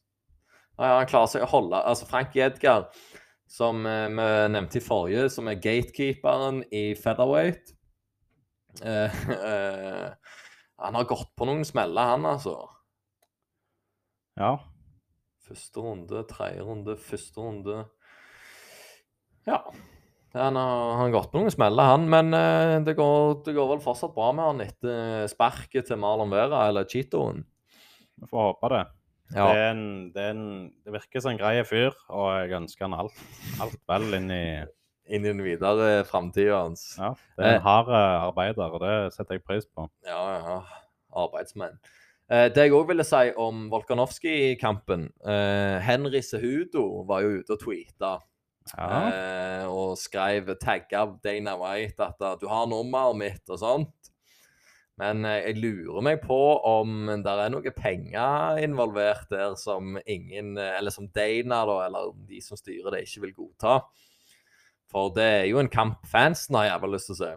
Ja, 0.76 0.98
han 0.98 1.08
klarer 1.08 1.30
seg 1.32 1.46
å 1.46 1.48
holde 1.48 1.80
Altså, 1.88 2.08
Frank 2.08 2.36
Edgar, 2.36 2.90
som 3.48 3.86
eh, 3.88 4.08
vi 4.12 4.28
nevnte 4.52 4.80
i 4.80 4.84
forrige, 4.84 5.30
som 5.32 5.48
er 5.48 5.60
gatekeeperen 5.60 6.62
i 6.74 6.90
featherweight 6.98 7.72
uh, 8.84 9.20
uh, 9.32 10.08
Han 10.84 10.98
har 10.98 11.08
gått 11.08 11.32
på 11.36 11.48
noen 11.48 11.64
smeller, 11.64 12.12
han, 12.12 12.26
altså. 12.28 12.58
Ja. 14.36 14.54
Første 15.46 15.80
runde, 15.80 16.22
tredje 16.28 16.64
runde, 16.66 16.96
første 16.98 17.40
runde 17.40 17.76
Ja. 19.46 19.60
Han 20.36 20.56
har, 20.58 20.96
han 20.98 21.12
gått 21.14 21.30
på 21.32 21.38
noen 21.40 21.52
smeller, 21.54 21.86
han. 21.94 22.08
Men 22.12 22.34
eh, 22.36 22.74
det, 22.84 22.96
går, 22.98 23.38
det 23.46 23.54
går 23.56 23.70
vel 23.70 23.80
fortsatt 23.84 24.12
bra 24.16 24.32
med 24.36 24.44
han 24.44 24.60
etter 24.66 25.28
sparket 25.32 25.86
til 25.88 26.00
Marlon 26.02 26.32
Vera, 26.34 26.66
eller 26.68 26.84
Cheetoen. 26.90 27.44
Vi 28.20 28.28
får 28.28 28.50
håpe 28.50 28.70
det. 28.74 28.82
Ja. 29.34 29.46
Det, 29.48 29.62
en, 29.70 29.84
det, 30.14 30.26
en, 30.34 30.42
det 30.84 30.92
virker 30.98 31.22
som 31.24 31.32
en 31.32 31.40
grei 31.40 31.54
fyr, 31.66 31.96
og 32.12 32.26
jeg 32.42 32.52
ønsker 32.58 32.84
han 32.86 32.98
alt, 33.00 33.22
alt 33.64 33.80
vel 33.90 34.18
inn 34.20 34.32
i 34.34 34.46
Inn 35.06 35.22
i 35.22 35.30
den 35.30 35.38
videre 35.46 36.00
framtida 36.02 36.64
hans. 36.64 36.80
Ja, 36.98 37.12
det 37.38 37.44
er 37.44 37.52
Eh. 37.52 37.56
en 37.60 37.62
hard 37.62 37.90
eh, 37.94 38.22
arbeider, 38.26 38.72
og 38.74 38.80
det 38.82 39.12
setter 39.14 39.36
jeg 39.36 39.44
pris 39.46 39.62
på. 39.70 39.84
Ja, 40.02 40.18
ja. 40.42 40.56
Arbeidsmenn. 41.14 41.76
Eh, 42.26 42.48
det 42.50 42.64
jeg 42.66 42.74
òg 42.74 42.88
ville 42.88 43.04
si 43.06 43.28
om 43.38 43.68
Volkanovskij-kampen 43.70 45.04
eh, 45.30 45.76
Henry 45.86 46.22
Sehudo 46.26 47.04
var 47.06 47.22
jo 47.22 47.36
ute 47.38 47.54
og 47.54 47.60
tweeta 47.62 48.16
Ja. 48.72 48.86
eh, 49.12 49.66
og 49.70 49.94
skrev 50.00 50.48
tagga 50.58 51.04
Dana 51.22 51.54
White 51.60 52.02
at 52.02 52.20
eh, 52.26 52.34
du 52.40 52.48
har 52.50 52.66
nummeret 52.66 53.14
mitt 53.20 53.52
og 53.54 53.60
sånt. 53.62 54.10
Men 54.98 55.22
eh, 55.28 55.44
jeg 55.44 55.60
lurer 55.60 56.02
meg 56.02 56.22
på 56.24 56.38
om 56.66 57.04
det 57.22 57.30
er 57.30 57.52
noe 57.52 57.72
penger 57.76 58.58
involvert 58.64 59.28
der 59.30 59.54
som 59.60 59.94
ingen 60.02 60.56
eh, 60.58 60.72
Eller 60.80 60.90
som 60.90 61.06
Dana, 61.14 61.60
da, 61.68 61.76
eller 61.86 62.10
de 62.26 62.40
som 62.42 62.58
styrer 62.58 62.90
det, 62.96 63.04
ikke 63.06 63.26
vil 63.28 63.34
godta. 63.36 63.76
For 64.90 65.12
det 65.14 65.26
er 65.26 65.46
jo 65.50 65.60
en 65.62 65.70
kamp 65.70 66.02
fansen 66.10 66.58
har 66.58 66.72
jævla 66.72 66.90
lyst 66.94 67.10
til 67.10 67.16
å 67.16 67.20
se. 67.20 67.30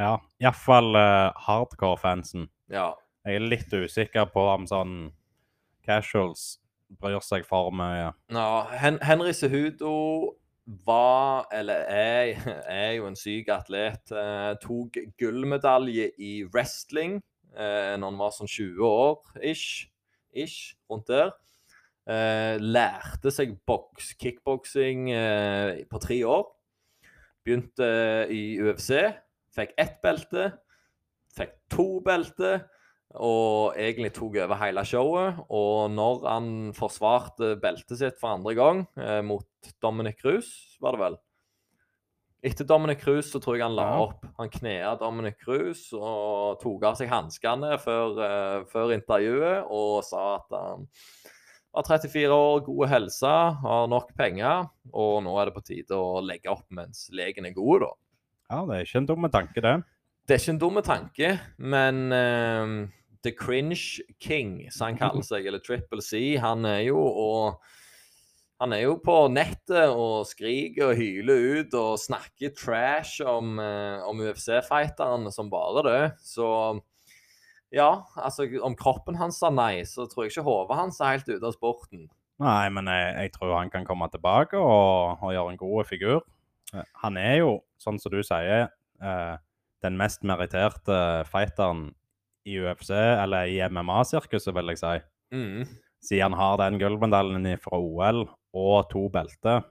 Ja, 0.00 0.12
iallfall 0.42 0.96
uh, 0.98 1.30
hardcore-fansen. 1.46 2.48
Ja. 2.72 2.90
Jeg 3.24 3.38
er 3.38 3.44
litt 3.48 3.72
usikker 3.72 4.26
på 4.34 4.42
om 4.52 4.66
sånn 4.68 4.96
casuals 5.84 6.58
bryr 7.00 7.22
seg 7.24 7.46
for 7.48 7.72
mye. 7.74 8.10
ja 8.28 8.48
Hen 8.80 8.98
Henry 9.00 9.32
Sehudo 9.32 9.94
var, 10.84 11.46
eller 11.52 11.86
er, 11.88 12.34
er 12.68 12.92
jo 12.98 13.08
en 13.08 13.16
syk 13.16 13.48
atlet. 13.52 14.12
Eh, 14.12 14.52
tok 14.60 14.98
gullmedalje 15.20 16.10
i 16.20 16.34
wrestling 16.52 17.18
eh, 17.56 17.94
når 17.96 18.12
han 18.12 18.20
var 18.20 18.36
sånn 18.36 18.50
20 18.50 18.84
år 18.88 19.40
ish. 19.52 19.88
ish 20.32 20.74
rundt 20.90 21.08
der. 21.08 21.32
Eh, 22.04 22.60
lærte 22.60 23.32
seg 23.32 23.56
boks, 23.64 24.12
kickboksing 24.20 25.08
eh, 25.16 25.84
på 25.88 26.00
tre 26.02 26.20
år. 26.28 26.44
Begynte 27.44 27.88
i 28.32 28.58
UFC. 28.60 29.00
Fikk 29.54 29.72
ett 29.80 30.00
belte. 30.04 30.50
Fikk 31.34 31.56
to 31.72 31.88
belter. 32.04 32.66
Og 33.14 33.76
egentlig 33.78 34.10
tok 34.16 34.40
over 34.42 34.58
hele 34.58 34.82
showet. 34.88 35.44
Og 35.54 35.92
når 35.94 36.24
han 36.26 36.48
forsvarte 36.74 37.54
beltet 37.62 38.00
sitt 38.00 38.18
for 38.20 38.34
andre 38.34 38.56
gang, 38.58 38.82
eh, 38.98 39.20
mot 39.22 39.46
Dominic 39.82 40.18
Cruz, 40.22 40.50
var 40.82 40.96
det 40.96 41.04
vel 41.04 41.20
Etter 42.44 42.66
Dominic 42.68 43.00
Cruz 43.00 43.30
så 43.32 43.40
tror 43.40 43.56
jeg 43.56 43.64
han 43.64 43.76
la 43.76 43.86
opp. 44.02 44.26
Han 44.36 44.50
knea 44.52 44.90
Dominic 45.00 45.38
Cruz 45.40 45.86
og 45.96 46.58
tok 46.60 46.82
av 46.90 46.98
seg 46.98 47.08
hanskene 47.08 47.78
før, 47.80 48.18
eh, 48.20 48.64
før 48.68 48.92
intervjuet 48.92 49.70
og 49.72 50.02
sa 50.04 50.24
at 50.34 50.52
han 50.52 50.84
var 51.74 51.88
34 51.88 52.28
år, 52.30 52.60
god 52.68 52.90
helse, 52.92 53.30
har 53.64 53.88
nok 53.90 54.12
penger, 54.14 54.68
og 54.92 55.14
nå 55.24 55.32
er 55.40 55.48
det 55.48 55.54
på 55.56 55.64
tide 55.66 55.96
å 55.96 56.20
legge 56.22 56.52
opp 56.52 56.68
mens 56.70 57.08
legen 57.16 57.48
er 57.48 57.56
god, 57.56 57.86
da. 57.86 57.90
Ja, 58.52 58.60
det 58.68 58.76
er 58.76 58.86
ikke 58.86 59.00
en 59.00 59.08
dum 59.08 59.30
tanke, 59.32 59.64
det. 59.64 59.74
Det 60.24 60.36
er 60.36 60.42
ikke 60.42 60.54
en 60.54 60.60
dum 60.62 60.82
tanke, 60.84 61.32
men 61.58 62.04
eh, 62.14 62.76
The 63.24 63.32
Cringe 63.32 64.02
King, 64.20 64.58
som 64.72 64.90
han 64.90 65.00
kaller 65.00 65.24
seg, 65.26 65.46
eller 65.48 65.62
Triple 65.64 66.04
C, 66.04 66.36
han 66.40 66.66
er 66.68 66.84
jo 66.90 67.00
og 67.00 67.62
han 68.62 68.72
er 68.72 68.84
jo 68.84 68.94
på 69.02 69.16
nettet 69.34 69.90
og 69.90 70.28
skriker 70.30 70.92
og 70.92 70.98
hyler 71.00 71.40
ut 71.58 71.74
og 71.76 71.98
snakker 72.00 72.52
trash 72.56 73.18
om, 73.26 73.58
eh, 73.60 74.04
om 74.06 74.20
UFC-fighterne 74.22 75.32
som 75.34 75.50
bare 75.52 75.82
det. 75.84 76.02
Så 76.22 76.46
ja, 77.74 77.88
altså 78.14 78.46
om 78.62 78.76
kroppen 78.78 79.18
hans 79.18 79.40
sa 79.42 79.50
nei, 79.50 79.82
så 79.88 80.06
tror 80.06 80.24
jeg 80.24 80.32
ikke 80.36 80.46
hodet 80.46 80.78
hans 80.78 81.00
er 81.02 81.16
helt 81.16 81.32
ute 81.32 81.42
av 81.50 81.56
sporten. 81.56 82.06
Nei, 82.42 82.68
men 82.74 82.88
jeg, 82.90 83.10
jeg 83.24 83.34
tror 83.34 83.56
han 83.58 83.72
kan 83.74 83.86
komme 83.86 84.08
tilbake 84.12 84.58
og, 84.58 85.18
og 85.18 85.34
gjøre 85.34 85.54
en 85.54 85.60
god 85.60 85.90
figur. 85.90 86.22
Eh, 86.72 86.86
Han 87.02 87.18
er 87.20 87.36
jo, 87.42 87.52
sånn 87.82 87.98
som 88.02 88.14
du 88.14 88.22
sier, 88.26 88.70
eh, 89.02 89.34
den 89.84 89.98
mest 90.00 90.24
meritterte 90.26 91.26
fighteren 91.28 91.90
i 92.44 92.58
UFC, 92.60 92.90
eller 92.94 93.50
i 93.50 93.60
MMA-sirkuset, 93.68 94.54
vil 94.54 94.72
jeg 94.74 94.80
si. 94.82 94.94
Mm. 95.34 95.64
Siden 96.04 96.22
han 96.22 96.38
har 96.38 96.58
den 96.60 96.78
gullmedaljen 96.80 97.48
fra 97.62 97.80
OL 97.80 98.26
og 98.54 98.90
to 98.90 99.08
belter. 99.12 99.64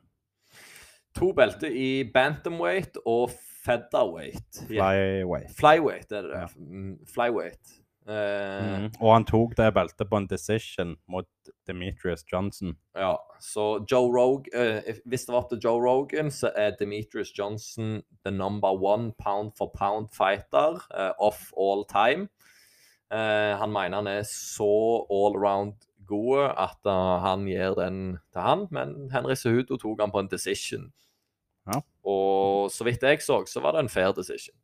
To 1.13 1.29
belter 1.37 1.69
i 1.69 2.03
bantamweight 2.13 2.97
og 3.05 3.29
featherweight. 3.65 4.65
Flyweight. 4.67 5.53
Flyweight 5.59 6.11
er 6.11 6.25
det 6.25 6.31
det. 6.33 6.41
Ja. 6.41 6.47
Mm, 6.57 6.97
Flyweight. 7.13 7.79
Uh, 8.03 8.81
mm. 8.81 8.87
Og 8.99 9.13
han 9.13 9.23
tok 9.23 9.53
det 9.55 9.69
beltet 9.77 10.09
på 10.09 10.19
en 10.19 10.25
decision 10.27 10.89
mot 11.07 11.27
Demetrius 11.67 12.25
Johnson. 12.27 12.73
Ja, 12.99 13.15
så 13.39 13.85
Joe 13.91 14.09
Rog 14.11 14.49
uh, 14.51 14.83
Hvis 15.05 15.23
det 15.25 15.31
var 15.31 15.45
til 15.47 15.61
Joe 15.63 15.79
Rogan, 15.79 16.31
så 16.31 16.51
er 16.55 16.75
Demetrius 16.79 17.31
Johnson 17.37 18.01
the 18.25 18.31
number 18.31 18.73
one 18.75 19.13
pound 19.23 19.51
for 19.57 19.71
pound 19.77 20.09
fighter 20.11 20.83
uh, 20.91 21.13
of 21.19 21.53
all 21.55 21.85
time. 21.87 22.27
Eh, 23.13 23.53
han 23.59 23.73
mener 23.73 24.01
han 24.01 24.09
er 24.09 24.23
så 24.27 24.73
all 25.13 25.37
around 25.37 25.77
god 26.09 26.49
at 26.59 26.89
uh, 26.89 27.21
han 27.23 27.45
gir 27.47 27.77
den 27.77 27.99
til 28.33 28.43
han, 28.43 28.65
men 28.75 29.07
Henry 29.13 29.37
Sehudo 29.39 29.77
tok 29.79 30.01
han 30.03 30.11
på 30.11 30.19
en 30.19 30.31
decision. 30.31 30.89
Ja. 31.71 31.79
Og 32.03 32.67
så 32.73 32.83
vidt 32.83 33.05
jeg 33.05 33.21
så, 33.23 33.39
så 33.47 33.63
var 33.63 33.77
det 33.77 33.85
en 33.85 33.93
fair 33.93 34.11
decision. 34.17 34.57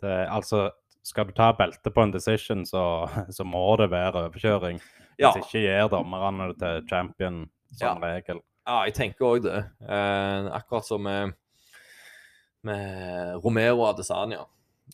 Det, 0.00 0.28
altså, 0.30 0.70
skal 1.02 1.26
du 1.26 1.32
ta 1.34 1.50
beltet 1.58 1.94
på 1.94 2.02
en 2.02 2.12
decision, 2.14 2.66
så, 2.66 2.82
så 3.36 3.44
må 3.44 3.64
det 3.80 3.90
være 3.90 4.28
overkjøring. 4.28 4.80
Ja, 5.18 5.32
Hvis 5.32 5.48
ikke 5.48 5.64
gir 5.64 5.90
dommerne 5.90 6.52
det 6.52 6.60
til 6.60 6.84
champion 6.90 7.40
som 7.78 8.02
regel. 8.02 8.38
ja 8.68 8.76
jeg 8.86 8.94
tenker 8.94 9.26
òg 9.26 9.42
det. 9.42 9.58
Eh, 9.82 10.46
akkurat 10.54 10.86
som 10.86 11.02
med, 11.02 11.34
med 12.62 13.34
Romero 13.42 13.88
Adesanya. 13.88 14.44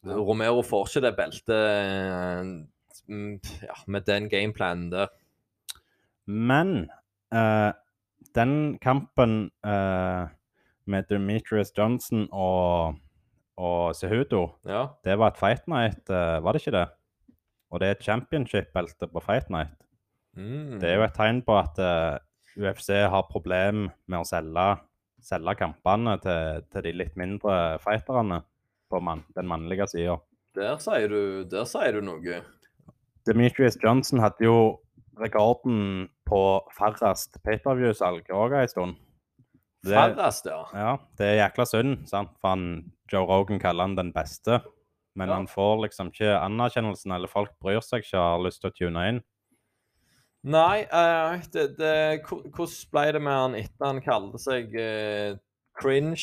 Romero 0.03 0.63
får 0.67 0.89
ikke 0.89 1.03
det 1.05 1.13
beltet 1.19 1.55
eh, 1.55 2.41
mm, 3.09 3.35
ja, 3.63 3.77
med 3.87 4.07
den 4.09 4.29
gameplanen 4.33 4.91
der. 4.93 5.13
Men 6.27 6.91
uh, 7.35 7.73
den 8.35 8.79
kampen 8.83 9.51
uh, 9.67 10.27
med 10.89 11.09
Demetrius 11.11 11.73
Johnson 11.77 12.29
og, 12.33 12.97
og 13.57 13.97
Sehudo, 13.97 14.49
Ja. 14.67 14.87
det 15.05 15.19
var 15.19 15.33
et 15.33 15.41
fight 15.41 15.69
night, 15.69 16.01
uh, 16.09 16.41
var 16.45 16.53
det 16.53 16.65
ikke 16.65 16.79
det? 16.79 16.89
Og 17.71 17.81
det 17.81 17.89
er 17.89 17.97
et 17.99 18.05
championship-belte 18.05 19.09
på 19.13 19.21
fight 19.21 19.51
night. 19.51 19.77
Mm. 20.37 20.81
Det 20.81 20.89
er 20.89 20.97
jo 20.97 21.05
et 21.07 21.15
tegn 21.15 21.43
på 21.47 21.57
at 21.59 21.79
UFC 22.57 22.91
har 23.11 23.31
problem 23.31 23.89
med 24.07 24.19
å 24.19 24.27
selge, 24.27 24.67
selge 25.23 25.55
kampene 25.59 26.17
til, 26.23 26.65
til 26.71 26.87
de 26.87 26.93
litt 26.95 27.17
mindre 27.19 27.79
fighterne 27.83 28.43
på 28.91 29.01
man, 29.03 29.25
den 29.37 29.49
mannlige 29.51 29.87
sida. 29.91 30.19
Der 30.55 30.79
sier 30.83 31.09
du, 31.11 31.45
der 31.51 31.67
sier 31.67 31.97
du 31.97 32.05
noe. 32.05 32.43
Demetrius 33.27 33.79
Johnson 33.83 34.21
hadde 34.23 34.45
jo 34.47 34.59
rekorden 35.19 36.09
på 36.29 36.41
færrest 36.77 37.39
pay-per-view-salg 37.47 38.31
òg 38.35 38.57
en 38.59 38.71
stund. 38.71 39.01
Færrest, 39.85 40.47
ja. 40.49 40.63
ja, 40.73 40.93
det 41.19 41.27
er 41.27 41.41
jækla 41.43 41.67
synd, 41.69 42.07
sant? 42.09 42.33
for 42.41 42.55
han, 42.55 42.93
Joe 43.13 43.27
Rogan 43.29 43.61
kaller 43.61 43.89
han 43.89 43.99
den 43.99 44.15
beste. 44.15 44.63
Men 45.15 45.29
Ja. 45.29 45.35
han 45.35 45.47
får 45.47 45.83
liksom 45.85 46.11
ikke 46.11 46.33
anerkjennelsen, 46.41 47.13
eller 47.13 47.31
folk 47.31 47.53
bryr 47.63 47.81
seg 47.85 48.03
ikke 48.03 48.19
har 48.19 48.43
lyst 48.43 48.63
til 48.63 48.71
å 48.71 48.75
tune 48.75 49.05
inn. 49.09 49.21
Nei, 50.45 50.85
uh, 50.93 51.41
det, 51.55 51.79
det, 51.79 51.93
hvordan 52.27 52.73
ble 52.93 53.05
det 53.17 53.23
med 53.23 53.39
han 53.39 53.55
etter 53.57 53.87
han 53.87 54.01
kalte 54.05 54.41
seg 54.43 54.75
eh, 54.77 55.37
Cringe 55.75 56.23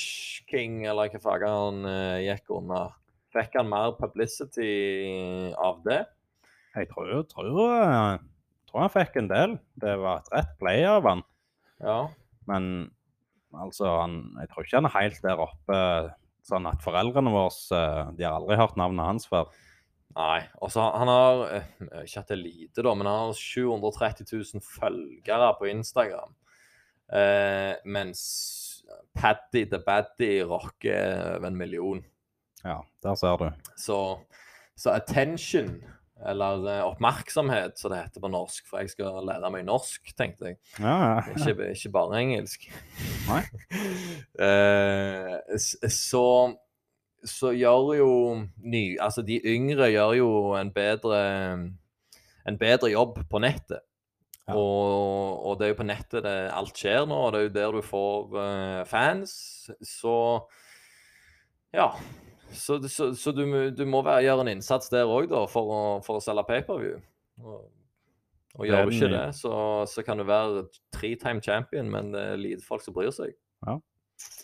King, 0.49 0.85
eller 0.87 1.11
hva 1.11 1.21
faget 1.21 1.51
han 1.51 1.85
uh, 1.87 2.19
gikk 2.23 2.51
under? 2.55 2.95
Fikk 3.31 3.55
han 3.59 3.69
mer 3.71 3.93
publicity 3.99 5.51
av 5.59 5.79
det? 5.85 6.03
Jeg 6.75 6.87
tror, 6.91 7.11
tror, 7.31 7.59
eh, 7.75 8.23
tror 8.67 8.83
han 8.85 8.91
fikk 8.91 9.19
en 9.19 9.29
del. 9.31 9.57
Det 9.79 9.93
var 9.99 10.19
et 10.19 10.31
rett 10.35 10.51
play 10.59 10.83
av 10.87 11.07
han. 11.07 11.23
Ja. 11.83 11.99
Men 12.47 12.65
altså, 13.55 13.89
han, 14.01 14.17
jeg 14.39 14.51
tror 14.51 14.67
ikke 14.67 14.79
han 14.81 14.89
er 14.89 14.97
helt 14.97 15.23
der 15.23 15.43
oppe 15.43 15.79
sånn 16.47 16.67
at 16.67 16.83
foreldrene 16.83 17.31
våre 17.33 17.51
eh, 17.77 18.13
de 18.17 18.27
har 18.27 18.39
aldri 18.39 18.59
hørt 18.59 18.79
navnet 18.79 19.07
hans 19.07 19.27
før. 19.31 19.51
Nei. 20.15 20.41
Og 20.59 20.71
så 20.73 20.83
han 20.91 21.07
har 21.07 21.41
Ikke 22.01 22.19
at 22.19 22.31
det 22.31 22.35
er 22.35 22.41
lite, 22.41 22.83
da, 22.83 22.91
men 22.91 23.07
han 23.07 23.29
har 23.29 23.37
730 23.37 24.27
000 24.27 24.65
følgere 24.65 25.53
på 25.59 25.71
Instagram. 25.71 26.35
Eh, 27.11 27.75
mens 27.83 28.21
Paddy 29.17 29.65
the 29.69 29.79
Baddy 29.85 30.41
rocker 30.47 31.35
over 31.35 31.47
en 31.47 31.57
million. 31.57 32.03
Ja, 32.63 32.81
der 33.03 33.15
ser 33.15 33.37
du. 33.37 33.49
Så, 33.77 34.19
så 34.77 34.93
attention, 34.93 35.81
eller 36.29 36.67
eh, 36.69 36.83
oppmerksomhet, 36.85 37.79
som 37.79 37.91
det 37.91 38.03
heter 38.03 38.21
på 38.21 38.29
norsk, 38.31 38.67
for 38.69 38.81
jeg 38.83 38.93
skal 38.93 39.23
lære 39.25 39.51
meg 39.53 39.65
norsk, 39.65 40.13
tenkte 40.17 40.51
jeg. 40.51 40.59
Ja, 40.79 40.95
ja. 41.01 41.21
Ikke, 41.33 41.71
ikke 41.73 41.93
bare 41.97 42.23
engelsk. 42.23 42.69
Nei. 43.29 43.43
Eh, 44.41 45.57
så, 45.91 46.25
så 47.27 47.51
gjør 47.53 47.89
jo 47.97 48.11
ny 48.57 48.95
Altså, 49.01 49.21
de 49.21 49.37
yngre 49.45 49.89
gjør 49.91 50.13
jo 50.17 50.29
en 50.57 50.71
bedre 50.73 51.19
en 52.47 52.57
bedre 52.57 52.91
jobb 52.91 53.19
på 53.29 53.41
nettet. 53.43 53.83
Ja. 54.49 54.55
Og, 54.57 55.45
og 55.45 55.59
det 55.59 55.67
er 55.67 55.71
jo 55.73 55.79
på 55.79 55.87
nettet 55.87 56.25
det 56.25 56.35
alt 56.49 56.77
skjer 56.77 57.05
nå, 57.07 57.17
og 57.27 57.33
det 57.33 57.39
er 57.39 57.45
jo 57.45 57.53
der 57.55 57.75
du 57.77 57.85
får 57.85 58.33
uh, 58.33 58.81
fans. 58.89 59.33
Så 59.85 60.15
ja. 61.75 61.91
Så, 62.51 62.81
så, 62.91 63.13
så 63.15 63.31
du, 63.31 63.45
du 63.71 63.85
må 63.87 64.01
være, 64.03 64.25
gjøre 64.25 64.43
en 64.43 64.53
innsats 64.57 64.91
der 64.91 65.07
òg, 65.07 65.29
da, 65.31 65.45
for 65.47 65.71
å, 65.71 65.83
for 66.03 66.19
å 66.19 66.23
selge 66.23 66.43
paperview. 66.49 66.97
Og, 67.45 67.61
og 68.57 68.67
gjør 68.67 68.89
du 68.89 68.95
ikke 68.97 69.11
det, 69.13 69.27
så, 69.37 69.53
så 69.87 70.03
kan 70.03 70.19
du 70.19 70.25
være 70.27 70.65
tre-time 70.91 71.39
champion, 71.39 71.87
men 71.93 72.11
det 72.11 72.25
er 72.33 72.41
lite 72.41 72.65
folk 72.65 72.83
som 72.83 72.97
bryr 72.97 73.13
seg. 73.15 73.37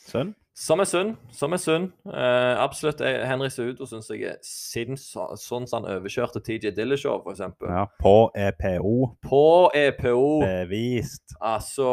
Synd. 0.07 0.37
Som 0.57 0.81
er 0.81 0.87
synd. 0.89 1.11
Som 1.37 1.53
er 1.53 1.61
synd. 1.61 1.91
Uh, 2.07 2.57
absolutt. 2.57 3.01
Jeg, 3.05 3.21
Henry 3.29 3.49
Sudo 3.53 3.85
syns 3.85 4.09
jeg 4.09 4.23
er 4.25 4.39
sinnssykt 4.41 5.37
sånn 5.43 5.67
som 5.69 5.83
han 5.83 5.99
overkjørte 5.99 6.41
TJ 6.41 6.71
Dillashaw, 6.73 7.21
f.eks. 7.21 7.43
Ja, 7.61 7.83
på 8.01 8.15
EPO. 8.33 8.93
På 9.21 9.43
EPO. 9.77 10.23
Bevist. 10.41 11.35
Altså 11.37 11.91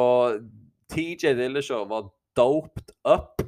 TJ 0.94 1.34
Dillashaw 1.36 1.84
var 1.90 2.08
doped 2.38 2.94
up. 3.04 3.44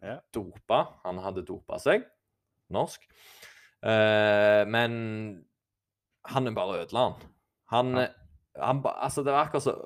Ja. 0.00 0.22
Dopa. 0.32 0.86
Han 1.04 1.20
hadde 1.20 1.44
dopa 1.44 1.76
seg. 1.82 2.08
Norsk. 2.72 3.04
Uh, 3.84 4.64
men 4.72 4.94
han 6.32 6.54
bare 6.56 6.80
ødela 6.86 7.10
han. 7.10 7.26
Han, 7.76 7.98
Ja. 8.06 8.08
Han 8.58 8.82
Altså, 8.84 9.22
det 9.22 9.32
var 9.32 9.46
akkurat 9.46 9.62
som 9.62 9.80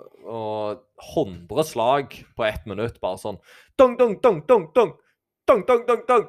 hundre 1.15 1.57
100 1.57 1.65
slag 1.65 2.17
på 2.37 2.45
ett 2.45 2.67
minutt. 2.67 3.01
Bare 3.01 3.19
sånn 3.19 3.39
dong, 3.79 3.97
dong, 3.99 4.19
dong, 4.23 4.43
dong, 4.47 4.67
dong. 4.75 4.93
Dong, 5.49 5.65
dong, 5.67 5.87
dong, 5.87 6.03
dong. 6.07 6.27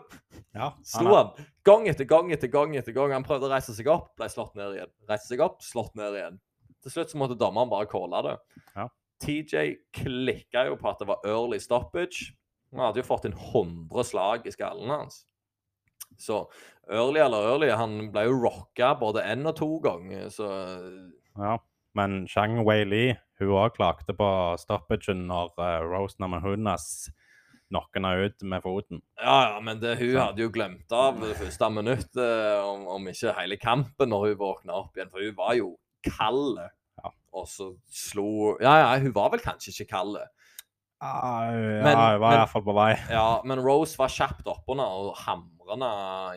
Ja, 0.55 0.71
Slo 0.83 1.13
han. 1.13 1.33
Gang 1.67 1.85
etter 1.91 2.07
gang 2.09 2.31
etter 2.33 2.49
gang 2.49 2.73
etter 2.79 2.95
gang. 2.95 3.13
Han 3.13 3.25
prøvde 3.27 3.45
å 3.45 3.51
reise 3.51 3.75
seg 3.77 3.89
opp, 3.91 4.15
ble 4.17 4.29
slått 4.31 4.55
ned 4.57 4.79
igjen. 4.79 4.93
Reiste 5.09 5.29
seg 5.33 5.43
opp, 5.45 5.59
slått 5.61 5.93
ned 5.99 6.17
igjen. 6.17 6.39
Til 6.81 6.95
slutt 6.95 7.13
så 7.13 7.19
måtte 7.21 7.37
dommeren 7.37 7.69
bare 7.69 7.89
calle 7.91 8.23
det. 8.25 8.35
Ja. 8.73 8.87
TJ 9.21 9.75
klikka 9.93 10.65
jo 10.71 10.77
på 10.81 10.89
at 10.89 11.01
det 11.03 11.09
var 11.11 11.21
early 11.29 11.59
stoppage. 11.61 12.31
Han 12.71 12.87
hadde 12.87 13.03
jo 13.03 13.09
fått 13.11 13.27
inn 13.29 13.37
100 13.37 14.07
slag 14.07 14.47
i 14.49 14.53
skallen 14.55 14.89
hans. 14.89 15.25
Så 16.19 16.41
early 16.89 17.21
eller 17.21 17.51
early, 17.51 17.69
han 17.75 18.09
ble 18.13 18.25
jo 18.27 18.39
rocka 18.41 18.95
både 18.99 19.23
én 19.29 19.45
og 19.47 19.55
to 19.59 19.69
ganger, 19.83 20.31
så 20.33 20.49
Ja. 21.37 21.57
Men 21.97 22.25
Shang 22.27 22.61
Wei 22.65 22.83
Li 22.87 23.05
hun 23.41 23.55
òg 23.57 23.73
klagde 23.75 24.13
på 24.15 24.27
stoppagen 24.61 25.25
når 25.27 25.51
uh, 25.57 25.79
Rose 25.91 26.15
Namahunas 26.21 27.09
knocka 27.71 27.97
henne 27.99 28.27
ut 28.27 28.43
med 28.51 28.61
foten. 28.63 28.99
Ja, 29.19 29.37
ja, 29.53 29.59
men 29.63 29.79
det, 29.81 29.95
hun 29.99 30.17
hadde 30.19 30.43
jo 30.43 30.51
glemt 30.53 30.91
av 30.91 31.21
det 31.23 31.37
første 31.39 31.69
minuttet, 31.71 32.19
om, 32.67 32.83
om 32.97 33.07
ikke 33.07 33.31
hele 33.37 33.57
kampen, 33.59 34.11
når 34.11 34.25
hun 34.29 34.37
våkna 34.41 34.75
opp 34.81 34.97
igjen. 34.99 35.09
For 35.11 35.23
hun 35.23 35.37
var 35.39 35.55
jo 35.55 35.69
kald. 36.05 36.59
Ja. 37.01 37.11
Og 37.31 37.47
så 37.47 37.71
slo 37.87 38.57
Ja, 38.59 38.75
ja, 38.83 38.91
hun 38.99 39.13
var 39.15 39.31
vel 39.33 39.43
kanskje 39.43 39.71
ikke 39.73 39.89
kald. 39.95 40.19
Ja, 41.01 41.13
Men- 41.55 41.97
jeg 41.97 42.19
var 42.21 42.27
men- 42.27 42.37
iallfall 42.41 42.65
på 42.67 42.75
vei. 42.77 42.91
Ja, 43.09 43.41
men 43.47 43.63
Rose 43.65 43.97
var 43.97 44.11
kjapt 44.11 44.45
oppunder 44.51 44.85
og 44.85 45.15
hamra 45.23 45.71
henne 45.73 45.93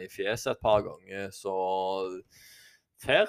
i 0.07 0.09
fjeset 0.09 0.55
et 0.55 0.62
par 0.62 0.86
ganger, 0.86 1.28
så 1.34 1.52
fair. 3.02 3.26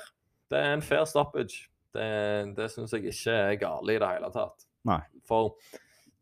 Det 0.51 0.61
er 0.61 0.73
en 0.77 0.85
fair 0.85 1.03
stoppage. 1.09 1.65
Det, 1.95 2.11
det 2.57 2.69
syns 2.73 2.93
jeg 2.95 3.09
ikke 3.09 3.33
er 3.33 3.57
gale 3.61 3.95
i 3.95 3.99
det 4.01 4.13
hele 4.17 4.31
tatt. 4.35 4.67
Nei. 4.85 5.01
For 5.25 5.55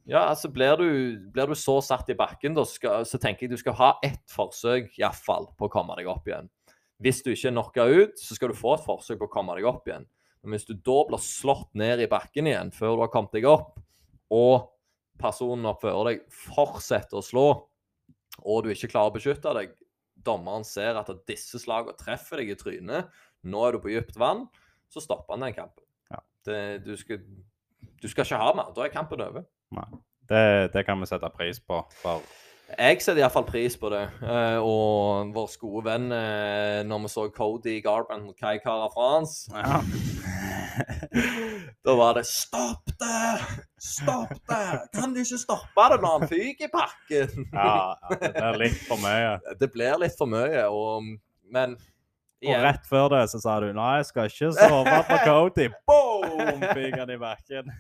ja, 0.04 0.26
altså 0.28 0.50
blir 0.52 0.76
du, 0.80 0.90
blir 1.32 1.48
du 1.48 1.56
så 1.56 1.78
satt 1.84 2.10
i 2.12 2.18
bakken, 2.20 2.56
da, 2.58 2.66
skal, 2.68 3.06
så 3.08 3.20
tenker 3.22 3.46
jeg 3.46 3.54
du 3.54 3.62
skal 3.62 3.78
ha 3.80 3.92
ett 4.04 4.26
forsøk 4.32 4.98
iallfall 5.00 5.48
på 5.56 5.70
å 5.70 5.72
komme 5.72 5.96
deg 6.00 6.10
opp 6.12 6.28
igjen. 6.28 6.50
Hvis 7.04 7.24
du 7.24 7.32
ikke 7.32 7.50
er 7.50 7.56
knocka 7.56 7.86
ut, 7.88 8.20
så 8.20 8.36
skal 8.36 8.52
du 8.52 8.58
få 8.58 8.76
et 8.76 8.84
forsøk 8.84 9.22
på 9.22 9.30
å 9.30 9.32
komme 9.32 9.56
deg 9.58 9.68
opp 9.68 9.88
igjen. 9.88 10.06
Men 10.44 10.58
hvis 10.58 10.68
du 10.68 10.76
da 10.76 10.98
blir 11.08 11.24
slått 11.24 11.72
ned 11.80 12.04
i 12.04 12.10
bakken 12.12 12.50
igjen 12.52 12.72
før 12.76 12.98
du 12.98 13.04
har 13.06 13.14
kommet 13.14 13.36
deg 13.36 13.48
opp, 13.48 13.78
og 14.34 14.68
personen 15.22 15.70
oppfører 15.72 16.10
deg 16.10 16.26
fortsetter 16.36 17.20
å 17.20 17.24
slå, 17.24 17.48
og 18.44 18.66
du 18.66 18.74
ikke 18.74 18.92
klarer 18.92 19.14
å 19.14 19.16
beskytte 19.16 19.56
deg, 19.56 19.72
dommeren 20.24 20.68
ser 20.68 21.00
at 21.00 21.12
disse 21.30 21.60
slagene 21.64 21.96
treffer 22.00 22.42
deg 22.42 22.52
i 22.52 22.60
trynet, 22.60 23.12
nå 23.44 23.64
er 23.64 23.76
du 23.76 23.84
på 23.84 23.92
dypt 23.92 24.20
vann, 24.20 24.46
så 24.94 25.02
stopper 25.02 25.34
han 25.34 25.48
den 25.48 25.58
kampen. 25.58 25.84
Ja. 26.14 26.20
Det, 26.46 26.62
du, 26.86 26.94
skal, 27.00 27.18
du 28.02 28.08
skal 28.08 28.28
ikke 28.28 28.42
ha 28.42 28.54
mer. 28.58 28.68
Da 28.76 28.80
er 28.86 28.90
kampen 28.94 29.22
over. 29.26 29.44
Nei. 29.74 29.90
Det, 30.30 30.74
det 30.74 30.86
kan 30.88 31.02
vi 31.02 31.06
sette 31.10 31.30
pris 31.34 31.60
på. 31.60 31.82
For 32.00 32.22
Jeg 32.78 33.02
setter 33.04 33.20
iallfall 33.22 33.46
pris 33.48 33.76
på 33.80 33.90
det. 33.92 34.04
Eh, 34.24 34.60
og 34.62 35.34
vår 35.36 35.50
gode 35.62 35.84
venn 35.88 36.06
eh, 36.16 36.84
når 36.88 37.00
vi 37.04 37.10
så 37.12 37.26
Cody 37.36 37.82
Garban 37.84 38.24
mot 38.28 38.38
Kai 38.40 38.58
Cara 38.64 38.88
France 38.94 39.52
ja. 39.52 39.82
Da 41.86 41.94
var 42.00 42.16
det 42.18 42.24
'Stopp 42.26 42.88
det! 43.02 43.34
Stopp 43.78 44.32
det! 44.50 44.70
Kan 44.96 45.14
du 45.14 45.20
ikke 45.22 45.38
stoppe 45.42 45.86
det 45.92 46.00
når 46.02 46.20
han 46.20 46.30
fyker 46.32 46.66
i 46.66 46.72
pakken?' 46.72 47.46
ja, 47.52 47.76
ja, 48.00 48.18
det 48.24 48.32
blir 48.40 48.58
litt 48.64 48.80
for 48.88 48.98
mye. 49.04 49.36
Det 49.60 49.70
blir 49.76 50.00
litt 50.02 50.16
for 50.18 50.28
mye, 50.32 50.64
og 50.72 51.04
Men 51.54 51.76
Og 52.44 52.66
rett 52.66 52.86
før 52.90 53.10
det 53.14 53.24
så 53.32 53.40
sa 53.44 53.56
du 53.64 53.70
nei, 53.76 53.90
jeg 54.02 54.10
skal 54.10 54.30
ikke 54.30 54.52
sove 54.58 55.00
på 55.10 55.18
Cody. 55.24 55.68
Boom! 55.90 56.64
Fikk 56.76 56.98
han 57.00 57.14
i 57.14 57.20
bakken. 57.22 57.74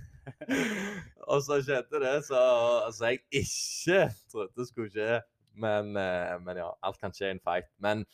Og 1.31 1.43
så 1.43 1.59
skjedde 1.63 2.01
det 2.03 2.17
så, 2.27 2.41
altså, 2.87 3.11
jeg 3.11 3.23
ikke 3.43 4.05
trodde 4.31 4.67
skulle 4.69 4.91
skje. 4.93 5.21
Men, 5.53 5.93
eh, 5.99 6.33
men 6.41 6.57
ja, 6.57 6.71
alt 6.81 6.97
kan 7.01 7.13
skje 7.13 7.29
i 7.29 7.35
en 7.35 7.41
fight. 7.43 7.69
Men 7.83 8.05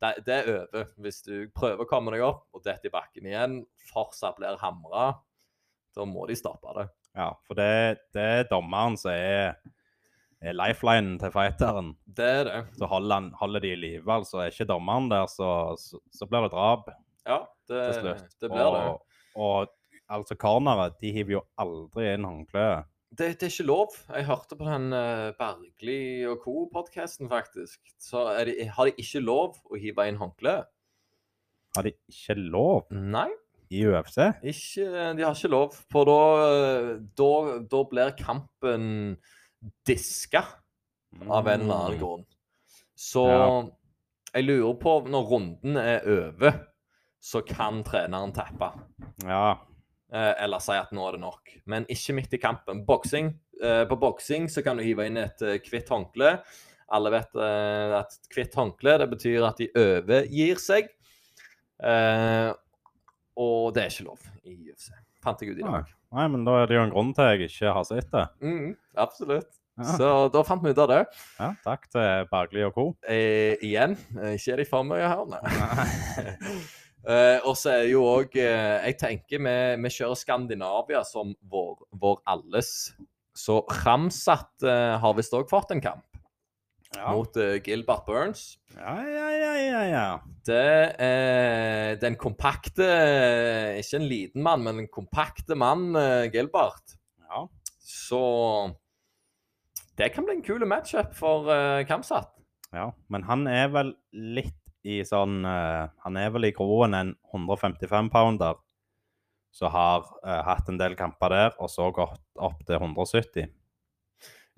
det, 0.00 0.14
det 0.26 0.36
er 0.36 0.52
over. 0.54 0.92
Hvis 1.02 1.20
du 1.26 1.34
prøver 1.54 1.84
å 1.84 1.88
komme 1.90 2.14
deg 2.14 2.24
opp 2.24 2.46
og 2.56 2.64
detter 2.64 2.90
i 2.90 2.94
bakken 2.94 3.28
igjen, 3.28 3.58
fortsatt 3.90 4.38
blir 4.38 4.60
hamra, 4.62 5.10
da 5.96 6.06
må 6.08 6.28
de 6.30 6.38
stoppe 6.38 6.74
det. 6.78 6.86
Ja, 7.18 7.32
for 7.48 7.58
det, 7.58 8.06
det 8.14 8.24
er 8.38 8.48
dommeren 8.50 8.96
som 9.00 9.12
er, 9.12 9.56
er 10.42 10.54
lifelinen 10.54 11.16
til 11.18 11.32
fighteren. 11.34 11.92
Det 12.06 12.28
er 12.40 12.44
det. 12.46 12.58
Så 12.78 12.86
holder, 12.90 13.14
han, 13.14 13.30
holder 13.40 13.64
de 13.64 13.72
i 13.74 13.78
live. 13.78 14.06
Altså, 14.12 14.38
er 14.44 14.52
ikke 14.52 14.68
dommeren 14.70 15.08
der, 15.10 15.26
så, 15.32 15.48
så, 15.80 15.98
så 16.14 16.28
blir 16.30 16.46
det 16.46 16.52
drap 16.54 16.92
Ja, 17.26 17.40
det, 17.68 17.80
til 17.88 17.98
slutt. 18.02 18.36
det 18.40 18.50
blir 18.52 18.70
det. 18.76 18.84
og, 18.84 19.02
og 19.34 19.72
altså, 20.08 20.36
corneret, 20.38 20.94
de 21.02 21.10
hiver 21.16 21.38
jo 21.38 21.42
aldri 21.58 22.12
inn 22.14 22.24
håndkleet. 22.28 22.86
det. 23.10 23.32
Det 23.36 23.42
er 23.42 23.50
ikke 23.50 23.66
lov. 23.66 23.96
Jeg 24.14 24.26
hørte 24.28 24.56
på 24.60 24.66
den 24.68 24.92
uh, 24.92 25.32
Bergli 25.38 26.00
og 26.28 26.42
co-podkasten, 26.44 27.28
faktisk. 27.32 27.80
Så 27.98 28.22
de, 28.46 28.68
har 28.76 28.84
de 28.90 28.94
ikke 29.00 29.22
lov 29.24 29.56
å 29.66 29.80
hive 29.80 30.06
inn 30.10 30.20
håndkle. 30.20 30.58
Har 31.76 31.84
de 31.88 31.92
ikke 32.08 32.36
lov 32.38 32.86
Nei. 32.94 33.26
i 33.72 33.82
UFC? 33.88 34.20
Ikke, 34.44 34.86
de 35.18 35.24
har 35.26 35.34
ikke 35.34 35.50
lov, 35.52 35.74
for 35.92 36.08
da, 36.08 36.20
da, 37.18 37.30
da 37.68 37.82
blir 37.90 38.14
kampen 38.20 38.86
diska 39.86 40.44
av 41.28 41.48
en 41.48 41.60
eller 41.60 41.74
annen 41.74 41.96
Mm. 41.96 42.00
grunn. 42.00 42.24
Så 42.96 43.26
Ja. 43.28 43.70
jeg 44.34 44.44
lurer 44.44 44.74
på, 44.80 45.00
når 45.08 45.28
runden 45.30 45.76
er 45.76 46.00
over, 46.06 46.66
så 47.20 47.40
kan 47.46 47.82
treneren 47.84 48.32
tappe. 48.32 48.72
Ja. 49.24 49.58
Eh, 50.12 50.34
eller 50.38 50.58
si 50.58 50.72
at 50.72 50.90
nå 50.92 51.06
er 51.08 51.12
det 51.12 51.20
nok. 51.20 51.48
Men 51.66 51.84
ikke 51.86 52.14
midt 52.14 52.32
i 52.34 52.38
kampen. 52.38 52.84
Boksing. 52.86 53.34
Eh, 53.62 53.84
på 53.84 53.96
boksing 53.98 54.46
så 54.48 54.62
kan 54.64 54.76
du 54.76 54.82
hive 54.82 55.04
inn 55.06 55.16
et 55.16 55.42
eh, 55.42 55.58
hvitt 55.58 55.88
håndkle. 55.88 56.42
Alle 56.90 57.10
vet 57.10 57.34
eh, 57.36 57.98
at 57.98 58.16
hvitt 58.34 58.54
håndkle 58.54 58.98
det 58.98 59.10
betyr 59.10 59.46
at 59.46 59.56
de 59.58 59.68
overgir 59.74 60.56
seg. 60.58 60.88
Eh, 61.82 62.52
og 63.36 63.74
det 63.74 63.82
er 63.84 63.90
ikke 63.90 64.06
lov 64.08 64.18
i 64.44 64.54
UFC. 64.70 64.90
Fant 65.22 65.40
jeg 65.42 65.50
ut 65.50 65.58
i 65.58 65.62
dag. 65.66 65.84
Nei, 66.14 66.26
men 66.32 66.44
da 66.46 66.62
er 66.62 66.68
det 66.70 66.78
jo 66.78 66.82
en 66.86 66.92
grunn 66.94 67.14
til 67.16 67.26
jeg 67.34 67.50
ikke 67.50 67.72
har 67.76 67.86
sett 67.88 68.08
det. 68.14 68.24
Mm, 68.40 68.70
absolutt. 68.96 69.50
Ja. 69.78 69.94
Så 69.94 70.10
da 70.34 70.42
fant 70.46 70.64
vi 70.64 70.72
ut 70.74 70.80
av 70.82 70.90
det. 70.90 71.02
Ja, 71.38 71.52
takk 71.62 71.86
til 71.92 72.26
Bergli 72.32 72.64
og 72.66 72.74
co. 72.74 72.86
Eh, 73.06 73.60
igjen, 73.62 73.94
eh, 74.16 74.34
ikke 74.34 74.56
er 74.56 74.62
de 74.62 74.66
for 74.66 74.88
mye 74.88 75.06
her, 75.06 75.24
nei. 75.30 75.42
Eh, 77.08 77.38
og 77.46 77.54
så 77.56 77.70
er 77.70 77.84
det 77.84 77.92
jo 77.92 78.00
òg 78.04 78.32
eh, 78.36 78.82
Jeg 78.82 78.96
tenker 79.00 79.40
vi, 79.40 79.52
vi 79.80 79.90
kjører 79.94 80.18
Skandinavia 80.18 81.04
som 81.06 81.30
vår, 81.48 81.86
vår 81.94 82.18
alles. 82.28 82.90
Så 83.38 83.60
Ramsat 83.84 84.66
eh, 84.66 84.96
har 84.98 85.14
visst 85.16 85.32
òg 85.38 85.46
fått 85.48 85.70
en 85.72 85.80
kamp 85.80 86.04
Ja. 86.96 87.12
mot 87.12 87.36
uh, 87.36 87.58
Gilbert 87.60 88.06
Burns. 88.06 88.58
ja, 88.72 88.94
ja, 89.04 89.26
ja, 89.36 89.52
ja, 89.60 89.82
ja. 89.90 90.06
Det 90.48 90.94
er 91.04 91.98
den 92.00 92.16
kompakte 92.16 92.86
Ikke 93.76 93.98
en 93.98 94.06
liten 94.08 94.42
mann, 94.42 94.64
men 94.64 94.80
den 94.80 94.88
kompakte 94.88 95.54
mann, 95.54 95.90
uh, 95.96 96.24
Gilbert. 96.32 96.96
ja. 97.28 97.44
Så 97.78 98.22
det 99.98 100.12
kan 100.14 100.24
bli 100.24 100.38
en 100.38 100.46
kul 100.46 100.64
matchup 100.66 101.12
for 101.18 101.50
uh, 101.50 101.84
Kamsat. 101.86 102.32
Ja, 102.72 102.92
men 103.08 103.24
han 103.24 103.46
er 103.50 103.68
vel 103.72 103.94
litt 104.12 104.56
i 104.86 105.02
sånn 105.06 105.42
eh, 105.48 105.84
Han 106.04 106.18
er 106.20 106.32
vel 106.34 106.48
i 106.48 106.54
groen 106.56 106.96
en 106.96 107.14
155 107.32 108.10
pounder 108.12 108.58
som 109.54 109.72
har 109.72 110.04
eh, 110.22 110.42
hatt 110.44 110.68
en 110.70 110.78
del 110.78 110.94
kamper 110.94 111.32
der, 111.32 111.54
og 111.58 111.70
så 111.72 111.88
gått 111.94 112.20
opp 112.36 112.60
til 112.68 112.76
170. 112.76 113.48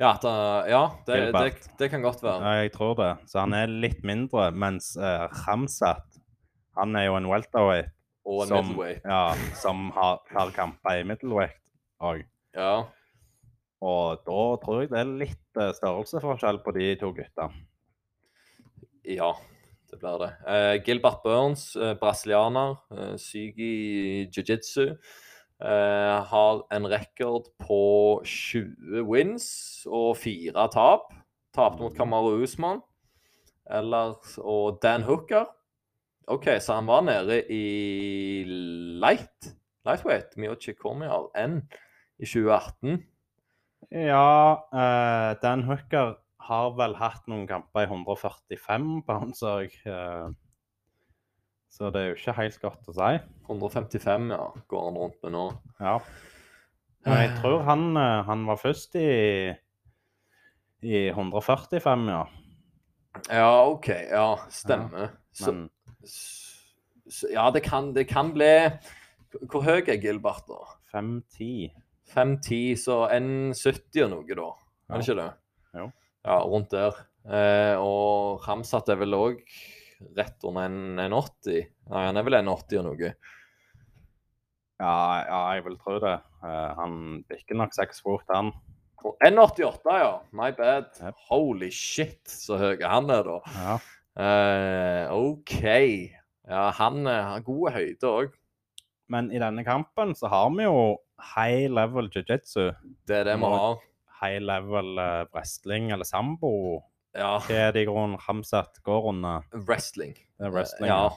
Ja, 0.00 0.14
at, 0.14 0.24
uh, 0.24 0.64
ja 0.70 0.82
det, 1.06 1.18
det, 1.36 1.68
det 1.78 1.90
kan 1.92 2.00
godt 2.02 2.22
være. 2.24 2.40
Ja, 2.40 2.62
jeg 2.64 2.72
tror 2.72 2.94
det. 2.96 3.10
Så 3.28 3.42
han 3.42 3.52
er 3.52 3.68
litt 3.68 4.00
mindre, 4.06 4.46
mens 4.56 4.94
uh, 4.96 5.26
Ramsat 5.44 6.06
han 6.78 6.96
er 6.96 7.10
jo 7.10 7.18
en 7.18 7.28
welterweight 7.28 7.90
Og 8.24 8.44
en 8.44 8.48
som, 8.48 8.70
middleweight. 8.70 9.04
ja, 9.04 9.34
som 9.60 9.90
har, 9.96 10.22
har 10.32 10.52
kamper 10.56 11.02
i 11.02 11.04
middleweight 11.08 11.58
òg. 12.00 12.22
Ja. 12.56 12.86
Og 13.84 14.22
da 14.24 14.40
tror 14.62 14.82
jeg 14.82 14.92
det 14.92 15.00
er 15.02 15.12
litt 15.24 15.60
uh, 15.60 15.70
størrelsesforskjell 15.76 16.62
på 16.64 16.74
de 16.76 16.90
to 17.00 17.12
gutta. 17.16 17.50
ja, 19.04 19.32
det 19.90 19.98
blir 20.00 20.20
det. 20.22 20.30
Uh, 20.46 20.74
Gilbert 20.86 21.20
Burns, 21.24 21.74
eh, 21.76 21.96
brasilianer, 21.98 22.76
syk 23.18 23.58
i 23.58 23.74
jiu-jitsu. 24.30 24.94
Eh, 25.60 26.18
har 26.32 26.62
en 26.72 26.88
rekord 26.90 27.50
på 27.60 28.22
20 28.24 29.04
wins 29.08 29.46
og 29.86 30.16
fire 30.20 30.66
tap. 30.72 31.12
Tapte 31.54 31.82
mot 31.82 31.96
Kamaru 31.96 32.42
Usman. 32.44 32.80
Eller, 33.70 34.16
og 34.38 34.80
Dan 34.82 35.06
Hooker. 35.06 35.46
OK, 36.30 36.46
så 36.62 36.78
han 36.78 36.86
var 36.86 37.02
nede 37.02 37.40
i 37.50 38.44
light, 39.02 39.50
lightweight, 39.86 40.36
Miochi 40.38 40.74
Cormier, 40.78 41.26
N, 41.38 41.62
i 42.18 42.26
2018. 42.26 43.00
Ja, 43.90 44.54
uh, 44.70 45.32
Dan 45.42 45.64
Hooker 45.66 46.14
har 46.50 46.76
vel 46.78 46.94
hatt 47.00 47.26
noen 47.30 47.48
kamper 47.50 47.84
i 47.84 47.88
145 47.90 49.02
på 49.06 49.18
så 49.38 49.56
jeg. 49.64 49.74
eh, 49.86 50.30
så 51.70 51.90
det 51.94 52.00
er 52.02 52.10
jo 52.10 52.18
ikke 52.18 52.36
helt 52.40 52.60
godt 52.64 52.90
å 52.90 52.96
si. 52.96 53.10
155, 53.46 54.28
ja, 54.34 54.46
går 54.70 54.84
han 54.88 55.00
rundt 55.00 55.18
med 55.24 55.34
nå. 55.36 55.46
Ja. 55.78 55.96
Men 57.06 57.22
jeg 57.22 57.32
tror 57.38 57.62
han, 57.64 57.84
eh, 57.96 58.22
han 58.26 58.44
var 58.48 58.60
først 58.60 58.98
i, 59.00 59.10
i 60.84 61.06
145, 61.14 62.08
ja. 62.10 62.24
Ja, 63.30 63.52
OK. 63.66 63.88
Ja, 64.10 64.28
stemmer. 64.52 65.14
Ja, 65.40 65.46
Men 65.46 65.68
så, 67.10 67.30
ja, 67.32 67.48
det 67.50 67.64
kan, 67.66 67.90
det 67.94 68.04
kan 68.08 68.30
bli 68.32 68.70
Hvor 69.50 69.64
høy 69.66 69.80
er 69.82 69.98
Gilbert, 69.98 70.46
da? 70.46 70.60
5-10 70.94 71.70
5-10, 72.10 72.76
så 72.82 73.04
1,70 73.14 74.04
og 74.06 74.10
noe, 74.10 74.34
da. 74.34 74.48
Er 74.90 74.98
det 74.98 75.06
ikke 75.06 75.20
det? 75.20 75.28
Jo. 75.78 75.84
Ja, 76.26 76.38
rundt 76.42 76.72
der. 76.74 76.96
Eh, 77.30 77.76
og 77.78 78.42
Ramsat 78.46 78.90
er 78.90 78.98
vel 78.98 79.14
òg 79.14 79.44
rett 80.16 80.44
under 80.44 80.68
1,80. 80.68 81.68
Nei, 81.90 82.02
han 82.06 82.18
er 82.18 82.26
vel 82.26 82.38
1,80 82.40 82.80
og 82.80 82.88
noe. 82.88 83.12
ja, 84.80 84.96
ja, 85.28 85.40
jeg 85.54 85.64
vil 85.66 85.78
tro 85.80 85.98
det. 86.02 86.16
Eh, 86.40 86.68
han 86.78 86.98
bikker 87.30 87.58
nok 87.60 87.76
seks 87.76 88.02
fort, 88.04 88.26
han. 88.32 88.52
1,88, 89.00 89.96
ja. 90.00 90.12
My 90.36 90.50
bad. 90.56 90.90
Yep. 91.00 91.20
Holy 91.30 91.70
shit, 91.72 92.20
så 92.28 92.58
høy 92.60 92.82
han 92.84 93.12
er, 93.12 93.28
da. 93.28 93.38
Ja. 93.56 93.78
Uh, 94.20 95.04
OK. 95.14 95.60
Ja, 96.50 96.66
han 96.76 97.06
eh, 97.08 97.22
har 97.30 97.46
god 97.46 97.76
høyde 97.76 98.10
òg. 98.10 98.34
Men 99.10 99.30
i 99.34 99.40
denne 99.42 99.64
kampen 99.66 100.12
så 100.18 100.28
har 100.30 100.50
vi 100.54 100.66
jo 100.66 100.98
high 101.32 101.70
level 101.72 102.10
jiu-jitsu. 102.12 102.70
Det 103.08 103.22
er 103.22 103.30
det 103.30 103.38
vi 103.40 103.52
har. 103.54 103.80
High 104.20 104.42
level 104.44 105.00
wrestling 105.32 105.90
eller 105.94 106.06
sambo. 106.06 106.52
Ja, 107.16 107.38
Hva 107.42 107.56
er 107.66 107.72
det 107.74 107.82
i 107.84 107.88
grunnen 107.88 108.20
Hamzat 108.22 108.78
går 108.86 109.08
under? 109.10 109.46
wrestling. 109.66 110.14
Det 110.38 110.46
er 110.46 110.54
wrestling. 110.54 110.90
Ja. 110.90 111.10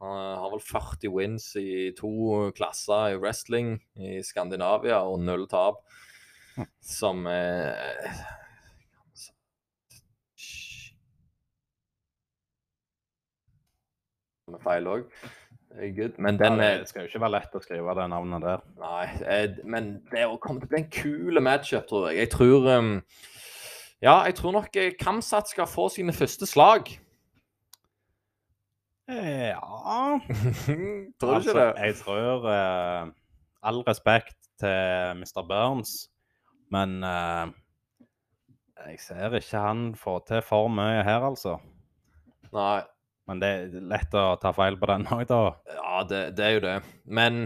Han 0.00 0.38
har 0.40 0.52
vel 0.54 0.62
40 0.64 1.10
wins 1.12 1.50
i 1.60 1.90
to 1.98 2.50
klasser 2.56 3.12
i 3.12 3.18
wrestling 3.20 3.74
i 4.00 4.22
Skandinavia 4.24 5.02
og 5.04 5.20
null 5.26 5.44
tap. 5.50 5.82
Som 6.80 7.26
eh, 7.28 8.22
med 14.50 14.64
feil 14.64 14.88
òg. 14.90 15.04
Men 16.18 16.38
den 16.40 16.58
ja, 16.58 16.78
det 16.80 16.88
skal 16.90 17.04
jo 17.04 17.10
ikke 17.12 17.22
være 17.22 17.34
lett 17.36 17.52
å 17.54 17.60
skrive 17.62 17.94
det 17.94 18.06
navnet 18.10 18.42
der. 18.42 18.64
Nei, 18.80 19.04
eh, 19.22 19.60
men 19.62 19.92
det 20.10 20.24
kommer 20.24 20.40
komme 20.42 20.62
til 20.62 20.66
å 20.66 20.72
bli 20.72 20.80
en 20.80 20.90
kul 20.96 21.42
matchup, 21.46 21.86
tror 21.86 22.08
jeg. 22.08 22.24
Jeg 22.24 22.32
tror 22.34 22.66
um, 22.74 22.90
Ja, 24.00 24.22
jeg 24.24 24.34
tror 24.38 24.54
nok 24.56 24.76
eh, 24.80 24.92
Kamsat 24.96 25.50
skal 25.52 25.68
få 25.68 25.88
sine 25.92 26.12
første 26.16 26.46
slag. 26.48 26.88
Ja 29.10 29.58
tror 31.18 31.32
du 31.32 31.34
altså, 31.34 31.50
ikke 31.50 31.60
det? 31.60 31.72
Jeg 31.82 31.94
tror 31.98 32.44
uh, 32.46 33.08
All 33.62 33.80
respekt 33.88 34.36
til 34.60 35.18
Mr. 35.18 35.42
Burns, 35.48 36.08
men 36.70 37.02
uh, 37.02 37.50
jeg 38.86 39.00
ser 39.02 39.34
ikke 39.36 39.58
han 39.58 39.82
får 39.98 40.22
til 40.28 40.42
for 40.46 40.70
mye 40.72 41.02
her, 41.04 41.26
altså. 41.26 41.58
Nei. 42.54 42.80
Men 43.28 43.42
det 43.42 43.50
er 43.50 43.84
lett 43.90 44.14
å 44.16 44.38
ta 44.40 44.54
feil 44.56 44.78
på 44.80 44.88
den 44.90 45.04
òg, 45.12 45.26
da. 45.28 45.42
Ja, 45.74 46.00
det, 46.08 46.22
det 46.38 46.46
er 46.46 46.54
jo 46.56 46.62
det. 46.64 46.76
Men 47.04 47.42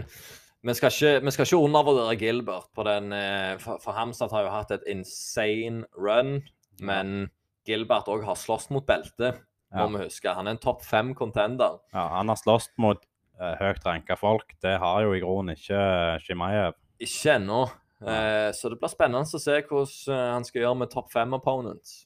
vi 0.65 0.73
skal 0.77 0.91
ikke, 0.93 1.13
vi 1.25 1.31
skal 1.35 1.45
ikke 1.47 1.61
undervurdere 1.61 2.15
Gilbert 2.19 2.69
på 2.75 2.83
den 2.87 3.11
eh, 3.13 3.55
For, 3.61 3.77
for 3.83 3.93
Hamzat 3.97 4.33
har 4.33 4.45
jo 4.47 4.53
hatt 4.53 4.71
et 4.75 4.85
insane 4.91 5.85
run, 5.97 6.39
men 6.81 7.29
Gilbert 7.65 8.09
òg 8.11 8.25
har 8.27 8.37
slåss 8.37 8.69
mot 8.73 8.85
beltet, 8.85 9.39
må 9.73 9.85
Ja. 9.85 9.87
vi 9.91 10.03
huske. 10.05 10.33
Han 10.37 10.47
er 10.47 10.55
en 10.55 10.61
topp 10.61 10.83
fem 10.85 11.13
contender. 11.17 11.79
Ja, 11.93 12.07
han 12.17 12.29
har 12.29 12.37
slåss 12.39 12.69
mot 12.77 13.01
uh, 13.41 13.55
høyt 13.59 13.83
ranka 13.85 14.15
folk. 14.19 14.53
Det 14.61 14.77
har 14.79 15.01
jo 15.03 15.15
i 15.15 15.21
grunnen 15.23 15.55
ikke 15.57 15.79
Shimayev. 16.23 16.77
Ikke 17.01 17.33
ennå. 17.39 17.63
Uh, 18.05 18.51
så 18.53 18.69
det 18.69 18.77
blir 18.79 18.91
spennende 18.93 19.25
å 19.25 19.41
se 19.41 19.57
hvordan 19.65 20.13
eh, 20.13 20.29
han 20.35 20.45
skal 20.45 20.61
gjøre 20.61 20.79
med 20.83 20.91
topp 20.93 21.09
fem 21.15 21.33
opponents. 21.33 22.05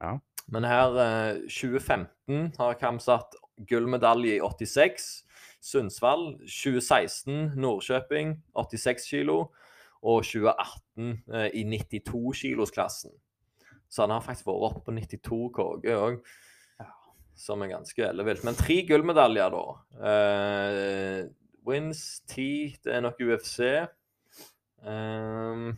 Ja. 0.00 0.16
Men 0.50 0.64
her, 0.66 0.98
uh, 0.98 1.40
2015 1.46 2.52
har 2.58 2.78
Kamsat 2.80 3.36
gullmedalje 3.68 4.36
i 4.38 4.42
86. 4.42 5.08
Sundsvall 5.64 6.36
2016 6.44 7.54
Nordkjøping 7.58 8.36
86 8.54 9.08
kilo. 9.10 9.38
Og 9.98 10.22
2018 10.22 11.08
eh, 11.34 11.48
i 11.58 11.64
92-kilosklassen. 11.66 13.10
Så 13.88 14.04
han 14.04 14.12
har 14.14 14.22
faktisk 14.22 14.46
vært 14.46 14.66
oppe 14.68 14.84
på 14.86 14.94
92 14.94 15.40
KG 15.56 15.96
òg. 15.96 16.20
Som 17.38 17.62
er 17.62 17.72
ganske 17.72 18.04
ellevilt. 18.06 18.44
Men 18.46 18.58
tre 18.58 18.80
gullmedaljer, 18.86 19.54
da. 19.54 19.64
Eh, 20.12 21.20
wins 21.66 22.22
10, 22.30 22.78
det 22.84 22.94
er 22.94 23.04
nok 23.04 23.20
UFC. 23.22 23.60
Um, 24.78 25.72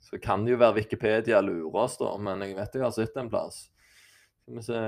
så 0.00 0.18
kan 0.18 0.44
det 0.44 0.54
jo 0.54 0.60
være 0.60 0.78
Wikipedia 0.80 1.40
lurer 1.44 1.84
oss, 1.84 1.98
da, 2.00 2.14
men 2.20 2.42
jeg 2.44 2.56
vet 2.56 2.76
jeg 2.76 2.84
har 2.84 2.94
sett 2.96 3.16
en 3.20 3.30
plass. 3.32 3.66
Skal 4.42 4.56
vi 4.56 4.64
se 4.66 4.80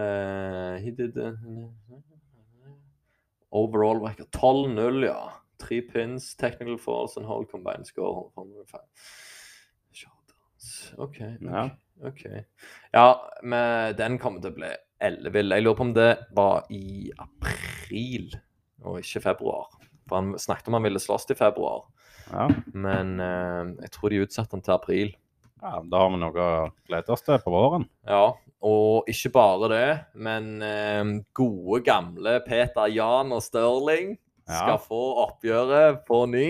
He 0.84 0.92
did 0.96 1.20
Overall 3.54 4.02
record 4.02 4.30
12-0, 4.34 5.04
ja. 5.06 5.18
Tre 5.62 5.80
pins, 5.86 6.32
technical 6.36 6.76
falls 6.82 7.16
and 7.16 7.26
whole 7.26 7.46
combined 7.46 7.86
score. 7.86 8.30
105. 8.34 8.80
OK. 10.96 11.20
Ja. 11.40 11.70
ok. 12.02 12.26
Ja, 12.92 13.30
men 13.42 13.96
den 13.96 14.18
kommer 14.18 14.42
til 14.42 14.54
å 14.54 14.58
bli 14.58 14.70
ellevill. 15.04 15.54
Jeg 15.54 15.64
lurer 15.64 15.78
på 15.78 15.86
om 15.88 15.94
det 15.96 16.10
var 16.36 16.68
i 16.74 17.10
april 17.20 18.30
og 18.84 19.00
ikke 19.00 19.24
februar. 19.28 19.68
For 20.08 20.20
han 20.20 20.34
snakket 20.40 20.70
om 20.70 20.78
han 20.78 20.86
ville 20.86 21.02
slåss 21.02 21.28
til 21.28 21.38
februar. 21.38 21.86
Ja. 22.30 22.48
Men 22.72 23.18
eh, 23.20 23.74
jeg 23.84 23.92
tror 23.94 24.12
de 24.12 24.24
utsatte 24.24 24.56
han 24.56 24.64
til 24.64 24.76
april. 24.76 25.14
ja, 25.62 25.78
da 25.80 26.02
har 26.02 26.10
vi 26.12 26.20
noe 26.20 26.44
å 26.44 26.68
glede 26.88 27.14
oss 27.14 27.24
til 27.24 27.40
på 27.40 27.52
våren. 27.52 27.86
Ja, 28.08 28.34
og 28.64 29.08
ikke 29.10 29.30
bare 29.34 29.68
det, 29.72 29.88
men 30.16 30.50
eh, 30.64 31.04
gode, 31.36 31.82
gamle 31.84 32.38
Peter 32.46 32.88
Jan 32.92 33.34
og 33.36 33.42
Stirling 33.44 34.14
Ja. 34.44 34.58
skal 34.60 34.80
få 34.84 35.02
oppgjøret 35.22 36.02
på 36.04 36.26
ny. 36.28 36.48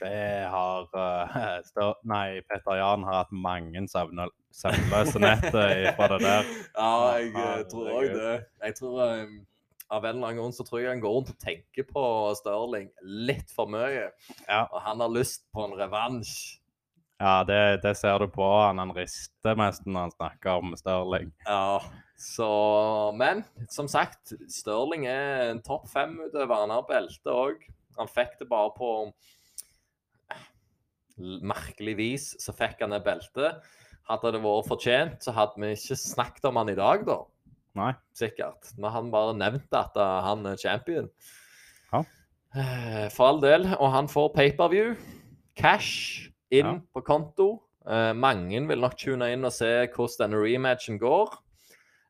Det 0.00 0.46
har 0.48 0.86
uh. 0.96 1.90
Nei, 2.08 2.40
Petter 2.48 2.78
Jan 2.80 3.04
har 3.04 3.18
hatt 3.22 3.34
mange 3.36 3.82
søvnløse 3.90 5.20
netter 5.20 5.90
fra 5.98 6.08
det 6.14 6.20
der. 6.24 6.48
Ja, 6.78 6.92
jeg 7.18 7.34
eh, 7.34 7.64
tror 7.68 7.90
òg 7.98 8.08
det. 8.14 8.36
Jeg 8.64 8.78
tror 8.80 9.02
um, 9.04 9.34
Av 9.90 10.04
en 10.06 10.14
eller 10.14 10.30
annen 10.30 10.38
grunn 10.38 10.54
så 10.54 10.64
tror 10.64 10.80
jeg 10.80 10.92
han 10.92 11.02
går 11.02 11.16
rundt 11.16 11.32
og 11.34 11.38
tenker 11.42 11.84
på 11.88 12.04
Stirling 12.38 12.88
litt 13.02 13.52
for 13.52 13.68
mye. 13.68 14.08
Ja. 14.46 14.62
Og 14.70 14.80
han 14.86 15.02
har 15.02 15.12
lyst 15.12 15.44
på 15.52 15.66
en 15.66 15.76
revansj. 15.76 16.59
Ja, 17.20 17.42
det, 17.44 17.82
det 17.82 17.92
ser 18.00 18.22
du 18.22 18.30
på 18.32 18.46
han. 18.62 18.80
Han 18.80 18.94
rister 18.96 19.58
mest 19.58 19.84
når 19.84 20.06
han 20.06 20.14
snakker 20.14 20.62
om 20.62 20.72
Stirling. 20.78 21.28
Ja, 21.44 21.82
så 22.16 22.48
Men 23.16 23.44
som 23.68 23.88
sagt, 23.92 24.32
Stirling 24.48 25.04
er 25.10 25.50
en 25.50 25.60
topp 25.64 25.88
fem-utøver. 25.92 26.62
Han 26.64 26.72
har 26.72 26.86
belte 26.88 27.34
òg. 27.34 27.66
Han 27.98 28.08
fikk 28.08 28.38
det 28.40 28.48
bare 28.48 28.72
på 28.76 28.92
merkelig 31.20 31.96
vis. 31.98 32.30
Så 32.40 32.54
fikk 32.56 32.80
han 32.80 32.96
det 32.96 33.02
beltet. 33.04 33.60
Hadde 34.08 34.32
det 34.34 34.40
vært 34.42 34.70
fortjent, 34.70 35.20
så 35.22 35.34
hadde 35.36 35.60
vi 35.60 35.74
ikke 35.76 35.98
snakket 36.00 36.48
om 36.48 36.56
han 36.58 36.72
i 36.72 36.78
dag, 36.78 37.04
da. 37.06 37.20
Nei. 37.78 37.92
Sikkert. 38.16 38.72
Men 38.80 38.90
han 38.96 39.12
bare 39.12 39.36
nevnt 39.38 39.76
at 39.76 39.94
eh, 40.00 40.16
han 40.26 40.48
er 40.48 40.58
champion. 40.58 41.06
Ja. 41.92 42.00
Eh, 42.56 43.06
For 43.12 43.28
all 43.28 43.44
del. 43.44 43.68
Og 43.76 43.92
han 43.94 44.08
får 44.10 44.32
paperview. 44.34 44.96
Cash 45.60 46.29
inn 46.50 46.66
Ja. 46.66 46.80
på 46.94 47.02
konto. 47.06 47.62
Uh, 47.86 48.12
mange 48.14 48.60
vil 48.68 48.80
nok 48.80 48.96
tune 48.98 49.30
inn 49.32 49.44
og 49.44 49.52
se 49.56 49.86
hvordan 49.88 50.18
denne 50.30 50.42
rematchen 50.42 50.98
går. 51.00 51.32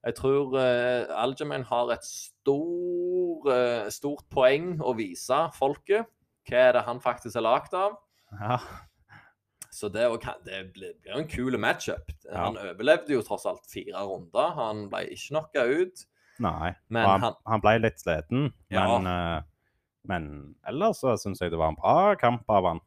Jeg 0.05 0.15
tror 0.17 0.55
uh, 0.57 1.07
Algerman 1.23 1.63
har 1.69 1.93
et 1.93 2.05
stor, 2.05 3.47
uh, 3.47 3.89
stort 3.93 4.25
poeng 4.33 4.79
å 4.83 4.95
vise 4.99 5.39
folket. 5.59 6.07
Hva 6.49 6.57
er 6.71 6.73
det 6.79 6.85
han 6.87 7.01
faktisk 7.05 7.37
er 7.37 7.45
lagd 7.47 7.75
av? 7.77 7.99
Ja. 8.41 8.59
Så 9.71 9.89
det, 9.93 10.03
det 10.45 10.73
blir 10.75 10.95
en 11.15 11.29
kul 11.31 11.57
matchup. 11.63 12.11
Ja. 12.27 12.47
Han 12.49 12.57
overlevde 12.59 13.15
jo 13.15 13.23
tross 13.23 13.47
alt 13.47 13.63
fire 13.71 14.03
runder. 14.03 14.51
Han 14.57 14.89
ble 14.91 15.05
ikke 15.15 15.29
knocka 15.31 15.65
ut. 15.69 16.07
Nei. 16.43 16.73
Men 16.89 17.07
han, 17.07 17.21
han- 17.29 17.39
han 17.47 17.61
ble 17.63 17.77
litt 17.85 18.01
sliten, 18.01 18.51
Ja. 18.73 18.87
men, 18.99 19.07
uh, 19.07 19.43
men 20.09 20.55
ellers 20.67 21.03
så 21.05 21.15
syns 21.21 21.41
jeg 21.45 21.53
det 21.53 21.59
var 21.61 21.69
en 21.69 21.79
bra 21.79 22.15
kamp 22.17 22.49
av 22.51 22.65
han. 22.67 22.81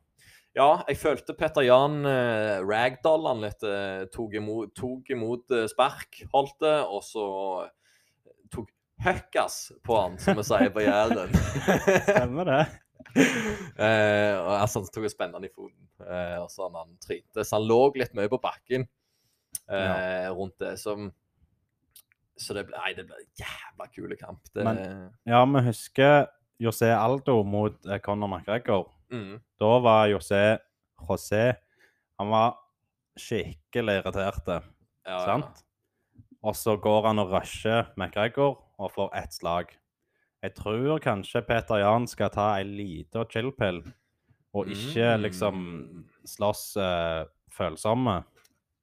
Ja, 0.54 0.84
jeg 0.86 1.00
følte 1.02 1.34
Petter 1.34 1.66
Jan 1.66 2.04
eh, 2.06 2.60
ragdoll 2.62 3.26
han 3.26 3.42
litt. 3.42 3.64
eh, 3.66 4.04
tok 4.14 4.36
imot, 4.38 4.74
tok 4.78 5.10
imot 5.16 5.50
eh, 5.56 5.66
spark, 5.72 6.20
holdt 6.34 6.60
det, 6.62 6.76
og 6.86 7.02
så 7.06 7.26
tok 8.54 8.70
høkkas 9.02 9.56
på 9.84 9.98
han, 9.98 10.20
som 10.22 10.38
vi 10.38 10.46
sier 10.46 10.70
på 10.76 10.84
Jæren. 10.86 11.34
Stemmer 12.10 12.50
det. 12.52 12.64
Eh, 13.14 14.34
og 14.40 14.52
altså, 14.56 14.80
han 14.80 14.88
tok 14.94 15.06
og 15.06 15.12
spente 15.12 15.38
han 15.38 15.46
i 15.46 15.50
foten, 15.52 15.84
eh, 16.06 16.38
og 16.40 16.48
så 16.50 16.68
han, 16.68 16.78
han 16.80 16.94
trynte. 17.04 17.44
Så 17.44 17.58
han 17.58 17.66
lå 17.68 17.78
litt 18.00 18.14
mye 18.18 18.30
på 18.32 18.40
bakken 18.42 18.86
eh, 19.68 20.30
rundt 20.34 20.56
det. 20.62 20.72
Så, 20.82 20.96
så 22.40 22.56
det 22.58 22.64
ble, 22.70 22.78
nei, 22.80 22.94
det 22.98 23.06
ble 23.10 23.18
en 23.20 23.44
jævla 23.44 23.90
kul 23.94 24.16
kamp. 24.18 24.42
Det, 24.54 24.66
Ja, 25.30 25.44
vi 25.46 25.64
husker 25.68 26.16
José 26.64 26.90
Aldo 26.96 27.42
mot 27.46 27.76
eh, 27.86 28.00
Conor 28.02 28.32
McGregor. 28.32 28.88
Mm, 29.14 29.38
Da 29.62 29.72
var 29.86 30.08
José 30.12 30.42
José 31.08 31.44
Han 32.20 32.30
var 32.34 32.56
skikkelig 33.20 34.00
irritert, 34.02 34.48
ja, 34.50 34.62
ja. 35.06 35.38
Og 36.44 36.56
så 36.58 36.76
går 36.82 37.06
han 37.08 37.22
og 37.22 37.32
rusher 37.32 37.92
McGregor 37.96 38.58
og 38.80 38.92
får 38.92 39.12
ett 39.22 39.34
slag. 39.36 39.70
Jeg 40.44 40.56
tror 40.58 41.00
kanskje 41.00 41.42
Peter 41.48 41.80
Jan 41.80 42.08
skal 42.10 42.32
ta 42.34 42.48
ei 42.58 42.66
lita 42.68 43.24
chill-pill, 43.32 43.80
og 44.54 44.68
ikke 44.74 45.14
liksom 45.24 45.62
Mm. 45.64 46.04
slåss 46.28 46.64
uh, 46.78 47.24
følsomme. 47.54 48.24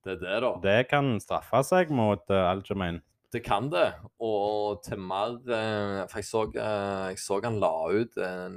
Det 0.05 0.14
er 0.14 0.22
det, 0.22 0.39
da. 0.43 0.53
Det 0.64 0.89
kan 0.89 1.18
straffe 1.20 1.61
seg 1.66 1.91
mot 1.93 2.22
uh, 2.31 2.49
Algermain. 2.51 3.03
Det 3.33 3.43
kan 3.45 3.68
det. 3.70 3.93
Og 4.18 4.81
til 4.83 4.99
mer 4.99 5.37
eh, 5.47 6.07
For 6.09 6.18
jeg 6.18 6.24
så, 6.26 6.41
jeg 6.57 7.18
så 7.18 7.41
han 7.45 7.61
la 7.61 7.74
ut 7.93 8.16
en 8.18 8.57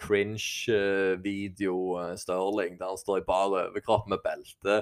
cringe-video, 0.00 1.76
Sterling, 2.16 2.18
Stirling, 2.18 2.78
der 2.80 2.86
han 2.92 2.98
står 3.00 3.18
i 3.22 3.26
bar 3.26 3.48
overkropp 3.52 4.08
med 4.10 4.22
belte 4.24 4.80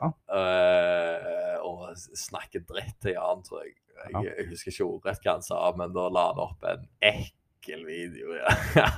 Ja. 0.00 0.08
eh, 0.32 1.56
og 1.60 1.90
snakker 2.16 2.62
dritt 2.68 2.96
til 3.04 3.12
Jan, 3.18 3.42
tror 3.44 3.64
jeg. 3.64 3.74
Jeg, 4.04 4.12
Ja. 4.14 4.22
jeg 4.38 4.46
husker 4.48 4.70
ikke 4.72 4.86
ordrett 4.88 5.22
hva 5.24 5.32
han 5.36 5.42
sa, 5.42 5.72
men 5.76 5.92
da 5.92 6.08
la 6.08 6.26
han 6.32 6.38
opp 6.40 6.64
en 6.64 6.88
ekkel 7.02 7.84
video. 7.86 8.34
Ja. 8.76 8.88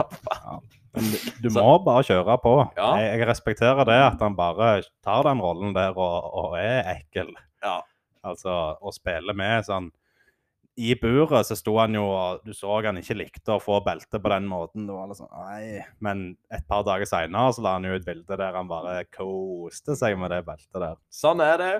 Men 0.96 1.04
du, 1.42 1.50
må 1.50 1.60
Så- 1.60 1.84
bare 1.84 2.02
kjøre 2.08 2.38
på. 2.40 2.54
Ja. 2.76 2.96
Jeg, 2.96 3.18
jeg 3.20 3.28
respekterer 3.28 3.84
det 3.84 3.98
at 4.00 4.20
han 4.20 4.34
bare 4.38 4.82
tar 5.04 5.22
den 5.24 5.40
rollen 5.44 5.74
der 5.74 5.90
og, 5.98 6.30
og 6.34 6.56
er 6.58 6.82
ekkel. 6.96 7.34
ja. 7.62 7.80
Altså, 8.24 8.76
og 8.82 8.92
spiller 8.94 9.34
med 9.38 9.62
sånn 9.68 9.92
I 10.76 10.92
buret 11.00 11.48
så 11.48 11.56
sto 11.56 11.72
han 11.80 11.96
jo 11.96 12.04
og 12.04 12.42
Du 12.44 12.52
så 12.56 12.74
han 12.84 12.98
ikke 13.00 13.16
likte 13.16 13.54
å 13.54 13.62
få 13.62 13.78
belte 13.84 14.20
på 14.20 14.32
den 14.32 14.48
måten. 14.50 14.84
Det 14.88 14.96
var 14.96 15.08
liksom, 15.08 15.30
nei. 15.32 15.80
Men 16.04 16.26
et 16.52 16.66
par 16.68 16.84
dager 16.84 17.08
seinere 17.08 17.54
så 17.56 17.64
la 17.64 17.76
han 17.78 17.88
jo 17.88 17.96
ut 17.96 18.04
bilde 18.04 18.36
der 18.36 18.58
han 18.58 18.68
bare 18.68 19.06
koste 19.08 19.96
seg 19.96 20.18
med 20.20 20.34
det 20.34 20.42
beltet 20.46 20.76
der. 20.76 21.00
Sånn 21.08 21.40
er 21.44 21.56
det. 21.62 21.74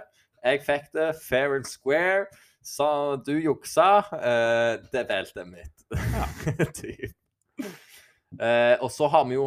Jeg 0.47 0.65
fikk 0.65 0.91
det 0.97 1.11
fair 1.21 1.59
and 1.59 1.69
square. 1.69 2.27
Så 2.67 2.89
du 3.27 3.37
juksa. 3.39 4.01
Uh, 4.11 4.83
det 4.91 5.05
er 5.05 5.09
beltet 5.13 5.49
mitt. 5.51 5.75
Typ. 6.81 7.13
uh, 8.41 8.77
og 8.81 8.91
så 8.91 9.09
har 9.13 9.27
vi 9.29 9.37
jo 9.37 9.47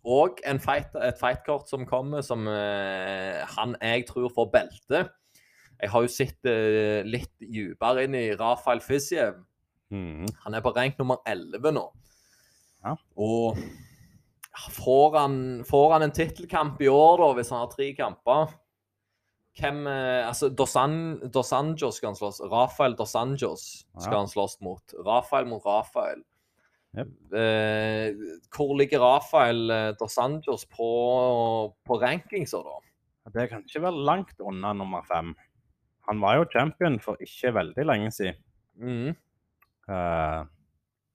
òg 0.00 0.40
fight, 0.62 0.94
et 0.96 1.18
fightkort 1.20 1.68
som 1.68 1.84
kommer, 1.88 2.22
som 2.24 2.46
uh, 2.48 3.42
han 3.58 3.74
jeg 3.82 4.06
tror 4.08 4.30
får 4.32 4.52
belte. 4.54 5.08
Jeg 5.80 5.90
har 5.92 6.04
jo 6.04 6.10
sett 6.12 6.48
uh, 6.48 7.00
litt 7.08 7.32
dypere 7.40 8.04
inn 8.06 8.16
i 8.18 8.26
Rafael 8.36 8.82
Fiziev. 8.84 9.38
Mhm. 9.90 10.26
Han 10.44 10.54
er 10.54 10.62
på 10.64 10.72
rank 10.76 10.98
nummer 11.00 11.18
11 11.26 11.72
nå. 11.74 11.86
Ja. 12.84 12.94
Og 13.20 13.58
får 14.76 15.16
han, 15.18 15.36
får 15.68 15.92
han 15.94 16.04
en 16.06 16.14
tittelkamp 16.16 16.80
i 16.82 16.88
år, 16.92 17.20
da, 17.22 17.30
hvis 17.38 17.50
han 17.52 17.62
har 17.64 17.70
tre 17.72 17.90
kamper? 17.96 18.52
Hvem 19.60 19.80
uh, 19.88 20.28
Altså, 20.28 20.48
Dos, 20.54 20.76
An 20.78 20.94
Dos 21.34 21.50
Anjos 21.52 21.96
skal 21.98 22.12
han 22.12 22.18
slåss 22.18 22.38
Rafael 22.52 22.94
Dos 22.96 23.16
Anjos 23.18 23.64
skal 23.98 24.14
Ja. 24.14 24.20
han 24.20 24.30
slåss 24.30 24.60
mot. 24.62 24.94
Rafael 25.04 25.48
mot 25.50 25.64
Rafael. 25.66 26.22
Yep. 26.96 27.10
Uh, 27.34 28.38
hvor 28.50 28.72
ligger 28.78 29.02
Rafael 29.02 29.70
eh, 29.70 29.90
Dos 29.98 30.16
Anjos 30.18 30.64
på, 30.70 30.88
på 31.86 31.98
rankingser, 32.02 32.64
da? 32.66 32.78
Det 33.30 33.44
kan 33.50 33.62
ikke 33.62 33.82
være 33.84 34.06
langt 34.08 34.40
unna 34.42 34.72
nummer 34.74 35.04
fem. 35.06 35.34
Han 36.10 36.20
var 36.20 36.40
jo 36.40 36.46
champion 36.50 36.98
for 36.98 37.20
ikke 37.22 37.52
veldig 37.54 37.84
lenge 37.86 38.10
siden 38.10 38.38
mm. 38.74 39.12
uh, 39.86 40.42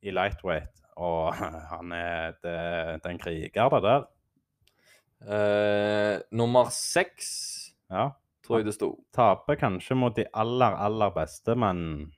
i 0.01 0.13
lightweight. 0.15 0.71
Og 0.95 1.35
han 1.73 1.91
er, 1.91 2.37
det, 2.39 2.53
er 3.03 3.17
kriger, 3.19 3.69
det 3.73 3.81
der. 3.83 4.05
Uh, 5.25 6.21
nummer 6.31 6.71
seks, 6.71 7.27
Ja. 7.91 8.09
tror 8.47 8.57
jeg 8.61 8.65
det 8.69 8.77
sto. 8.77 8.93
Taper 9.13 9.59
kanskje 9.59 9.95
mot 9.99 10.15
de 10.15 10.25
aller, 10.33 10.77
aller 10.79 11.11
beste, 11.11 11.55
men 11.59 12.13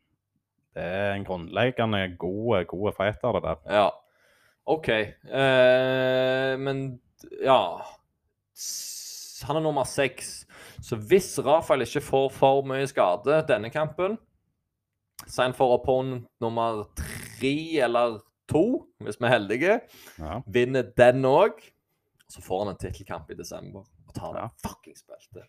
det 0.76 0.84
er 0.86 1.14
en 1.16 1.26
grunnleggende 1.26 2.18
gode, 2.20 2.66
gode 2.66 2.94
fighter, 2.94 3.32
det 3.32 3.44
der. 3.44 3.56
Ja. 3.74 3.90
OK. 4.66 4.90
Uh, 5.24 6.60
men 6.60 7.00
ja 7.42 7.62
Han 9.48 9.56
er 9.56 9.62
nummer 9.62 9.84
seks. 9.84 10.47
Så 10.82 10.96
hvis 11.10 11.40
Rafael 11.44 11.82
ikke 11.82 12.02
får 12.06 12.32
for 12.32 12.62
mye 12.68 12.88
skade 12.88 13.42
denne 13.48 13.70
kampen, 13.74 14.18
så 15.26 15.42
er 15.42 15.50
han 15.50 15.54
for 15.58 15.74
opponent 15.80 16.28
nummer 16.42 16.84
tre 16.96 17.56
eller 17.84 18.20
to, 18.48 18.86
hvis 19.04 19.18
vi 19.20 19.26
er 19.28 19.34
heldige, 19.40 19.80
Ja. 20.20 20.42
vinner 20.48 20.84
den 20.98 21.24
òg, 21.26 21.60
så 22.30 22.42
får 22.44 22.64
han 22.66 22.74
en 22.76 22.78
tittelkamp 22.80 23.30
i 23.32 23.36
desember 23.36 23.80
og 24.08 24.14
tar 24.14 24.34
det 24.34 24.42
Ja. 24.42 24.50
fuckings 24.70 25.04
beltet. 25.08 25.48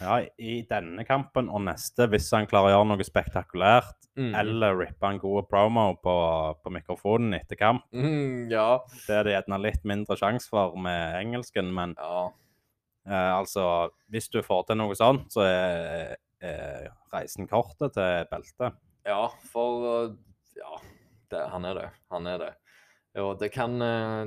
ja, 0.00 0.24
i 0.38 0.62
denne 0.62 1.04
kampen 1.04 1.50
og 1.50 1.60
neste, 1.60 2.06
hvis 2.08 2.30
han 2.32 2.46
klarer 2.46 2.70
å 2.70 2.72
gjøre 2.84 2.88
noe 2.88 3.04
spektakulært, 3.04 3.92
Mm. 4.16 4.34
eller 4.34 4.74
rippe 4.78 5.02
en 5.04 5.18
god 5.18 5.48
promo 5.50 5.94
på, 6.02 6.56
på 6.64 6.70
mikrofonen 6.72 7.34
etter 7.34 7.56
kamp, 7.58 7.82
Mm, 7.92 8.48
ja. 8.50 8.78
det 9.06 9.10
er 9.10 9.24
det 9.24 9.34
gjerne 9.44 9.60
litt 9.60 9.84
mindre 9.84 10.16
sjanse 10.16 10.48
for 10.48 10.74
med 10.76 11.16
engelsken, 11.26 11.74
men 11.74 11.94
ja. 11.98 12.30
Eh, 13.06 13.32
altså, 13.36 13.88
hvis 14.12 14.28
du 14.32 14.40
får 14.44 14.66
til 14.68 14.80
noe 14.80 14.96
sånt, 14.98 15.30
så 15.34 15.44
er, 15.46 16.16
er 16.42 16.90
reisen 17.14 17.48
kortet 17.50 17.94
til 17.96 18.28
beltet. 18.30 18.78
Ja, 19.06 19.26
for 19.52 19.86
uh, 19.86 20.14
Ja, 20.56 20.80
det, 21.30 21.42
han 21.52 21.68
er 21.68 21.78
det. 21.78 21.88
Han 22.14 22.26
er 22.26 22.42
det. 22.42 22.52
Og 23.22 23.38
det 23.40 23.48
kan 23.54 23.78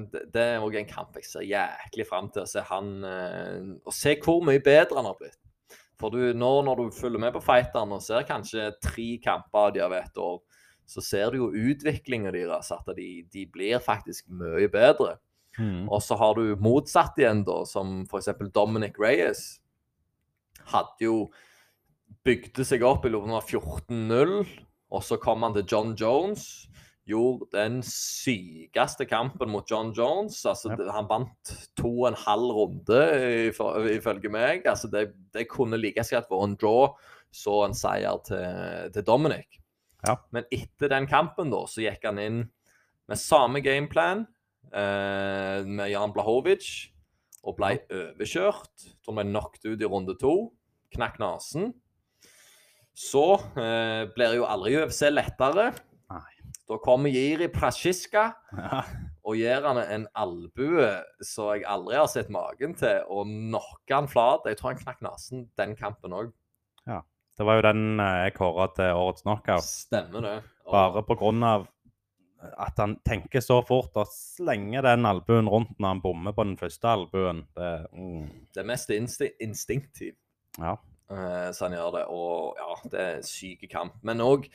Det, 0.09 0.23
det 0.33 0.41
er 0.41 0.63
òg 0.65 0.79
en 0.79 0.87
kamp 0.89 1.17
jeg 1.19 1.27
ser 1.27 1.45
jæklig 1.45 2.07
fram 2.09 2.31
til. 2.33 2.47
Å 2.47 2.49
se 2.49 2.63
han 2.65 2.87
Å 3.05 3.93
se 3.93 4.15
hvor 4.23 4.41
mye 4.45 4.63
bedre 4.65 4.97
han 4.97 5.09
har 5.09 5.17
blitt. 5.19 5.37
For 5.99 6.13
du, 6.13 6.31
nå 6.33 6.51
når 6.63 6.79
du 6.79 6.95
følger 6.95 7.21
med 7.21 7.35
på 7.35 7.43
fighterne 7.43 7.97
og 7.97 8.03
ser 8.05 8.25
kanskje 8.27 8.69
tre 8.81 9.09
kamper 9.21 9.75
de 9.75 9.83
har 9.83 9.91
vært 9.91 10.17
over, 10.21 10.41
så 10.89 11.03
ser 11.05 11.33
du 11.33 11.41
jo 11.43 11.49
utviklinga 11.53 12.31
deres, 12.33 12.71
at 12.73 12.87
de, 12.97 13.09
de 13.29 13.43
blir 13.51 13.81
faktisk 13.83 14.29
mye 14.31 14.69
bedre. 14.71 15.17
Og 15.89 16.03
så 16.03 16.15
har 16.19 16.37
du 16.37 16.55
motsatt 16.61 17.17
igjen, 17.19 17.43
da, 17.47 17.63
som 17.65 18.03
f.eks. 18.05 18.29
Dominic 18.53 18.99
Reyes. 19.01 19.59
Hadde 20.69 21.07
jo 21.07 21.19
Bygde 22.25 22.65
seg 22.67 22.83
opp 22.83 23.05
i 23.05 23.11
loven 23.13 23.31
av 23.37 23.45
14-0, 23.47 24.31
og 24.89 25.03
så 25.05 25.17
kom 25.21 25.45
han 25.45 25.53
til 25.55 25.67
John 25.69 25.93
Jones. 25.97 26.43
Gjorde 27.09 27.47
den 27.53 27.77
sykeste 27.85 29.05
kampen 29.09 29.49
mot 29.53 29.69
John 29.69 29.93
Jones. 29.95 30.41
Altså, 30.45 30.73
Ja. 30.73 30.91
Han 30.97 31.07
vant 31.09 31.53
to 31.79 31.91
og 32.01 32.07
en 32.09 32.19
halv 32.19 32.51
runde, 32.57 32.99
ifølge 33.93 34.29
meg. 34.33 34.65
Altså, 34.67 34.89
det, 34.91 35.13
det 35.33 35.47
kunne 35.49 35.79
like 35.79 36.03
så 36.03 36.17
godt 36.19 36.33
vært 36.33 36.49
en 36.49 36.57
draw, 36.61 36.97
så 37.31 37.63
en 37.65 37.77
seier 37.77 38.19
til, 38.27 38.91
til 38.93 39.05
Dominic. 39.07 39.61
Ja. 40.05 40.17
Men 40.35 40.45
etter 40.51 40.91
den 40.91 41.07
kampen, 41.09 41.53
da, 41.53 41.63
så 41.69 41.85
gikk 41.85 42.03
han 42.09 42.21
inn 42.21 42.43
med 43.09 43.21
samme 43.21 43.61
gameplan 43.65 44.27
eh, 44.73 45.65
med 45.65 45.89
Jan 45.91 46.13
Blahovic 46.15 46.89
og 47.43 47.55
ble 47.57 47.75
overkjørt. 47.89 48.87
Han 49.07 49.15
ble 49.19 49.25
knocked 49.29 49.65
ut 49.65 49.81
i 49.81 49.87
runde 49.89 50.15
to. 50.19 50.51
Knakk 50.95 51.19
nesen. 51.21 51.73
Så 52.99 53.23
eh, 53.55 54.07
blir 54.15 54.35
jo 54.39 54.47
aldri 54.49 54.75
UFC 54.81 55.05
lettere. 55.13 55.69
Nei. 56.11 56.25
Da 56.69 56.77
kommer 56.83 57.09
Jiri 57.13 57.47
Prasjiska 57.53 58.25
Ja. 58.57 58.81
og 59.25 59.37
gir 59.37 59.63
han 59.65 59.77
en 59.81 60.03
albue 60.17 60.89
som 61.25 61.53
jeg 61.55 61.63
aldri 61.69 61.95
har 61.97 62.09
sett 62.11 62.29
magen 62.33 62.75
til, 62.77 63.01
og 63.09 63.25
knocker 63.29 63.95
han 63.95 64.09
flat. 64.11 64.45
Jeg 64.49 64.57
tror 64.59 64.73
han 64.73 64.81
knakk 64.83 65.01
nesen 65.05 65.47
den 65.57 65.75
kampen 65.79 66.13
òg. 66.17 66.31
Det 67.39 67.45
var 67.47 67.55
jo 67.55 67.63
den 67.63 67.99
eh, 68.03 68.15
jeg 68.25 68.33
kåra 68.35 68.65
til 68.75 68.97
årets 68.99 69.23
knockout. 69.23 69.63
Stemmer 69.63 70.25
det. 70.25 70.31
Og- 70.67 70.73
Bare 70.75 71.03
på 71.07 71.15
grunn 71.21 71.39
av 71.47 71.69
at 72.39 72.77
han 72.79 72.95
tenker 73.05 73.43
så 73.43 73.59
fort 73.67 73.97
og 73.99 74.07
slenger 74.13 74.85
den 74.85 75.07
albuen 75.09 75.49
rundt 75.51 75.73
når 75.79 75.93
han 75.93 76.01
bommer 76.03 76.35
på 76.35 76.45
den 76.47 76.57
første 76.59 76.87
albuen. 76.87 77.43
Det, 77.57 77.71
mm, 77.91 78.29
Det 78.55 78.61
er 78.63 78.69
mest 78.69 78.93
insti 78.95 79.31
instinktivt. 79.43 80.17
ja. 80.59 80.77
Eh, 81.09 81.51
så 81.51 81.65
han 81.65 81.73
gjør 81.73 81.91
det. 81.95 82.03
Og 82.13 82.57
ja, 82.59 82.73
det 82.91 82.99
er 83.01 83.15
en 83.17 83.23
syk 83.25 83.63
kamp. 83.71 83.95
Men 84.05 84.21
òg 84.21 84.49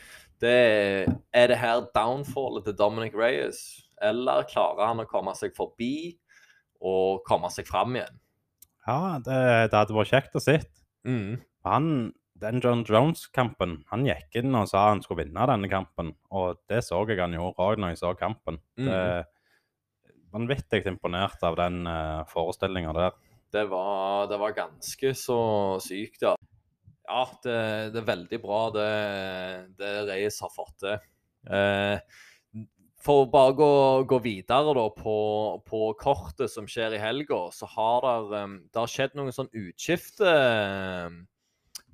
Er 0.45 1.47
det 1.49 1.57
her 1.57 1.87
downfallet 1.95 2.65
til 2.65 2.77
Dominic 2.77 3.15
Reyes? 3.17 3.83
Eller 4.03 4.45
klarer 4.45 4.87
han 4.91 5.01
å 5.01 5.07
komme 5.09 5.33
seg 5.35 5.55
forbi 5.57 6.19
og 6.85 7.23
komme 7.25 7.49
seg 7.51 7.67
fram 7.67 7.97
igjen. 7.97 8.19
Ja, 8.87 9.19
det, 9.25 9.39
det 9.73 9.79
hadde 9.79 9.97
vært 9.97 10.13
kjekt 10.13 10.37
å 10.37 10.43
se. 10.45 10.59
Mm. 11.09 11.41
Han, 11.65 12.13
den 12.43 12.59
John 12.63 12.83
Jones-kampen, 12.89 13.77
han 13.91 14.07
gikk 14.09 14.41
inn 14.41 14.57
og 14.59 14.67
sa 14.71 14.89
han 14.91 15.03
skulle 15.05 15.25
vinne 15.25 15.47
denne 15.51 15.71
kampen. 15.71 16.15
Og 16.35 16.59
det 16.71 16.83
så 16.87 16.99
jeg 17.09 17.21
han 17.23 17.37
gjorde 17.37 17.63
òg 17.63 17.81
når 17.81 17.95
jeg 17.95 18.03
så 18.03 18.15
kampen. 18.19 18.61
Mm. 18.81 18.91
Det 18.91 19.07
Vanvittig 20.35 20.81
imponert 20.91 21.45
av 21.47 21.55
den 21.55 21.85
uh, 21.87 22.25
forestillinga 22.27 22.91
der. 22.97 23.13
Det 23.55 23.69
var, 23.71 24.27
det 24.27 24.39
var 24.41 24.57
ganske 24.57 25.13
så 25.15 25.39
sykt, 25.79 26.25
ja. 26.27 26.33
Ja, 27.05 27.21
det, 27.45 27.59
det 27.95 28.01
er 28.01 28.09
veldig 28.09 28.41
bra 28.43 28.61
det, 28.75 28.89
det 29.79 29.93
Reyes 30.09 30.41
har 30.43 30.51
fått 30.51 30.75
til. 30.83 30.97
Eh, 31.53 32.01
for 33.05 33.23
å 33.23 33.29
bare 33.31 33.53
gå, 33.59 33.71
gå 34.09 34.19
videre 34.25 34.73
da 34.75 34.87
på, 34.97 35.17
på 35.69 35.81
kortet 36.01 36.51
som 36.51 36.67
skjer 36.71 36.97
i 36.97 37.03
helga, 37.03 37.43
så 37.53 37.69
har 37.75 38.09
det, 38.09 38.41
um, 38.41 38.57
det 38.73 38.81
har 38.81 38.91
skjedd 38.91 39.19
noen 39.19 39.37
sånn 39.37 39.53
utskifte 39.53 40.33
um, 41.05 41.21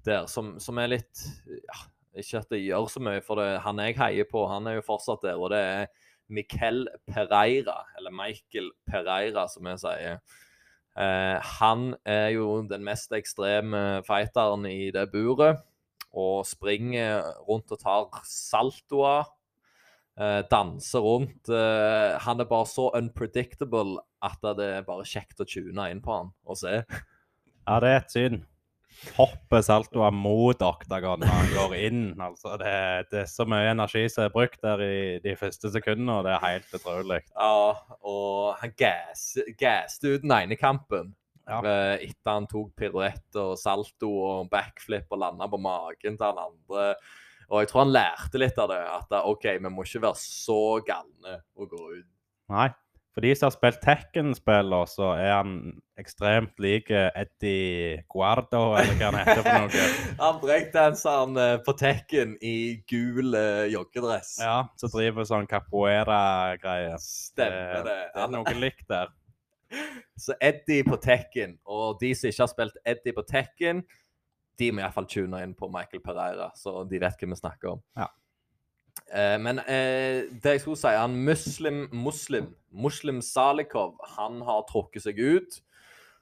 der 0.07 0.28
som, 0.30 0.55
som 0.62 0.78
er 0.80 0.92
litt 0.94 1.24
ja, 1.46 1.80
Ikke 2.20 2.40
at 2.42 2.53
det 2.53 2.62
gjør 2.62 2.88
så 2.90 3.03
mye, 3.05 3.22
for 3.24 3.40
det, 3.40 3.61
han 3.64 3.82
jeg 3.84 3.98
heier 4.01 4.28
på, 4.28 4.44
han 4.51 4.68
er 4.68 4.78
jo 4.78 4.86
fortsatt 4.86 5.24
der. 5.26 5.40
Og 5.40 5.53
det 5.53 5.61
er 5.62 6.07
Miquel 6.30 6.84
Pereira, 7.11 7.82
eller 7.98 8.14
Michael 8.14 8.70
Pereira, 8.86 9.46
som 9.51 9.66
vi 9.66 9.74
sier. 9.82 10.20
Eh, 10.98 11.51
han 11.61 11.90
er 12.05 12.32
jo 12.34 12.61
den 12.68 12.84
mest 12.86 13.12
ekstreme 13.14 14.01
fighteren 14.07 14.66
i 14.70 14.90
det 14.94 15.09
buret. 15.12 15.62
Og 16.11 16.42
springer 16.48 17.22
rundt 17.46 17.70
og 17.70 17.78
tar 17.78 18.24
saltoer. 18.26 19.28
Eh, 20.20 20.42
danser 20.51 21.01
rundt. 21.01 21.48
Eh, 21.48 22.18
han 22.20 22.42
er 22.42 22.48
bare 22.51 22.66
så 22.68 22.90
unpredictable 22.98 24.03
at 24.20 24.42
det 24.59 24.66
er 24.80 24.88
bare 24.88 25.07
kjekt 25.09 25.40
å 25.40 25.48
tune 25.48 25.86
inn 25.92 26.03
på 26.05 26.12
han 26.12 26.34
og 26.44 26.59
se. 26.61 26.82
Ja, 26.82 27.78
det 27.80 27.92
er 27.92 28.01
et 28.03 28.12
syn. 28.12 28.42
Hopper 29.16 29.62
Saltoa 29.64 30.11
mot 30.12 30.61
oktagon 30.62 31.22
når 31.22 31.30
han 31.32 31.53
går 31.55 31.76
inn. 31.78 32.03
altså 32.20 32.57
det, 32.61 32.74
det, 33.12 33.22
er 33.22 33.30
så 33.30 33.47
mye 33.49 33.70
energi 33.70 34.05
som 34.12 34.26
er 34.26 34.34
brukt 34.34 34.61
der 34.64 34.82
i 34.84 34.99
de 35.24 35.34
første 35.41 35.70
sekundene, 35.72 36.18
og 36.18 36.26
det 36.26 36.34
er 36.34 36.45
helt 36.45 36.76
utrolig. 36.76 37.22
Ja, 37.32 37.72
og 38.01 38.61
han 38.61 38.74
gasset 38.76 40.05
ut 40.05 40.26
den 40.26 40.36
ene 40.36 40.59
kampen. 40.61 41.14
Ja. 41.51 41.62
Eh, 41.64 42.11
etter 42.11 42.36
han 42.36 42.47
tok 42.51 42.74
piruett 42.78 43.41
og 43.41 43.57
salto 43.59 44.11
og 44.26 44.53
backflip 44.53 45.11
og 45.11 45.22
landa 45.24 45.49
på 45.51 45.59
magen 45.61 46.18
til 46.18 46.26
han 46.26 46.45
andre. 46.45 46.93
Og 47.51 47.64
jeg 47.64 47.70
tror 47.70 47.82
han 47.82 47.95
lærte 47.95 48.38
litt 48.38 48.61
av 48.62 48.70
det. 48.70 48.82
At 48.86 49.16
OK, 49.24 49.49
vi 49.59 49.72
må 49.72 49.86
ikke 49.86 50.05
være 50.05 50.20
så 50.20 50.61
galne 50.86 51.41
og 51.59 51.72
gå 51.72 51.82
ut. 51.97 52.09
Nei. 52.53 52.68
For 53.11 53.26
de 53.26 53.32
som 53.34 53.48
har 53.48 53.54
spilt 53.56 53.80
Tekken-spiller, 53.82 54.86
så 54.86 55.08
er 55.18 55.32
han 55.32 55.54
ekstremt 55.98 56.61
lik 56.62 56.92
Eddie 56.94 58.04
Guardo, 58.12 58.76
eller 58.78 58.94
hva 59.00 59.08
han 59.11 59.18
heter 59.18 59.40
for 59.42 59.64
noe. 59.64 59.86
han 60.20 60.38
breakdanseren 60.42 61.34
han 61.34 61.40
eh, 61.42 61.56
på 61.66 61.74
Tekken 61.80 62.36
i 62.38 62.54
gul 62.90 63.34
uh, 63.34 63.66
joggedress. 63.72 64.36
Ja, 64.44 64.61
så 64.78 64.92
driver 64.94 65.26
sånn 65.26 65.50
capoeira-greier. 65.50 67.02
Stemmer 67.02 67.82
det. 67.88 67.98
Det 68.14 68.22
er 68.26 68.36
noe 68.36 68.54
likt 68.62 68.86
der. 68.90 69.11
Så 70.18 70.34
Eddie 70.42 70.82
på 70.82 70.96
Tekken, 70.98 71.54
og 71.62 72.00
de 72.00 72.11
som 72.18 72.30
ikke 72.30 72.42
har 72.42 72.50
spilt 72.50 72.80
Eddie 72.90 73.14
på 73.14 73.22
Tekken, 73.26 73.84
de 74.58 74.70
må 74.74 74.82
iallfall 74.82 75.06
tune 75.08 75.42
inn 75.44 75.54
på 75.56 75.70
Michael 75.72 76.02
Pereira, 76.04 76.50
så 76.58 76.82
de 76.90 76.98
vet 77.00 77.22
hva 77.22 77.28
vi 77.30 77.38
snakker 77.38 77.70
om. 77.76 77.84
Ja. 77.96 78.08
Eh, 79.11 79.36
men 79.42 79.62
eh, 79.66 80.28
det 80.30 80.56
jeg 80.56 80.62
skulle 80.62 80.80
si, 80.80 80.92
han 80.94 81.16
muslim, 81.26 81.88
muslim, 81.92 82.52
muslim 82.70 83.20
Salikov, 83.24 83.96
han 84.16 84.40
har 84.46 84.66
trukket 84.70 85.06
seg 85.08 85.18
ut. 85.18 85.61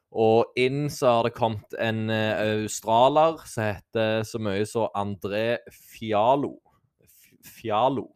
Og 0.08 0.56
inn 0.56 0.86
så 0.88 1.18
har 1.18 1.26
det 1.26 1.36
kommet 1.36 1.74
en 1.76 2.06
australer 2.08 3.34
australier 3.42 3.42
som 3.44 3.66
heter 3.66 4.22
så 4.24 4.40
mye 4.40 4.64
som 4.64 4.94
André 4.96 5.58
Fialo. 5.68 6.54
Fialo. 7.44 8.06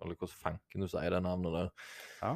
Eller 0.00 0.16
hvordan 0.16 0.40
fanken 0.40 0.82
du 0.84 0.88
sier 0.88 1.12
det 1.12 1.20
navnet 1.22 1.52
der. 1.58 1.68
Ja. 2.22 2.32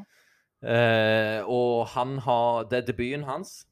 Eh, 0.67 1.41
og 1.45 1.87
han 1.93 2.19
har 2.19 2.65
Det 2.65 2.79
er 2.79 2.87
debuten 2.93 3.25
hans. 3.25 3.67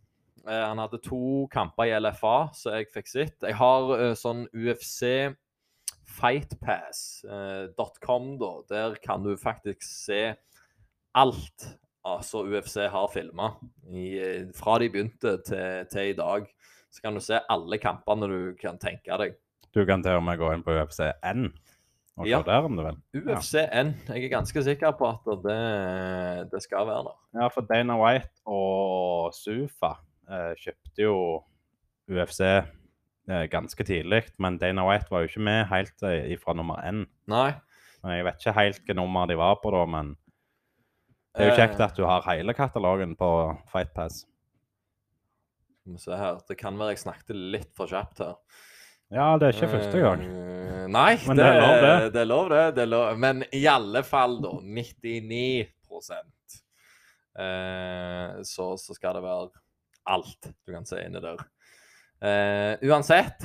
Eh, 0.49 0.67
han 0.69 0.79
hadde 0.79 1.01
to 1.03 1.47
kamper 1.53 1.85
i 1.85 1.99
LFA, 1.99 2.51
så 2.55 2.77
jeg 2.77 2.91
fikk 2.93 3.09
sitt. 3.09 3.37
Jeg 3.43 3.57
har 3.57 3.95
eh, 3.97 4.15
sånn 4.15 4.47
UFC 4.53 5.33
fightpass.com, 6.15 8.39
da. 8.41 8.51
Der 8.71 8.95
kan 9.03 9.23
du 9.25 9.35
faktisk 9.41 9.83
se 9.83 10.35
alt 11.15 11.65
altså 12.05 12.43
UFC 12.45 12.77
har 12.91 13.09
filma. 13.13 13.49
Fra 14.59 14.79
de 14.83 14.91
begynte 14.93 15.37
til, 15.47 15.87
til, 15.91 16.11
i 16.13 16.17
dag. 16.19 16.47
Så 16.93 17.03
kan 17.03 17.15
du 17.17 17.21
se 17.25 17.39
alle 17.51 17.79
kampene 17.83 18.29
du 18.31 18.41
kan 18.61 18.79
tenke 18.79 19.17
deg. 19.19 19.35
Du 19.75 19.85
kan 19.89 20.03
til 20.05 20.13
og 20.21 20.25
med 20.27 20.39
gå 20.39 20.53
inn 20.55 20.63
på 20.67 20.71
UFC1 20.77 21.49
og 22.15 22.29
Ja. 22.29 22.39
se 22.39 22.47
der 22.47 22.63
om 22.69 22.77
du 22.79 22.83
vil. 22.85 22.99
UFC1. 23.25 23.89
Jeg 24.07 24.25
er 24.25 24.29
ganske 24.31 24.63
sikker 24.63 24.93
på 24.95 25.09
at 25.11 25.25
det, 25.43 25.63
det 26.53 26.61
skal 26.63 26.87
være 26.87 27.03
der. 27.09 27.17
Ja, 27.41 27.49
for 27.51 27.61
Dana 27.67 27.97
White 27.99 28.31
og 28.47 29.33
Sufa 29.35 29.91
eh, 30.31 30.53
kjøpte 30.61 31.03
jo 31.03 31.17
UFC 32.07 32.41
eh, 32.47 32.65
ganske 33.27 33.85
tidlig, 33.89 34.23
men 34.39 34.59
Dana 34.61 34.83
White 34.85 35.09
var 35.11 35.23
jo 35.25 35.31
ikke 35.31 35.45
med 35.47 35.63
helt 35.71 35.95
fra 36.01 36.11
ifra 36.29 36.53
nummer 36.57 36.83
én. 36.85 37.07
Nei. 37.31 37.55
Men 38.05 38.19
Jeg 38.19 38.25
vet 38.27 38.43
ikke 38.43 38.53
helt 38.59 38.79
hvilket 38.83 38.99
nummer 38.99 39.27
de 39.31 39.37
var 39.41 39.57
på 39.63 39.71
da, 39.73 39.87
men 39.89 40.11
det 41.35 41.43
er 41.43 41.51
jo 41.51 41.57
kjekt 41.57 41.81
Eh. 41.81 41.87
at 41.87 41.97
du 41.97 42.05
har 42.07 42.23
hele 42.29 42.55
katalogen 42.55 43.17
på 43.17 43.29
Fight 43.73 43.95
Pass. 43.95 44.27
Se 45.99 46.17
her. 46.17 46.39
Det 46.49 46.57
kan 46.57 46.79
være 46.79 46.95
jeg 46.95 47.03
snakket 47.03 47.35
litt 47.37 47.73
for 47.77 47.91
kjapt 47.91 48.23
her. 48.23 48.37
Ja, 49.13 49.37
det 49.39 49.49
er 49.49 49.57
ikke 49.57 49.73
første 49.75 50.01
gang. 50.01 50.23
Uh, 50.25 50.87
nei, 50.89 51.17
Men 51.29 51.37
det, 51.37 51.45
det 51.45 51.51
er 51.51 51.61
lov, 51.61 51.75
det. 51.83 52.13
det 52.15 52.21
er 52.21 52.31
lov, 52.31 52.49
det. 52.53 52.63
det 52.77 52.83
er 52.85 52.91
lov. 52.93 53.19
Men 53.21 53.45
i 53.53 53.65
alle 53.69 54.03
fall, 54.07 54.39
da. 54.45 54.53
99 54.63 55.67
uh, 57.39 58.41
så, 58.43 58.71
så 58.81 58.97
skal 58.97 59.19
det 59.19 59.25
være 59.27 59.51
alt 60.15 60.49
du 60.67 60.73
kan 60.73 60.87
se 60.89 61.03
inni 61.05 61.21
der. 61.25 61.43
Eh, 62.21 62.79
uansett. 62.83 63.43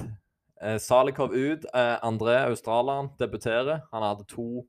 uh, 0.64 0.78
Salikov 0.78 1.34
ut. 1.34 1.66
Uh, 1.74 1.98
André 2.04 2.38
australieren 2.50 3.10
debuterer. 3.20 3.82
Han 3.92 4.04
hadde 4.04 4.28
to, 4.28 4.66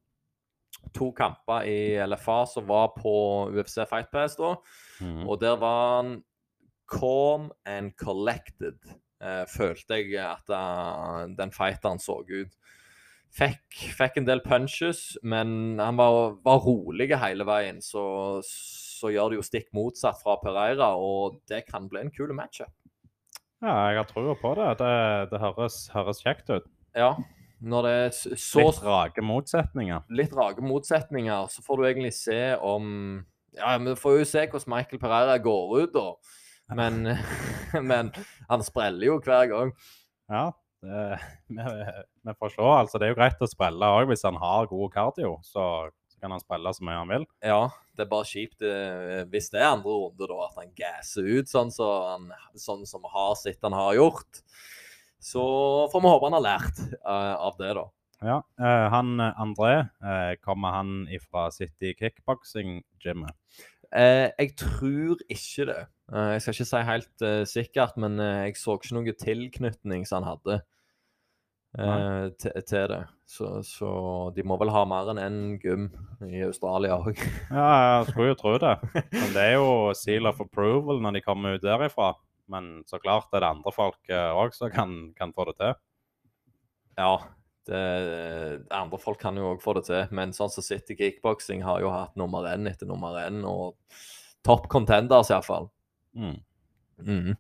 to 0.95 1.11
kamper 1.13 1.67
i 1.67 2.07
LFA 2.07 2.47
som 2.47 2.67
var 2.67 2.95
på 2.97 3.13
UFC 3.51 3.83
Fight 3.91 4.11
Pass 4.11 4.37
da. 4.37 4.57
Mm. 5.01 5.27
Og 5.29 5.41
der 5.41 5.57
var 5.61 5.97
han 5.97 6.23
calm 6.91 7.51
and 7.67 7.95
collected, 7.97 8.79
uh, 9.23 9.45
følte 9.47 10.01
jeg 10.01 10.19
at 10.19 10.51
den 11.39 11.53
fighteren 11.55 12.03
så 12.03 12.23
ut. 12.27 12.57
Fikk, 13.31 13.77
fikk 13.95 14.17
en 14.19 14.27
del 14.27 14.41
punches, 14.43 15.15
men 15.23 15.79
han 15.79 15.99
var, 16.01 16.33
var 16.43 16.65
rolig 16.65 17.13
hele 17.15 17.47
veien. 17.47 17.79
Så, 17.83 18.03
så 18.43 19.13
gjør 19.15 19.31
det 19.31 19.39
jo 19.39 19.47
stikk 19.47 19.69
motsatt 19.77 20.19
fra 20.19 20.35
Pereira, 20.43 20.97
og 20.99 21.39
det 21.51 21.63
kan 21.69 21.87
bli 21.91 22.03
en 22.03 22.11
kul 22.11 22.35
matchup. 22.35 22.75
Ja, 23.61 23.75
jeg 23.93 24.01
har 24.01 24.09
trua 24.09 24.35
på 24.41 24.55
det. 24.57 24.69
Det, 24.81 24.93
det 25.33 25.41
høres, 25.43 25.83
høres 25.93 26.23
kjekt 26.25 26.49
ut. 26.53 26.69
Ja, 26.97 27.11
når 27.61 27.87
det 27.87 27.93
er 28.07 28.15
så 28.41 28.63
Litt 28.65 28.79
rake 28.87 29.25
motsetninger. 29.25 30.07
litt 30.17 30.33
rake 30.37 30.65
motsetninger, 30.65 31.51
så 31.53 31.63
får 31.67 31.77
du 31.77 31.89
egentlig 31.91 32.15
se 32.17 32.41
om 32.57 32.87
Ja, 33.59 33.75
vi 33.83 33.93
får 33.99 34.21
jo 34.21 34.25
se 34.31 34.47
hvordan 34.47 34.73
Michael 34.77 35.01
Pereira 35.03 35.37
går 35.43 35.75
ut, 35.83 35.93
da. 35.93 36.07
Men, 36.79 37.03
men 37.91 38.13
han 38.49 38.63
spreller 38.65 39.11
jo 39.11 39.19
hver 39.27 39.49
gang. 39.51 39.73
Ja, 40.31 40.45
det, 40.87 41.19
vi, 41.51 41.65
vi 42.25 42.35
får 42.39 42.55
se. 42.55 42.63
Altså, 42.63 42.99
det 43.03 43.09
er 43.09 43.13
jo 43.13 43.19
greit 43.19 43.43
å 43.43 43.49
sprelle 43.51 43.89
òg 43.99 44.09
hvis 44.13 44.25
han 44.25 44.39
har 44.41 44.71
god 44.71 44.95
cardio. 44.95 45.35
Så, 45.45 45.65
så 46.09 46.23
kan 46.23 46.33
han 46.33 46.41
sprelle 46.41 46.73
så 46.73 46.87
mye 46.87 47.01
han 47.03 47.11
vil. 47.13 47.27
Ja, 47.45 47.65
det 48.01 48.07
er 48.07 48.13
bare 48.15 48.29
kjipt 48.29 48.65
eh, 48.65 49.23
hvis 49.29 49.51
det 49.53 49.61
er 49.61 49.75
andre 49.75 49.93
runde, 49.93 50.25
da, 50.25 50.37
at 50.47 50.61
han 50.63 50.71
gasser 50.79 51.27
ut 51.29 51.51
sånn, 51.51 51.73
så 51.75 51.89
han, 52.15 52.31
sånn 52.57 52.87
som 52.89 53.05
har 53.13 53.35
sett 53.37 53.61
han 53.67 53.77
har 53.77 53.99
gjort. 53.99 54.41
Så 55.21 55.43
får 55.93 56.01
vi 56.01 56.13
håpe 56.15 56.31
han 56.31 56.37
har 56.39 56.47
lært 56.47 56.79
uh, 57.05 57.37
av 57.37 57.59
det, 57.61 57.75
da. 57.77 57.85
Ja, 58.25 58.39
uh, 58.61 58.87
han 58.93 59.21
André, 59.21 59.75
uh, 60.01 60.33
kommer 60.41 60.79
han 60.79 61.05
ifra 61.13 61.51
City 61.53 61.93
Kickboxing-gymmet? 61.99 63.37
Jeg 63.91 64.53
tror 64.55 65.19
ikke 65.27 65.65
det. 65.67 65.81
Jeg 66.15 66.43
skal 66.45 66.55
ikke 66.55 66.67
si 66.69 66.83
helt 66.87 67.25
sikkert, 67.51 67.97
men 67.99 68.21
jeg 68.23 68.55
så 68.55 68.77
ikke 68.79 68.95
noe 68.95 69.15
tilknytning 69.19 70.05
som 70.07 70.21
han 70.21 70.29
hadde 70.37 70.61
eh, 71.79 72.31
til, 72.41 72.63
til 72.67 72.87
det. 72.93 73.01
Så, 73.31 73.51
så 73.67 73.91
de 74.35 74.43
må 74.43 74.57
vel 74.59 74.73
ha 74.75 74.83
mer 74.89 75.13
enn 75.13 75.23
én 75.23 75.39
gym 75.63 75.91
i 76.27 76.43
Australia 76.47 76.99
òg. 76.99 77.21
Ja, 77.51 77.69
jeg 78.01 78.11
skulle 78.11 78.33
jo 78.33 78.41
tro 78.41 78.57
det. 78.63 78.75
Men 79.15 79.35
det 79.37 79.45
er 79.45 79.55
jo 79.59 79.71
seal 79.99 80.31
of 80.31 80.43
approval 80.43 81.03
når 81.05 81.19
de 81.19 81.25
kommer 81.27 81.59
ut 81.59 81.67
derifra. 81.67 82.15
Men 82.51 82.81
så 82.91 82.99
klart 82.99 83.31
er 83.31 83.45
det 83.45 83.53
andre 83.53 83.75
folk 83.75 84.11
òg 84.11 84.57
som 84.57 84.73
kan, 84.75 84.97
kan 85.19 85.35
få 85.37 85.47
det 85.51 85.61
til. 85.61 85.77
Ja, 86.99 87.13
det, 87.71 87.83
andre 88.75 88.99
folk 88.99 89.21
kan 89.23 89.39
jo 89.39 89.53
òg 89.53 89.63
få 89.63 89.77
det 89.79 89.85
til, 89.87 90.09
men 90.17 90.35
sånn 90.35 90.51
som 90.53 90.65
City 90.65 90.97
Kickboxing 90.99 91.63
har 91.65 91.83
jo 91.85 91.93
hatt 91.95 92.17
nummer 92.19 92.49
én 92.51 92.67
etter 92.71 92.89
nummer 92.89 93.21
én, 93.23 93.45
og 93.47 93.77
Topp 94.47 94.71
contenders, 94.73 95.29
iallfall. 95.29 95.69
Mm. 96.17 96.39
Mm. 97.05 97.35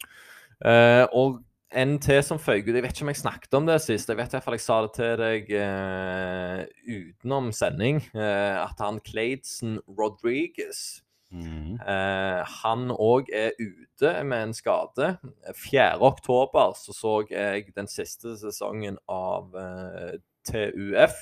Eh, 0.68 1.04
og 1.16 1.40
en 1.70 1.98
til 2.02 2.18
som 2.26 2.40
føyk 2.40 2.68
ut 2.68 2.74
Jeg 2.74 2.82
vet 2.82 2.96
ikke 2.96 3.04
om 3.06 3.12
jeg 3.12 3.20
snakket 3.20 3.54
om 3.54 3.68
det 3.68 3.76
sist. 3.84 4.08
Jeg 4.10 4.18
vet 4.18 4.32
i 4.32 4.36
hvert 4.36 4.46
fall 4.46 4.56
jeg 4.56 4.64
sa 4.64 4.78
det 4.84 4.90
til 4.96 5.20
deg 5.20 5.52
uh, 5.54 6.64
utenom 6.88 7.52
sending. 7.54 8.02
Uh, 8.14 8.64
at 8.64 8.82
han 8.82 9.02
Claidson 9.06 9.78
Rodriguez 9.88 11.02
Mm. 11.30 11.76
uh, 11.86 12.42
Han 12.64 12.88
òg 12.90 13.28
er 13.30 13.52
ute 13.60 14.10
med 14.26 14.48
en 14.48 14.54
skade. 14.56 15.12
4. 15.54 16.00
oktober 16.02 16.72
så 16.74 16.90
så 16.90 17.12
jeg 17.30 17.68
den 17.76 17.86
siste 17.86 18.34
sesongen 18.40 18.98
av 19.06 19.54
TUF, 20.42 21.14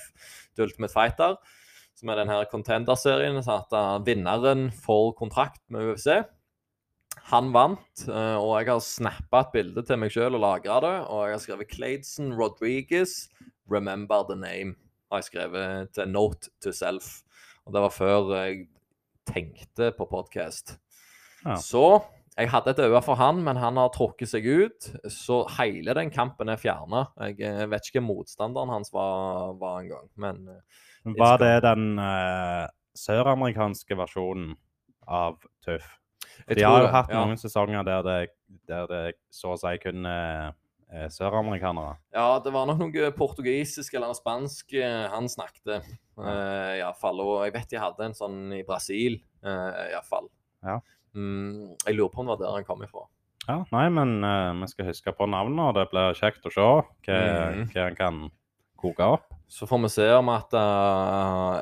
The 0.55 0.65
Ultimate 0.65 0.93
Fighter, 0.95 1.37
som 1.93 2.09
er 2.09 2.23
denne 2.23 2.39
contender-serien. 2.49 3.37
Vinneren 4.07 4.71
får 4.71 5.13
kontrakt 5.19 5.61
med 5.69 5.93
UFC. 5.93 6.23
Han 7.29 7.51
vant, 7.53 8.03
eh, 8.07 8.37
og 8.39 8.55
jeg 8.57 8.69
har 8.71 8.83
snappa 8.83 9.43
et 9.43 9.53
bilde 9.53 9.83
til 9.85 9.99
meg 10.01 10.13
sjøl 10.13 10.37
og 10.37 10.43
lagra 10.43 10.79
det. 10.85 10.95
Og 11.11 11.25
jeg 11.27 11.35
har 11.35 11.43
skrevet 11.43 11.73
Claidson 11.75 12.33
Rodriguez, 12.39 13.29
'Remember 13.69 14.23
the 14.27 14.37
name'. 14.39 14.75
Har 15.11 15.21
jeg 15.21 15.29
skrevet 15.31 15.93
til 15.93 16.09
Note 16.09 16.49
to 16.61 16.71
Self. 16.71 17.23
Og 17.65 17.73
det 17.73 17.81
var 17.81 17.89
før 17.89 18.35
jeg 18.35 18.67
tenkte 19.25 19.91
på 19.97 20.05
podkast. 20.09 20.77
Ja. 21.45 21.55
Så 21.55 22.01
jeg 22.39 22.49
hadde 22.53 22.71
et 22.71 22.79
øye 22.79 23.01
for 23.03 23.19
han, 23.19 23.43
men 23.43 23.59
han 23.59 23.77
har 23.77 23.91
trukket 23.91 24.31
seg 24.31 24.45
ut. 24.47 24.89
Så 25.11 25.41
hele 25.57 25.93
den 25.97 26.11
kampen 26.13 26.49
er 26.49 26.61
fjerna. 26.61 27.09
Jeg 27.19 27.39
eh, 27.43 27.65
vet 27.69 27.89
ikke 27.89 27.99
hvem 27.99 28.09
motstanderen 28.13 28.71
hans 28.71 28.93
var, 28.95 29.57
var 29.59 29.81
engang, 29.83 30.07
men 30.15 30.47
eh, 30.47 30.85
Var 31.05 31.37
It's 31.37 31.43
det 31.43 31.63
den 31.63 31.99
uh, 31.99 32.67
søramerikanske 32.95 33.95
versjonen 33.97 34.53
av 35.07 35.39
Tuff? 35.65 35.98
Jeg 36.47 36.57
De 36.57 36.63
tror 36.63 36.71
har 36.71 36.85
jo 36.85 36.89
hatt 36.95 37.13
ja. 37.13 37.21
noen 37.25 37.39
sesonger 37.41 37.85
der 37.87 38.07
det, 38.07 38.17
der 38.69 38.89
det 38.89 39.03
så 39.33 39.53
å 39.55 39.59
si 39.59 39.75
kun 39.83 40.07
er 40.09 40.51
eh, 40.91 41.07
søramerikanere. 41.13 41.97
Ja, 42.15 42.27
det 42.43 42.53
var 42.55 42.69
nok 42.69 42.81
noe 42.85 43.11
portugisisk 43.15 43.97
eller 43.99 44.15
spansk 44.17 44.73
eh, 44.79 45.05
han 45.11 45.29
snakket. 45.31 45.85
Uh, 46.19 46.75
Iallfall. 46.79 47.21
Og 47.23 47.35
jeg 47.47 47.55
vet 47.55 47.69
de 47.71 47.79
hadde 47.79 48.09
en 48.09 48.17
sånn 48.17 48.39
i 48.57 48.63
Brasil, 48.67 49.21
uh, 49.45 49.87
iallfall. 49.93 50.27
Ja. 50.65 50.79
Mm, 51.15 51.77
jeg 51.85 51.95
lurer 51.95 52.11
på 52.13 52.21
om 52.21 52.27
det 52.27 52.35
var 52.35 52.43
der 52.43 52.57
han 52.57 52.67
kom 52.67 52.83
ifra. 52.85 53.05
Ja, 53.49 53.63
nei, 53.73 53.87
men 53.89 54.19
eh, 54.21 54.51
vi 54.61 54.67
skal 54.69 54.89
huske 54.91 55.13
på 55.15 55.25
navnet, 55.29 55.61
og 55.63 55.77
det 55.79 55.87
blir 55.89 56.17
kjekt 56.17 56.45
å 56.45 56.51
se 56.53 56.61
hva, 56.61 56.83
mm. 57.17 57.63
hva 57.73 57.87
en 57.87 57.97
kan 57.97 58.19
koke 58.79 59.07
opp. 59.15 59.25
Så 59.49 59.65
får 59.65 59.81
vi 59.87 59.89
se 59.95 60.05
om 60.13 60.29
at 60.29 60.53
uh, 60.53 61.57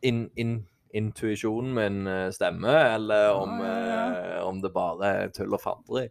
in, 0.00 0.24
in, 0.40 0.54
intuisjonen 0.98 1.74
min 1.76 1.98
eh, 2.10 2.28
stemmer, 2.34 2.94
eller 2.96 3.32
om, 3.38 3.58
Ja, 3.64 3.74
ja, 3.88 4.02
eh, 4.38 4.40
om 4.48 4.60
det 4.64 4.72
bare 4.74 5.12
er 5.24 5.32
tull 5.34 5.54
og 5.56 5.62
fanteri. 5.62 6.08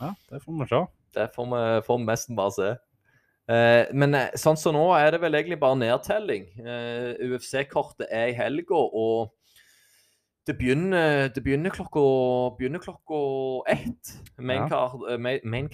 Ja, 0.00 0.12
det 0.30 0.42
får 0.44 0.58
vi 0.60 0.68
se. 0.72 0.82
Det 1.16 1.30
får 1.34 1.48
vi, 1.52 1.62
får 1.86 1.98
vi 2.02 2.08
nesten 2.10 2.36
bare 2.38 2.54
se. 2.56 2.70
Eh, 3.48 3.92
men 3.94 4.16
sånn 4.34 4.58
som 4.58 4.74
nå 4.74 4.84
er 4.98 5.12
det 5.14 5.20
vel 5.22 5.38
egentlig 5.38 5.60
bare 5.62 5.78
nedtelling. 5.78 6.48
Eh, 6.60 7.12
UFC-kortet 7.30 8.08
er 8.10 8.32
i 8.32 8.36
helga, 8.36 8.74
og 8.76 9.32
det 10.46 10.54
begynner, 10.58 11.28
det 11.34 11.42
begynner 11.42 11.72
klokka 11.74 12.02
begynner 12.58 12.82
klokka 12.82 13.20
ett. 13.72 14.12
Mainkartet 14.38 15.10
Ja. 15.10 15.16
main, 15.18 15.40
main, 15.44 15.70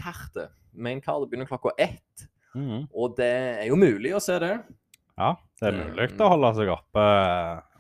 Mainkartet 0.72 1.28
begynner 1.30 1.48
klokka 1.50 1.74
ett. 1.78 2.28
Mhm. 2.54 2.86
Og 2.94 3.16
det 3.16 3.26
er 3.26 3.66
jo 3.68 3.76
mulig 3.76 4.14
å 4.14 4.20
se 4.20 4.38
det. 4.38 4.54
Ja, 5.18 5.34
det 5.60 5.68
er 5.68 5.76
mulig 5.76 6.06
å 6.24 6.28
holde 6.32 6.50
seg 6.56 6.70
oppe, 6.72 7.02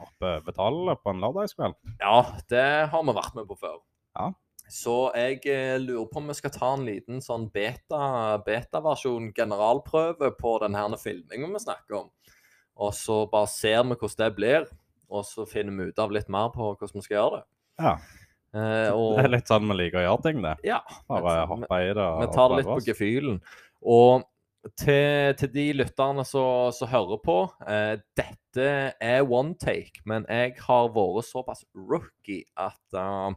oppe 0.04 0.52
tallet 0.54 1.00
på 1.02 1.10
en 1.14 1.22
lørdagskveld. 1.24 1.74
Ja, 2.02 2.18
det 2.52 2.64
har 2.92 3.04
vi 3.08 3.14
vært 3.16 3.34
med 3.38 3.48
på 3.48 3.56
før. 3.58 3.78
Ja. 4.18 4.28
Så 4.72 4.96
jeg 5.16 5.40
eh, 5.50 5.78
lurer 5.82 6.06
på 6.12 6.20
om 6.20 6.28
vi 6.30 6.36
skal 6.38 6.52
ta 6.54 6.72
en 6.76 6.84
liten 6.86 7.20
sånn 7.24 7.48
beta- 7.52 8.38
beta-versjon, 8.46 9.32
generalprøve, 9.36 10.30
på 10.38 10.54
denne 10.62 10.98
filminga 11.00 11.50
vi 11.56 11.62
snakker 11.64 11.98
om. 12.04 12.10
Og 12.80 12.92
så 12.96 13.22
bare 13.32 13.50
ser 13.52 13.82
vi 13.84 13.96
hvordan 13.96 14.22
det 14.22 14.36
blir, 14.36 14.68
og 15.12 15.24
så 15.28 15.44
finner 15.48 15.76
vi 15.76 15.90
ut 15.90 15.98
av 16.00 16.12
litt 16.14 16.28
mer 16.32 16.48
på 16.54 16.70
hvordan 16.72 17.00
vi 17.00 17.06
skal 17.08 17.18
gjøre 17.20 17.40
det. 17.40 17.46
Ja, 17.88 17.96
Eh, 18.52 18.90
og, 18.92 19.14
det 19.16 19.22
er 19.24 19.30
litt 19.32 19.48
sånn 19.48 19.64
vi 19.64 19.74
liker 19.78 19.96
å 19.96 20.02
gjøre 20.04 20.22
ting, 20.26 20.42
det. 20.44 20.50
ja, 20.68 20.82
Bare 21.08 21.22
vi- 21.24 21.46
hoppe 21.48 21.76
i 21.80 21.86
det 21.96 22.04
vi 22.20 22.26
tar 22.34 22.50
det 22.52 22.56
litt 22.58 22.66
på 22.68 22.82
gefühlen. 22.84 23.38
Og 23.80 24.24
til, 24.78 25.34
til 25.38 25.50
de 25.54 25.66
lytterne 25.80 26.24
som 26.28 26.88
hører 26.90 27.18
på 27.24 27.36
eh, 27.66 27.96
Dette 28.18 28.68
er 29.00 29.22
one 29.24 29.56
take, 29.58 30.02
men 30.06 30.26
jeg 30.28 30.54
har 30.60 30.90
vært 30.94 31.28
såpass 31.28 31.64
rookie 31.74 32.44
at 32.60 32.98
uh, 32.98 33.32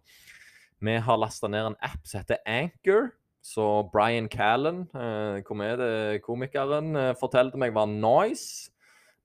vi 0.83 0.97
har 1.01 1.17
lasta 1.17 1.47
ned 1.47 1.71
en 1.71 1.77
app 1.83 2.03
som 2.05 2.21
heter 2.21 2.41
Anchor. 2.45 3.13
Så 3.45 3.63
Brian 3.93 4.27
Callen, 4.29 4.87
eh, 4.97 5.41
komediekomikeren, 5.45 6.95
eh, 6.95 7.13
fortalte 7.13 7.59
meg 7.61 7.73
var 7.73 7.85
nice. 7.85 8.71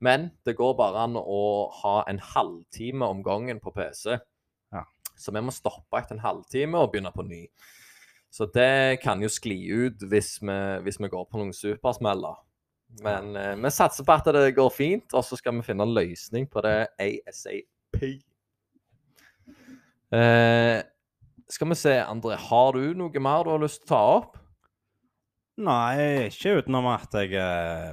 Men 0.00 0.30
det 0.44 0.56
går 0.56 0.76
bare 0.76 1.04
an 1.04 1.16
å 1.16 1.70
ha 1.82 2.04
en 2.08 2.18
halvtime 2.18 3.02
om 3.04 3.22
gangen 3.22 3.60
på 3.60 3.72
PC. 3.72 4.18
Ja. 4.72 4.84
Så 5.16 5.32
vi 5.32 5.40
må 5.40 5.52
stoppe 5.52 5.98
etter 5.98 6.16
en 6.16 6.24
halvtime 6.24 6.76
og 6.76 6.92
begynne 6.92 7.12
på 7.12 7.26
ny. 7.26 7.48
Så 8.30 8.46
det 8.54 9.00
kan 9.02 9.22
jo 9.22 9.30
skli 9.32 9.58
ut 9.68 10.04
hvis 10.10 10.36
vi, 10.42 10.58
hvis 10.84 11.00
vi 11.02 11.10
går 11.10 11.26
på 11.26 11.40
noen 11.40 11.54
supersmeller. 11.56 12.38
Men 13.02 13.34
eh, 13.38 13.56
vi 13.58 13.70
satser 13.74 14.06
på 14.06 14.14
at 14.16 14.30
det 14.34 14.54
går 14.56 14.70
fint, 14.74 15.14
og 15.14 15.24
så 15.26 15.38
skal 15.38 15.58
vi 15.58 15.66
finne 15.66 15.86
en 15.86 15.94
løsning 15.94 16.46
på 16.50 16.62
det 16.66 16.76
ASAP. 16.98 18.00
Eh, 20.10 20.78
skal 21.50 21.70
vi 21.70 21.78
se, 21.78 21.96
André, 22.02 22.38
har 22.38 22.74
du 22.74 22.94
noe 22.98 23.22
mer 23.22 23.46
du 23.46 23.52
har 23.54 23.62
lyst 23.62 23.84
til 23.84 23.90
å 23.90 23.94
ta 23.94 24.02
opp? 24.18 24.38
Nei, 25.60 26.30
ikke 26.30 26.60
utenom 26.62 26.88
at 26.90 27.14
jeg 27.18 27.34
eh, 27.36 27.92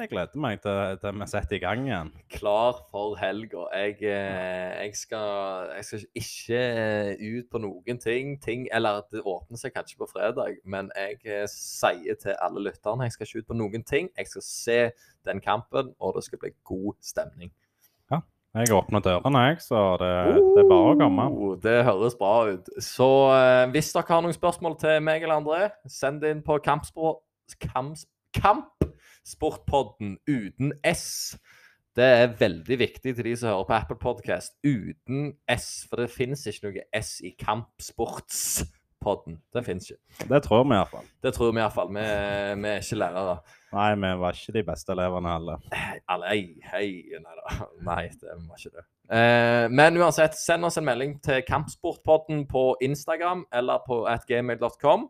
Jeg 0.00 0.08
gleder 0.08 0.38
meg 0.40 0.60
til, 0.64 0.98
til 1.02 1.18
vi 1.20 1.26
setter 1.28 1.56
i 1.58 1.60
gang 1.60 1.82
igjen. 1.84 2.10
Klar 2.32 2.78
for 2.90 3.12
helga. 3.20 3.66
Jeg, 3.76 3.98
eh, 4.00 4.84
jeg, 4.86 4.94
skal, 4.96 5.66
jeg 5.76 5.84
skal 5.84 6.04
ikke 6.16 6.60
eh, 6.60 7.24
ut 7.36 7.50
på 7.52 7.60
noen 7.60 7.98
ting. 8.00 8.30
ting. 8.40 8.64
Eller 8.72 9.02
det 9.12 9.20
åpner 9.20 9.60
seg 9.60 9.74
kanskje 9.76 9.98
på 10.00 10.08
fredag, 10.08 10.56
men 10.64 10.88
jeg 10.96 11.18
eh, 11.28 11.44
sier 11.52 12.16
til 12.22 12.38
alle 12.40 12.62
lytterne 12.70 13.04
jeg 13.04 13.12
skal 13.12 13.28
ikke 13.28 13.42
ut 13.42 13.50
på 13.50 13.58
noen 13.60 13.84
ting. 13.84 14.08
Jeg 14.16 14.30
skal 14.30 14.46
se 14.46 14.78
den 15.28 15.44
kampen, 15.44 15.92
og 16.00 16.16
det 16.16 16.24
skal 16.24 16.40
bli 16.40 16.54
god 16.64 16.96
stemning. 17.04 17.52
Jeg 18.52 18.68
åpner 18.76 19.00
dørene, 19.00 19.40
jeg, 19.48 19.62
så 19.64 19.78
det, 19.96 20.08
det 20.36 20.60
er 20.60 20.66
bare 20.68 20.90
å 20.90 20.96
komme. 21.00 21.24
Oh, 21.32 21.54
det 21.56 21.78
høres 21.86 22.18
bra 22.20 22.50
ut. 22.52 22.66
Så 22.84 23.06
hvis 23.72 23.88
dere 23.96 24.12
har 24.12 24.20
noen 24.26 24.36
spørsmål 24.36 24.76
til 24.82 24.98
meg 25.00 25.24
eller 25.24 25.40
André, 25.40 25.70
send 25.88 26.20
det 26.20 26.34
inn 26.34 26.42
på 26.44 26.58
kampsport, 26.60 27.24
kamps, 27.64 28.04
Kampsportpodden 29.22 30.18
uten 30.26 30.72
S. 30.84 31.38
Det 31.96 32.04
er 32.04 32.36
veldig 32.38 32.78
viktig 32.78 33.14
til 33.14 33.24
de 33.24 33.36
som 33.36 33.48
hører 33.52 33.64
på 33.68 33.74
Apple 33.74 33.96
Podcast 34.00 34.52
uten 34.64 35.34
S, 35.48 35.86
for 35.88 35.96
det 36.00 36.10
finnes 36.10 36.46
ikke 36.46 36.66
noe 36.66 36.82
S 36.98 37.20
i 37.22 37.30
Kampsportspodden. 37.38 39.38
Det 39.54 39.64
finnes 39.64 39.90
ikke. 39.92 40.26
Det 40.26 40.42
tror 40.42 40.64
vi 40.64 40.74
iallfall. 40.74 41.06
Det 41.22 41.34
tror 41.36 41.52
vi 41.52 41.62
iallfall. 41.62 41.92
Vi, 41.94 42.06
vi 42.64 42.68
er 42.72 42.82
ikke 42.82 42.98
lærere. 42.98 43.36
Nei, 43.76 43.92
vi 43.94 44.12
var 44.24 44.40
ikke 44.40 44.56
de 44.58 44.64
beste 44.72 44.96
elevene 44.96 45.36
heller. 45.36 45.70
Alle, 46.08 46.32
hei, 46.32 46.42
hei, 46.72 46.88
nei 47.22 47.38
da. 47.38 47.68
Nei, 47.92 48.04
det 48.18 48.36
var 48.48 48.58
ikke 48.58 48.74
det. 48.80 48.86
Eh, 49.12 49.68
men 49.70 50.02
uansett, 50.02 50.34
send 50.40 50.66
oss 50.66 50.80
en 50.80 50.88
melding 50.88 51.20
til 51.22 51.44
Kampsportpodden 51.46 52.48
på 52.50 52.72
Instagram 52.82 53.46
eller 53.54 53.86
på 53.86 54.02
atgmail.com. 54.10 55.06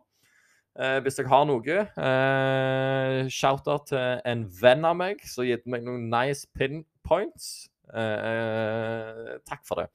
Eh, 0.73 0.99
hvis 1.05 1.19
dere 1.19 1.29
har 1.29 1.45
noe. 1.45 1.83
Eh, 2.07 3.29
Shout-out 3.29 3.91
til 3.91 4.23
en 4.25 4.47
venn 4.61 4.87
av 4.89 4.97
meg 4.97 5.21
som 5.29 5.45
gitt 5.45 5.67
meg 5.69 5.85
noen 5.85 6.07
nice 6.09 6.49
pinpoints. 6.57 7.69
Eh, 7.93 8.17
eh, 8.31 9.35
takk 9.45 9.61
for 9.67 9.83
det. 9.83 9.89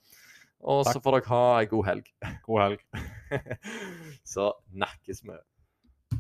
Og 0.62 0.84
så 0.86 0.98
får 1.02 1.18
dere 1.18 1.30
ha 1.32 1.42
ei 1.58 1.68
god 1.70 1.86
helg. 1.86 2.12
God 2.46 2.62
helg. 2.62 2.84
så 4.34 4.52
snakkes 4.70 5.24
vi. 5.26 5.38